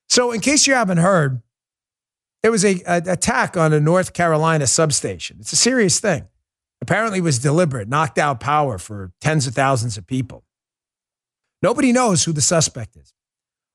So, 0.09 0.33
in 0.33 0.41
case 0.41 0.67
you 0.67 0.75
haven't 0.75 0.99
heard, 0.99 1.41
there 2.43 2.51
was 2.51 2.65
a, 2.65 2.83
a 2.85 2.97
attack 3.13 3.57
on 3.57 3.73
a 3.73 3.79
North 3.79 4.13
Carolina 4.13 4.67
substation. 4.67 5.37
It's 5.39 5.53
a 5.53 5.57
serious 5.57 6.01
thing. 6.01 6.27
Apparently, 6.81 7.19
it 7.19 7.23
was 7.23 7.39
deliberate, 7.39 7.89
knocked 7.89 8.19
out 8.19 8.41
power 8.41 8.77
for 8.79 9.13
tens 9.21 9.47
of 9.47 9.55
thousands 9.55 9.97
of 9.97 10.07
people. 10.07 10.45
Nobody 11.63 11.93
knows 11.93 12.25
who 12.25 12.33
the 12.33 12.41
suspect 12.41 12.97
is. 12.97 13.13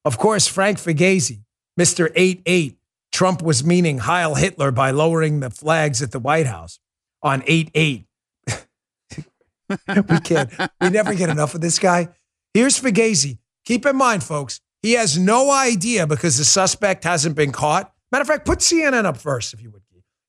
Of 0.03 0.17
course, 0.17 0.47
Frank 0.47 0.77
Figliuzzi, 0.77 1.43
Mr. 1.79 2.11
88, 2.15 2.77
Trump 3.13 3.41
was 3.41 3.63
meaning 3.63 3.99
Heil 3.99 4.35
Hitler 4.35 4.71
by 4.71 4.91
lowering 4.91 5.39
the 5.39 5.49
flags 5.49 6.01
at 6.01 6.11
the 6.11 6.19
White 6.19 6.47
House 6.47 6.79
on 7.21 7.43
8 7.45 7.71
8 7.73 8.05
we 10.09 10.19
can't. 10.19 10.51
We 10.81 10.89
never 10.89 11.13
get 11.13 11.29
enough 11.29 11.55
of 11.55 11.61
this 11.61 11.79
guy. 11.79 12.09
Here's 12.53 12.79
Figliuzzi. 12.79 13.37
Keep 13.65 13.85
in 13.85 13.95
mind, 13.95 14.23
folks, 14.23 14.59
he 14.81 14.93
has 14.93 15.17
no 15.17 15.51
idea 15.51 16.05
because 16.05 16.37
the 16.37 16.45
suspect 16.45 17.03
hasn't 17.03 17.35
been 17.35 17.51
caught. 17.51 17.93
Matter 18.11 18.23
of 18.23 18.27
fact, 18.27 18.45
put 18.45 18.59
CNN 18.59 19.05
up 19.05 19.17
first, 19.17 19.53
if 19.53 19.61
you 19.61 19.71
would. 19.71 19.83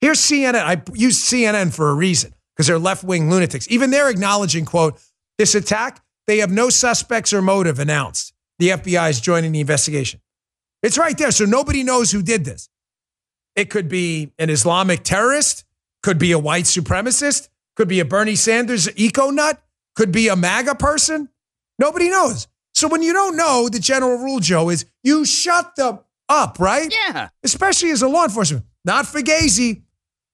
Here's 0.05 0.20
CNN. 0.20 0.57
I 0.57 0.82
use 0.92 1.24
CNN 1.24 1.74
for 1.74 1.88
a 1.88 1.95
reason. 1.95 2.34
because 2.55 2.66
they're 2.66 2.78
left 2.78 3.05
wing 3.05 3.30
lunatics. 3.30 3.66
Even 3.70 3.90
they're 3.90 4.11
acknowledging, 4.11 4.66
quote, 4.66 5.01
this 5.38 5.55
attack, 5.55 6.03
they 6.26 6.38
have 6.38 6.51
no 6.51 6.68
suspects 6.68 7.32
or 7.32 7.40
motive 7.40 7.78
announced. 7.78 8.34
The 8.59 8.68
FBI 8.68 9.09
is 9.09 9.18
joining 9.18 9.53
the 9.53 9.61
investigation. 9.61 10.20
It's 10.82 10.99
right 10.99 11.16
there. 11.16 11.30
So 11.30 11.47
nobody 11.47 11.82
knows 11.82 12.11
who 12.11 12.22
did 12.22 12.45
this. 12.45 12.68
It 13.57 13.70
could 13.70 13.88
be 13.88 14.30
an 14.38 14.51
Islamic 14.51 15.05
terrorist, 15.05 15.64
could 16.03 16.18
be 16.18 16.32
a 16.32 16.38
white 16.38 16.64
supremacist, 16.64 17.49
could 17.77 17.89
be 17.89 18.01
a 18.01 18.05
Bernie 18.05 18.37
Sanders 18.37 18.89
eco 18.97 19.31
nut, 19.31 19.62
could 19.95 20.12
be 20.12 20.29
a 20.29 20.37
MAGA 20.37 20.77
person. 20.77 21.29
Nobody 21.79 22.09
knows. 22.09 22.47
So 22.72 22.89
when 22.89 23.03
you 23.03 23.12
don't 23.12 23.37
know, 23.37 23.68
the 23.68 23.79
general 23.79 24.18
rule, 24.18 24.41
Joe, 24.41 24.70
is 24.70 24.87
you 25.03 25.25
shut 25.25 25.77
them 25.77 26.01
up, 26.29 26.59
right? 26.59 26.93
Yeah. 27.09 27.29
Especially 27.43 27.91
as 27.91 28.03
a 28.03 28.09
law 28.09 28.25
enforcement. 28.25 28.64
Not 28.85 29.07
Fugazi. 29.07 29.83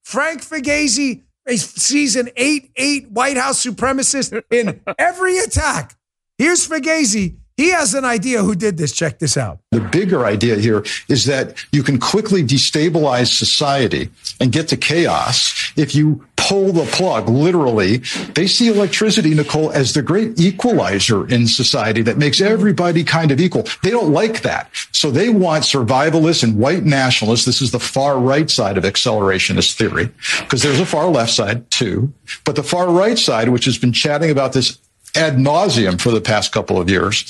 Frank 0.05 0.43
Fugazi 0.43 1.23
sees 1.57 2.17
an 2.17 2.31
8 2.37 2.73
8 2.77 3.11
White 3.11 3.37
House 3.37 3.65
supremacist 3.65 4.43
in 4.51 4.81
every 4.99 5.39
attack. 5.39 5.97
Here's 6.39 6.67
Fugazi. 6.67 7.37
He 7.61 7.73
has 7.73 7.93
an 7.93 8.07
idea 8.07 8.43
who 8.43 8.55
did 8.55 8.79
this. 8.79 8.91
Check 8.91 9.19
this 9.19 9.37
out. 9.37 9.59
The 9.71 9.81
bigger 9.81 10.25
idea 10.25 10.57
here 10.57 10.83
is 11.11 11.27
that 11.27 11.63
you 11.73 11.83
can 11.83 12.01
quickly 12.01 12.43
destabilize 12.43 13.35
society 13.35 14.09
and 14.41 14.51
get 14.51 14.69
to 14.69 14.79
chaos 14.79 15.71
if 15.77 15.95
you 15.95 16.27
pull 16.37 16.73
the 16.73 16.87
plug, 16.87 17.29
literally. 17.29 17.99
They 18.35 18.47
see 18.47 18.69
electricity, 18.69 19.35
Nicole, 19.35 19.71
as 19.73 19.93
the 19.93 20.01
great 20.01 20.41
equalizer 20.41 21.29
in 21.29 21.47
society 21.47 22.01
that 22.01 22.17
makes 22.17 22.41
everybody 22.41 23.05
kind 23.05 23.31
of 23.31 23.39
equal. 23.39 23.67
They 23.83 23.91
don't 23.91 24.11
like 24.11 24.41
that. 24.41 24.71
So 24.93 25.11
they 25.11 25.29
want 25.29 25.65
survivalists 25.65 26.43
and 26.43 26.57
white 26.57 26.85
nationalists. 26.85 27.45
This 27.45 27.61
is 27.61 27.73
the 27.73 27.79
far 27.79 28.19
right 28.19 28.49
side 28.49 28.79
of 28.79 28.85
accelerationist 28.85 29.75
theory, 29.77 30.11
because 30.39 30.63
there's 30.63 30.81
a 30.81 30.87
far 30.87 31.09
left 31.09 31.33
side 31.33 31.71
too. 31.71 32.11
But 32.47 32.57
the 32.57 32.63
far 32.63 32.91
right 32.91 33.19
side, 33.19 33.51
which 33.51 33.67
has 33.67 33.77
been 33.77 33.93
chatting 33.93 34.31
about 34.31 34.55
this 34.55 34.79
ad 35.17 35.37
nauseum 35.37 36.01
for 36.01 36.11
the 36.11 36.21
past 36.21 36.53
couple 36.53 36.81
of 36.81 36.89
years 36.89 37.25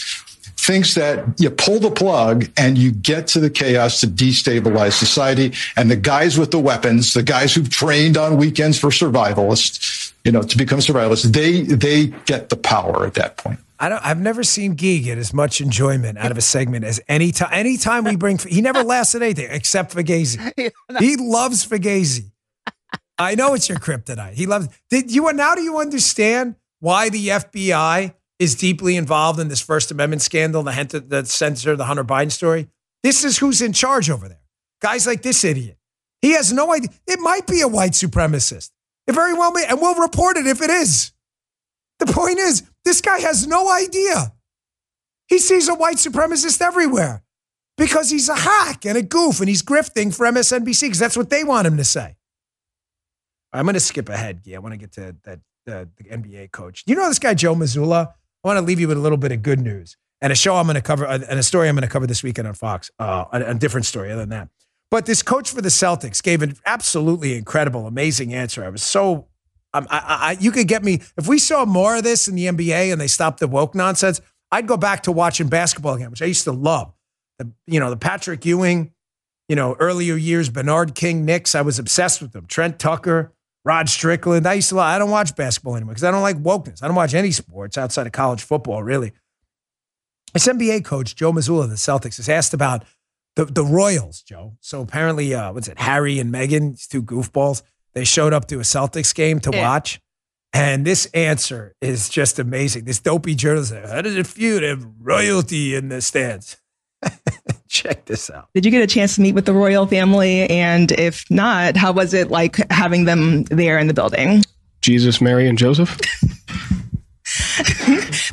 thinks 0.61 0.95
that 0.95 1.25
you 1.41 1.51
pull 1.51 1.81
the 1.81 1.91
plug 1.91 2.49
and 2.57 2.77
you 2.77 2.93
get 2.93 3.27
to 3.27 3.41
the 3.41 3.51
chaos 3.51 4.01
to 4.01 4.07
destabilize 4.07 4.93
society. 4.93 5.53
And 5.77 5.91
the 5.91 5.97
guys 5.97 6.39
with 6.39 6.51
the 6.51 6.59
weapons, 6.59 7.15
the 7.15 7.23
guys 7.23 7.55
who've 7.55 7.71
trained 7.71 8.17
on 8.17 8.37
weekends 8.37 8.79
for 8.79 8.91
survivalists, 8.91 10.13
you 10.25 10.33
know, 10.33 10.43
to 10.43 10.59
become 10.59 10.81
survivalists, 10.81 11.33
they 11.33 11.63
they 11.63 12.09
get 12.27 12.51
the 12.51 12.57
power 12.57 13.07
at 13.07 13.15
that 13.15 13.39
point. 13.39 13.59
I 13.79 13.89
don't. 13.89 14.05
I've 14.05 14.21
never 14.21 14.45
seen 14.45 14.77
Gee 14.77 15.01
get 15.01 15.17
as 15.17 15.33
much 15.33 15.63
enjoyment 15.63 16.19
out 16.19 16.31
of 16.31 16.37
a 16.37 16.43
segment 16.43 16.85
as 16.85 17.01
any 17.09 17.33
time. 17.33 17.49
Anytime 17.53 18.05
we 18.05 18.17
bring, 18.17 18.37
he 18.37 18.61
never 18.61 18.85
lasted 18.85 19.23
anything 19.23 19.49
except 19.51 19.95
Fugazi. 19.95 20.53
He 20.99 21.17
loves 21.17 21.67
Fugazi. 21.67 22.31
I 23.19 23.35
know 23.35 23.55
it's 23.55 23.69
your 23.69 23.79
kryptonite. 23.79 24.35
He 24.35 24.47
loves. 24.47 24.69
Did 24.91 25.11
you 25.11 25.33
now? 25.33 25.55
Do 25.55 25.63
you 25.63 25.79
understand 25.79 26.57
why 26.81 27.09
the 27.09 27.29
FBI 27.29 28.15
is 28.39 28.55
deeply 28.55 28.97
involved 28.97 29.39
in 29.39 29.49
this 29.49 29.61
First 29.61 29.91
Amendment 29.91 30.23
scandal, 30.23 30.63
the, 30.63 30.73
Hunter, 30.73 31.01
the 31.01 31.25
censor, 31.25 31.77
the 31.77 31.85
Hunter 31.85 32.05
Biden 32.05 32.33
story. 32.33 32.69
This 33.03 33.23
is 33.23 33.39
who's 33.39 33.63
in 33.63 33.73
charge 33.73 34.11
over 34.11 34.29
there. 34.29 34.41
Guys 34.81 35.07
like 35.07 35.23
this 35.23 35.45
idiot. 35.45 35.77
He 36.23 36.33
has 36.33 36.53
no 36.53 36.73
idea. 36.73 36.91
It 37.07 37.21
might 37.21 37.47
be 37.47 37.61
a 37.61 37.69
white 37.69 37.93
supremacist. 37.93 38.71
It 39.07 39.13
very 39.13 39.35
well 39.35 39.53
may, 39.53 39.65
and 39.67 39.81
we'll 39.81 39.95
report 39.95 40.37
it 40.37 40.47
if 40.47 40.61
it 40.63 40.71
is. 40.71 41.13
The 41.99 42.07
point 42.07 42.39
is, 42.39 42.63
this 42.85 43.01
guy 43.01 43.21
has 43.21 43.47
no 43.47 43.71
idea. 43.71 44.33
He 45.29 45.39
sees 45.39 45.69
a 45.69 45.75
white 45.75 45.97
supremacist 45.97 46.61
everywhere 46.61 47.23
because 47.77 48.11
he's 48.11 48.29
a 48.29 48.35
hack 48.35 48.85
and 48.85 48.97
a 48.97 49.03
goof 49.03 49.41
and 49.41 49.49
he's 49.49 49.63
grifting 49.63 50.15
for 50.15 50.27
MSNBC 50.27 50.83
because 50.83 50.99
that's 50.99 51.17
what 51.17 51.31
they 51.31 51.45
want 51.45 51.67
him 51.67 51.77
to 51.77 51.85
say. 51.85 52.17
I'm 53.53 53.65
going 53.65 53.75
to 53.75 53.81
skip 53.81 54.09
ahead. 54.09 54.43
Yeah, 54.45 54.57
I 54.57 54.61
want 54.61 54.73
to 54.73 54.79
get 54.79 54.93
to 54.93 55.17
that 55.25 55.41
uh, 55.71 55.87
the 55.97 56.05
NBA 56.05 56.53
coach. 56.53 56.83
You 56.87 56.95
know 56.95 57.09
this 57.09 57.19
guy 57.19 57.35
Joe 57.35 57.55
Mazzulla? 57.55 58.09
I 58.45 58.49
want 58.49 58.59
to 58.59 58.63
leave 58.63 58.81
you 58.81 58.89
with 58.89 58.97
a 58.97 59.01
little 59.01 59.19
bit 59.19 59.33
of 59.33 59.43
good 59.43 59.61
news 59.61 59.97
and 60.21 60.33
a 60.33 60.37
show 60.37 60.57
I'm 60.57 60.67
going 60.67 60.75
to 60.75 60.83
cover 60.83 61.05
and 61.07 61.23
a 61.23 61.43
story 61.43 61.69
I'm 61.69 61.75
going 61.75 61.87
to 61.87 61.93
cover 61.93 62.07
this 62.07 62.23
weekend 62.23 62.49
on 62.49 62.55
Fox. 62.55 62.91
Uh, 62.99 63.25
a, 63.33 63.43
a 63.43 63.55
different 63.55 63.87
story 63.87 64.11
other 64.11 64.23
than 64.23 64.31
that. 64.31 64.49
But 64.91 65.07
this 65.07 65.23
coach 65.23 65.51
for 65.51 65.63
the 65.63 65.69
Celtics 65.69 66.23
gave 66.23 66.43
an 66.43 66.55
absolutely 66.67 67.37
incredible, 67.37 67.87
amazing 67.87 68.35
answer. 68.35 68.65
I 68.65 68.71
was 68.71 68.83
so, 68.83 69.29
um, 69.73 69.87
I, 69.89 70.37
I, 70.37 70.37
you 70.41 70.51
could 70.51 70.67
get 70.67 70.83
me 70.83 71.01
if 71.17 71.29
we 71.29 71.39
saw 71.39 71.65
more 71.65 71.97
of 71.97 72.03
this 72.03 72.27
in 72.27 72.35
the 72.35 72.47
NBA 72.47 72.93
and 72.93 73.01
they 73.01 73.07
stopped 73.07 73.39
the 73.39 73.49
woke 73.49 73.75
nonsense. 73.75 74.21
I'd 74.51 74.67
go 74.67 74.77
back 74.77 75.05
to 75.05 75.13
watching 75.13 75.49
basketball 75.49 75.95
again, 75.95 76.11
which 76.11 76.23
I 76.23 76.27
used 76.27 76.45
to 76.45 76.53
love. 76.53 76.93
The, 77.39 77.53
you 77.67 77.79
know, 77.79 77.89
the 77.89 77.97
Patrick 77.97 78.45
Ewing, 78.45 78.93
you 79.49 79.55
know, 79.55 79.77
earlier 79.79 80.17
years, 80.17 80.49
Bernard 80.49 80.97
King, 80.97 81.25
Knicks. 81.25 81.55
I 81.55 81.63
was 81.63 81.79
obsessed 81.79 82.21
with 82.21 82.33
them. 82.33 82.47
Trent 82.47 82.81
Tucker. 82.81 83.33
Rod 83.65 83.89
Strickland. 83.89 84.47
I 84.47 84.55
used 84.55 84.71
to. 84.71 84.77
Love, 84.77 84.87
I 84.87 84.99
don't 84.99 85.11
watch 85.11 85.37
basketball 85.37 85.77
anymore 85.77 85.95
because 85.95 86.05
I 86.05 86.11
don't 86.11 86.23
like 86.23 86.43
wokeness. 86.43 86.83
I 86.83 86.87
don't 86.87 86.97
watch 86.97 87.15
any 87.15 87.31
sports 87.31 87.77
outside 87.77 88.07
of 88.07 88.13
college 88.13 88.43
football, 88.43 88.83
really. 88.83 89.13
This 90.33 90.47
NBA 90.47 90.85
coach 90.85 91.15
Joe 91.17 91.33
Mazzulla 91.33 91.65
of 91.65 91.71
the 91.71 91.77
Celtics 91.77 92.19
is 92.19 92.29
asked 92.29 92.55
about 92.55 92.85
the 93.37 93.45
the 93.45 93.65
Royals, 93.65 94.23
Joe. 94.23 94.57
So 94.61 94.81
apparently, 94.81 95.35
uh, 95.35 95.53
what's 95.53 95.69
it? 95.69 95.79
Harry 95.79 96.19
and 96.19 96.33
Meghan, 96.33 96.71
these 96.71 96.87
two 96.87 97.03
goofballs, 97.03 97.63
they 97.93 98.05
showed 98.05 98.33
up 98.33 98.47
to 98.49 98.57
a 98.57 98.63
Celtics 98.63 99.15
game 99.15 99.41
to 99.41 99.51
yeah. 99.53 99.69
watch. 99.69 100.01
And 100.53 100.85
this 100.85 101.07
answer 101.07 101.77
is 101.81 102.09
just 102.09 102.39
amazing. 102.39 102.85
This 102.85 102.99
dopey 102.99 103.37
journalist, 103.37 103.73
how 103.73 104.03
does 104.03 104.17
it 104.17 104.27
feel 104.27 104.59
to 104.61 104.69
have 104.69 104.85
royalty 105.01 105.77
in 105.77 105.91
the 105.91 106.03
stands? 106.03 106.57
Check 107.71 108.07
this 108.07 108.29
out. 108.31 108.49
Did 108.53 108.65
you 108.65 108.73
get 108.73 108.83
a 108.83 108.87
chance 108.87 109.15
to 109.15 109.21
meet 109.21 109.35
with 109.35 109.47
the 109.47 109.53
royal 109.53 109.87
family? 109.87 110.51
And 110.51 110.91
if 110.91 111.25
not, 111.31 111.77
how 111.77 111.93
was 111.93 112.13
it 112.13 112.29
like 112.29 112.57
having 112.71 113.05
them 113.05 113.45
there 113.45 113.79
in 113.79 113.87
the 113.87 113.95
building? 113.95 114.43
Jesus, 114.83 115.21
Mary, 115.21 115.49
and 115.49 115.57
Joseph? 115.57 115.97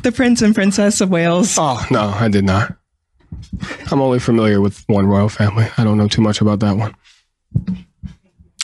the 0.02 0.12
Prince 0.12 0.42
and 0.42 0.56
Princess 0.56 1.00
of 1.00 1.10
Wales. 1.10 1.56
Oh, 1.56 1.86
no, 1.88 2.08
I 2.08 2.28
did 2.28 2.44
not. 2.44 2.76
I'm 3.92 4.00
only 4.00 4.18
familiar 4.18 4.60
with 4.60 4.82
one 4.88 5.06
royal 5.06 5.28
family. 5.28 5.68
I 5.78 5.84
don't 5.84 5.98
know 5.98 6.08
too 6.08 6.22
much 6.22 6.40
about 6.40 6.58
that 6.60 6.76
one. 6.76 6.96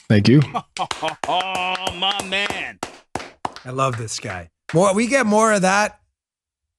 Thank 0.09 0.27
you. 0.27 0.41
Oh, 0.45 1.25
my 1.97 2.21
man. 2.25 2.79
I 3.63 3.71
love 3.71 3.97
this 3.97 4.19
guy. 4.19 4.49
More, 4.73 4.93
we 4.93 5.07
get 5.07 5.25
more 5.25 5.53
of 5.53 5.61
that 5.61 6.01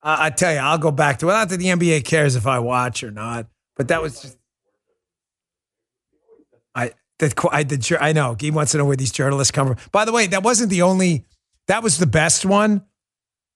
uh, 0.06 0.16
I 0.20 0.30
tell 0.30 0.52
you, 0.52 0.58
I'll 0.58 0.78
go 0.78 0.92
back 0.92 1.18
to 1.18 1.28
it. 1.28 1.32
Not 1.32 1.48
that 1.48 1.56
the 1.56 1.66
NBA 1.66 2.04
cares 2.04 2.36
if 2.36 2.46
I 2.46 2.60
watch 2.60 3.02
or 3.02 3.10
not, 3.10 3.48
but 3.76 3.88
that 3.88 4.02
was 4.02 4.20
just. 4.20 4.38
I 6.74 6.92
the 7.18 7.48
I 7.50 7.62
the 7.62 7.98
I 8.00 8.12
know 8.12 8.36
he 8.38 8.50
wants 8.50 8.72
to 8.72 8.78
know 8.78 8.84
where 8.84 8.96
these 8.96 9.12
journalists 9.12 9.50
come 9.50 9.68
from. 9.68 9.76
By 9.92 10.04
the 10.04 10.12
way, 10.12 10.26
that 10.28 10.42
wasn't 10.42 10.70
the 10.70 10.82
only. 10.82 11.24
That 11.68 11.82
was 11.82 11.98
the 11.98 12.06
best 12.06 12.44
one, 12.44 12.84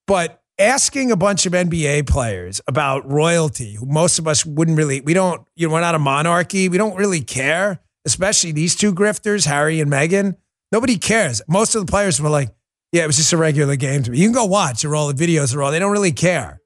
but 0.06 0.42
asking 0.58 1.10
a 1.10 1.16
bunch 1.16 1.46
of 1.46 1.52
NBA 1.52 2.08
players 2.08 2.60
about 2.66 3.08
royalty, 3.10 3.74
who 3.74 3.86
most 3.86 4.18
of 4.18 4.26
us 4.26 4.44
wouldn't 4.44 4.76
really. 4.76 5.00
We 5.00 5.14
don't. 5.14 5.46
You 5.56 5.68
know, 5.68 5.74
we're 5.74 5.80
not 5.80 5.94
a 5.94 5.98
monarchy. 5.98 6.68
We 6.68 6.78
don't 6.78 6.96
really 6.96 7.20
care. 7.20 7.80
Especially 8.06 8.52
these 8.52 8.76
two 8.76 8.94
grifters, 8.94 9.46
Harry 9.46 9.80
and 9.80 9.90
Meghan. 9.90 10.36
Nobody 10.72 10.96
cares. 10.96 11.42
Most 11.48 11.74
of 11.74 11.84
the 11.84 11.90
players 11.90 12.20
were 12.20 12.30
like, 12.30 12.54
yeah, 12.92 13.04
it 13.04 13.06
was 13.06 13.16
just 13.16 13.32
a 13.32 13.36
regular 13.36 13.76
game 13.76 14.02
to 14.02 14.10
me. 14.10 14.18
You 14.18 14.26
can 14.26 14.32
go 14.32 14.46
watch 14.46 14.84
or 14.84 14.94
all 14.94 15.12
the 15.12 15.26
videos 15.26 15.54
are 15.54 15.62
all. 15.62 15.70
They 15.70 15.78
don't 15.78 15.92
really 15.92 16.12
care. 16.12 16.59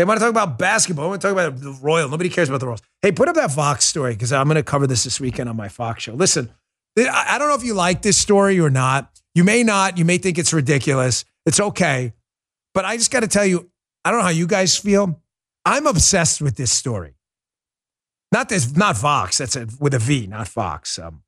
They 0.00 0.04
want 0.06 0.18
to 0.18 0.24
talk 0.24 0.30
about 0.30 0.58
basketball. 0.58 1.04
I 1.04 1.08
want 1.08 1.20
to 1.20 1.28
talk 1.28 1.32
about 1.32 1.60
the 1.60 1.78
Royal. 1.82 2.08
Nobody 2.08 2.30
cares 2.30 2.48
about 2.48 2.60
the 2.60 2.66
Royals. 2.66 2.80
Hey, 3.02 3.12
put 3.12 3.28
up 3.28 3.34
that 3.34 3.52
Fox 3.52 3.84
story 3.84 4.14
because 4.14 4.32
I'm 4.32 4.46
going 4.46 4.54
to 4.54 4.62
cover 4.62 4.86
this 4.86 5.04
this 5.04 5.20
weekend 5.20 5.50
on 5.50 5.56
my 5.56 5.68
Fox 5.68 6.04
show. 6.04 6.14
Listen, 6.14 6.50
I 6.96 7.36
don't 7.38 7.50
know 7.50 7.54
if 7.54 7.64
you 7.64 7.74
like 7.74 8.00
this 8.00 8.16
story 8.16 8.58
or 8.58 8.70
not. 8.70 9.10
You 9.34 9.44
may 9.44 9.62
not. 9.62 9.98
You 9.98 10.06
may 10.06 10.16
think 10.16 10.38
it's 10.38 10.54
ridiculous. 10.54 11.26
It's 11.44 11.60
okay. 11.60 12.14
But 12.72 12.86
I 12.86 12.96
just 12.96 13.10
got 13.10 13.20
to 13.20 13.28
tell 13.28 13.44
you, 13.44 13.70
I 14.02 14.10
don't 14.10 14.20
know 14.20 14.24
how 14.24 14.30
you 14.30 14.46
guys 14.46 14.74
feel. 14.74 15.20
I'm 15.66 15.86
obsessed 15.86 16.40
with 16.40 16.56
this 16.56 16.72
story. 16.72 17.12
Not 18.32 18.48
this, 18.48 18.74
not 18.74 18.96
Fox. 18.96 19.36
That's 19.36 19.54
a, 19.54 19.68
with 19.80 19.92
a 19.92 19.98
V, 19.98 20.26
not 20.28 20.48
Fox. 20.48 20.98
Um, 20.98 21.24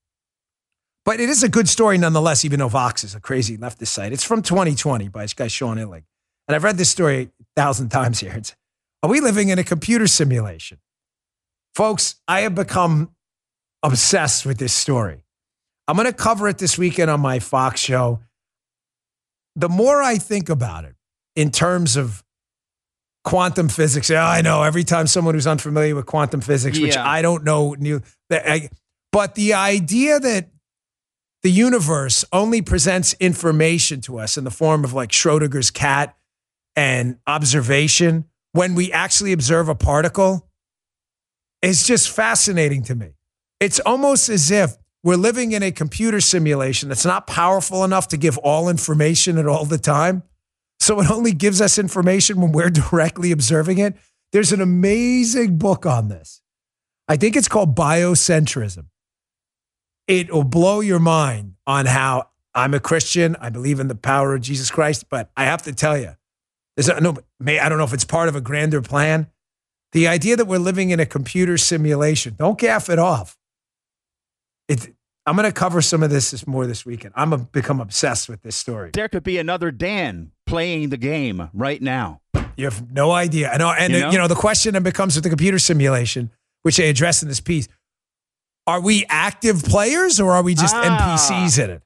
but 1.04 1.20
it 1.20 1.28
is 1.28 1.42
a 1.42 1.48
good 1.50 1.68
story 1.68 1.98
nonetheless, 1.98 2.42
even 2.42 2.60
though 2.60 2.68
Vox 2.68 3.04
is 3.04 3.14
a 3.14 3.20
crazy 3.20 3.58
leftist 3.58 3.88
site. 3.88 4.14
It's 4.14 4.24
from 4.24 4.40
2020 4.40 5.08
by 5.08 5.24
this 5.24 5.34
guy, 5.34 5.48
Sean 5.48 5.76
Illing. 5.76 6.04
And 6.48 6.56
I've 6.56 6.64
read 6.64 6.78
this 6.78 6.88
story 6.88 7.28
a 7.38 7.44
thousand 7.54 7.88
times 7.90 8.20
here. 8.20 8.32
It's, 8.34 8.56
are 9.02 9.10
we 9.10 9.20
living 9.20 9.48
in 9.48 9.58
a 9.58 9.64
computer 9.64 10.06
simulation? 10.06 10.78
Folks, 11.74 12.16
I 12.28 12.42
have 12.42 12.54
become 12.54 13.14
obsessed 13.82 14.46
with 14.46 14.58
this 14.58 14.72
story. 14.72 15.24
I'm 15.88 15.96
going 15.96 16.06
to 16.06 16.12
cover 16.12 16.48
it 16.48 16.58
this 16.58 16.78
weekend 16.78 17.10
on 17.10 17.20
my 17.20 17.38
Fox 17.38 17.80
show. 17.80 18.20
The 19.56 19.68
more 19.68 20.02
I 20.02 20.16
think 20.16 20.48
about 20.48 20.84
it 20.84 20.94
in 21.34 21.50
terms 21.50 21.96
of 21.96 22.22
quantum 23.24 23.68
physics, 23.68 24.08
yeah, 24.08 24.26
I 24.26 24.40
know 24.40 24.62
every 24.62 24.84
time 24.84 25.06
someone 25.06 25.34
who's 25.34 25.46
unfamiliar 25.46 25.94
with 25.94 26.06
quantum 26.06 26.40
physics, 26.40 26.78
yeah. 26.78 26.86
which 26.86 26.96
I 26.96 27.22
don't 27.22 27.44
know, 27.44 27.74
knew 27.74 28.00
but 29.10 29.34
the 29.34 29.54
idea 29.54 30.18
that 30.18 30.48
the 31.42 31.50
universe 31.50 32.24
only 32.32 32.62
presents 32.62 33.14
information 33.14 34.00
to 34.02 34.18
us 34.18 34.38
in 34.38 34.44
the 34.44 34.50
form 34.50 34.84
of 34.84 34.94
like 34.94 35.10
Schrodinger's 35.10 35.70
cat 35.70 36.16
and 36.76 37.18
observation 37.26 38.24
when 38.52 38.74
we 38.74 38.92
actually 38.92 39.32
observe 39.32 39.68
a 39.68 39.74
particle 39.74 40.48
is 41.62 41.86
just 41.86 42.10
fascinating 42.10 42.82
to 42.84 42.94
me. 42.94 43.14
It's 43.60 43.80
almost 43.80 44.28
as 44.28 44.50
if 44.50 44.76
we're 45.04 45.16
living 45.16 45.52
in 45.52 45.62
a 45.62 45.72
computer 45.72 46.20
simulation 46.20 46.88
that's 46.88 47.04
not 47.04 47.26
powerful 47.26 47.84
enough 47.84 48.08
to 48.08 48.16
give 48.16 48.38
all 48.38 48.68
information 48.68 49.38
at 49.38 49.46
all 49.46 49.64
the 49.64 49.78
time. 49.78 50.22
So 50.80 51.00
it 51.00 51.10
only 51.10 51.32
gives 51.32 51.60
us 51.60 51.78
information 51.78 52.40
when 52.40 52.52
we're 52.52 52.70
directly 52.90 53.32
observing 53.32 53.78
it. 53.78 53.96
There's 54.32 54.52
an 54.52 54.60
amazing 54.60 55.58
book 55.58 55.86
on 55.86 56.08
this. 56.08 56.40
I 57.08 57.16
think 57.16 57.36
it's 57.36 57.48
called 57.48 57.76
Biocentrism. 57.76 58.86
It 60.08 60.32
will 60.32 60.44
blow 60.44 60.80
your 60.80 60.98
mind 60.98 61.54
on 61.66 61.86
how 61.86 62.28
I'm 62.54 62.74
a 62.74 62.80
Christian. 62.80 63.36
I 63.40 63.50
believe 63.50 63.80
in 63.80 63.88
the 63.88 63.94
power 63.94 64.34
of 64.34 64.40
Jesus 64.40 64.70
Christ, 64.70 65.08
but 65.08 65.30
I 65.36 65.44
have 65.44 65.62
to 65.62 65.72
tell 65.72 65.96
you, 65.96 66.16
there's 66.76 66.88
no, 67.00 67.16
may, 67.38 67.58
I 67.58 67.68
don't 67.68 67.78
know 67.78 67.84
if 67.84 67.92
it's 67.92 68.04
part 68.04 68.28
of 68.28 68.36
a 68.36 68.40
grander 68.40 68.80
plan. 68.82 69.28
The 69.92 70.08
idea 70.08 70.36
that 70.36 70.46
we're 70.46 70.58
living 70.58 70.90
in 70.90 71.00
a 71.00 71.06
computer 71.06 71.58
simulation, 71.58 72.34
don't 72.38 72.58
gaff 72.58 72.88
it 72.88 72.98
off. 72.98 73.36
It, 74.68 74.94
I'm 75.26 75.36
going 75.36 75.46
to 75.48 75.52
cover 75.52 75.82
some 75.82 76.02
of 76.02 76.10
this, 76.10 76.30
this 76.30 76.46
more 76.46 76.66
this 76.66 76.86
weekend. 76.86 77.12
I'm 77.16 77.30
going 77.30 77.42
to 77.42 77.48
become 77.52 77.80
obsessed 77.80 78.28
with 78.28 78.42
this 78.42 78.56
story. 78.56 78.90
There 78.94 79.08
could 79.08 79.22
be 79.22 79.38
another 79.38 79.70
Dan 79.70 80.32
playing 80.46 80.88
the 80.88 80.96
game 80.96 81.50
right 81.52 81.80
now. 81.80 82.20
You 82.56 82.64
have 82.64 82.90
no 82.90 83.12
idea. 83.12 83.50
I 83.50 83.56
know, 83.58 83.70
and 83.70 83.92
You 83.92 83.98
uh, 83.98 84.02
know? 84.02 84.10
you 84.12 84.18
know 84.18 84.28
the 84.28 84.34
question 84.34 84.72
then 84.74 84.82
becomes 84.82 85.14
with 85.14 85.24
the 85.24 85.30
computer 85.30 85.58
simulation, 85.58 86.30
which 86.62 86.76
they 86.78 86.88
address 86.88 87.22
in 87.22 87.28
this 87.28 87.40
piece. 87.40 87.68
Are 88.66 88.80
we 88.80 89.04
active 89.08 89.62
players 89.62 90.20
or 90.20 90.32
are 90.32 90.42
we 90.42 90.54
just 90.54 90.74
Ah. 90.74 91.16
NPCs 91.18 91.62
in 91.62 91.70
it? 91.70 91.82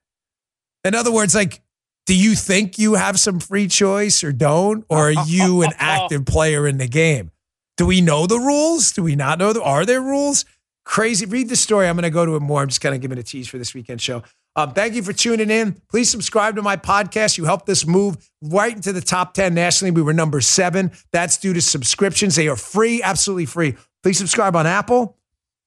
In 0.85 0.95
other 0.95 1.11
words, 1.13 1.35
like, 1.35 1.61
do 2.07 2.17
you 2.17 2.35
think 2.35 2.79
you 2.79 2.95
have 2.95 3.19
some 3.19 3.41
free 3.41 3.69
choice 3.69 4.23
or 4.23 4.33
don't, 4.33 4.85
or 4.89 5.09
are 5.09 5.25
you 5.27 5.63
an 5.65 5.73
active 5.77 6.25
player 6.25 6.67
in 6.67 6.79
the 6.79 6.89
game? 6.89 7.31
Do 7.77 7.87
we 7.87 8.01
know 8.01 8.27
the 8.27 8.39
rules? 8.39 8.93
Do 8.93 9.03
we 9.03 9.17
not 9.17 9.39
know? 9.39 9.53
The, 9.53 9.63
are 9.63 9.85
there 9.85 10.01
rules? 10.01 10.45
Crazy. 10.85 11.27
Read 11.27 11.49
the 11.49 11.57
story. 11.57 11.89
I'm 11.89 11.97
going 11.97 12.05
to 12.05 12.11
go 12.11 12.25
to 12.25 12.37
it 12.37 12.41
more. 12.41 12.63
I'm 12.63 12.69
just 12.69 12.81
kind 12.81 12.95
of 12.95 13.01
giving 13.01 13.19
a 13.19 13.23
tease 13.23 13.49
for 13.49 13.59
this 13.59 13.75
weekend 13.75 14.01
show. 14.01 14.23
Um, 14.55 14.73
thank 14.73 14.95
you 14.95 15.03
for 15.03 15.13
tuning 15.13 15.51
in. 15.51 15.83
Please 15.91 16.09
subscribe 16.09 16.57
to 16.57 16.63
my 16.63 16.77
podcast. 16.77 17.37
You 17.37 17.45
helped 17.45 17.69
us 17.69 17.87
move 17.87 18.17
right 18.41 18.75
into 18.75 18.93
the 18.93 19.03
top 19.03 19.35
10 19.35 19.53
nationally. 19.53 19.91
We 19.91 20.01
were 20.01 20.15
number 20.15 20.41
seven. 20.41 20.93
That's 21.13 21.37
due 21.37 21.53
to 21.53 21.61
subscriptions. 21.61 22.37
They 22.37 22.49
are 22.49 22.57
free, 22.57 23.03
absolutely 23.03 23.45
free. 23.45 23.75
Please 24.03 24.17
subscribe 24.17 24.57
on 24.57 24.67
Apple, 24.67 25.19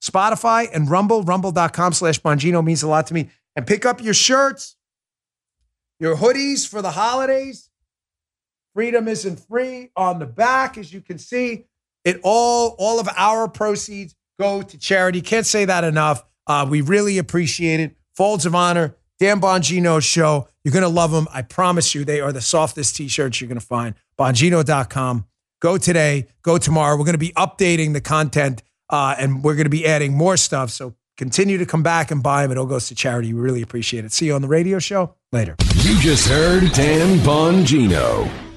Spotify, 0.02 0.68
and 0.72 0.90
Rumble. 0.90 1.22
Rumble.com 1.22 1.92
slash 1.92 2.20
Bongino 2.20 2.64
means 2.64 2.82
a 2.82 2.88
lot 2.88 3.06
to 3.08 3.14
me. 3.14 3.30
And 3.54 3.64
pick 3.64 3.86
up 3.86 4.02
your 4.02 4.14
shirts, 4.14 4.74
your 6.00 6.16
hoodies 6.16 6.66
for 6.66 6.82
the 6.82 6.90
holidays. 6.90 7.68
Freedom 8.74 9.06
isn't 9.06 9.38
free 9.48 9.90
on 9.94 10.18
the 10.18 10.26
back, 10.26 10.78
as 10.78 10.92
you 10.92 11.00
can 11.00 11.18
see. 11.18 11.66
It 12.04 12.18
all, 12.24 12.74
all 12.78 12.98
of 12.98 13.08
our 13.16 13.46
proceeds 13.48 14.14
go 14.38 14.62
to 14.62 14.78
charity. 14.78 15.20
Can't 15.20 15.46
say 15.46 15.66
that 15.66 15.84
enough. 15.84 16.24
Uh, 16.46 16.66
we 16.68 16.80
really 16.80 17.18
appreciate 17.18 17.78
it. 17.78 17.96
Folds 18.16 18.46
of 18.46 18.54
Honor, 18.54 18.96
Dan 19.18 19.40
Bongino 19.40 20.02
show. 20.02 20.48
You're 20.64 20.72
going 20.72 20.82
to 20.82 20.88
love 20.88 21.10
them. 21.10 21.28
I 21.32 21.42
promise 21.42 21.94
you, 21.94 22.04
they 22.04 22.20
are 22.20 22.32
the 22.32 22.40
softest 22.40 22.96
t-shirts 22.96 23.40
you're 23.40 23.48
going 23.48 23.60
to 23.60 23.66
find. 23.66 23.94
Bongino.com. 24.18 25.26
Go 25.60 25.76
today, 25.76 26.28
go 26.42 26.56
tomorrow. 26.56 26.96
We're 26.96 27.04
going 27.04 27.12
to 27.12 27.18
be 27.18 27.32
updating 27.32 27.92
the 27.92 28.00
content 28.00 28.62
uh, 28.88 29.14
and 29.18 29.44
we're 29.44 29.54
going 29.54 29.64
to 29.64 29.70
be 29.70 29.86
adding 29.86 30.16
more 30.16 30.38
stuff. 30.38 30.70
So 30.70 30.94
continue 31.18 31.58
to 31.58 31.66
come 31.66 31.82
back 31.82 32.10
and 32.10 32.22
buy 32.22 32.42
them. 32.42 32.52
It 32.52 32.58
all 32.58 32.64
goes 32.64 32.88
to 32.88 32.94
charity. 32.94 33.34
We 33.34 33.40
really 33.40 33.60
appreciate 33.60 34.06
it. 34.06 34.12
See 34.12 34.26
you 34.26 34.34
on 34.34 34.40
the 34.40 34.48
radio 34.48 34.78
show 34.78 35.14
later. 35.32 35.54
You 35.76 35.96
just 36.00 36.26
heard 36.28 36.72
Dan 36.72 37.18
Bongino. 37.18 38.49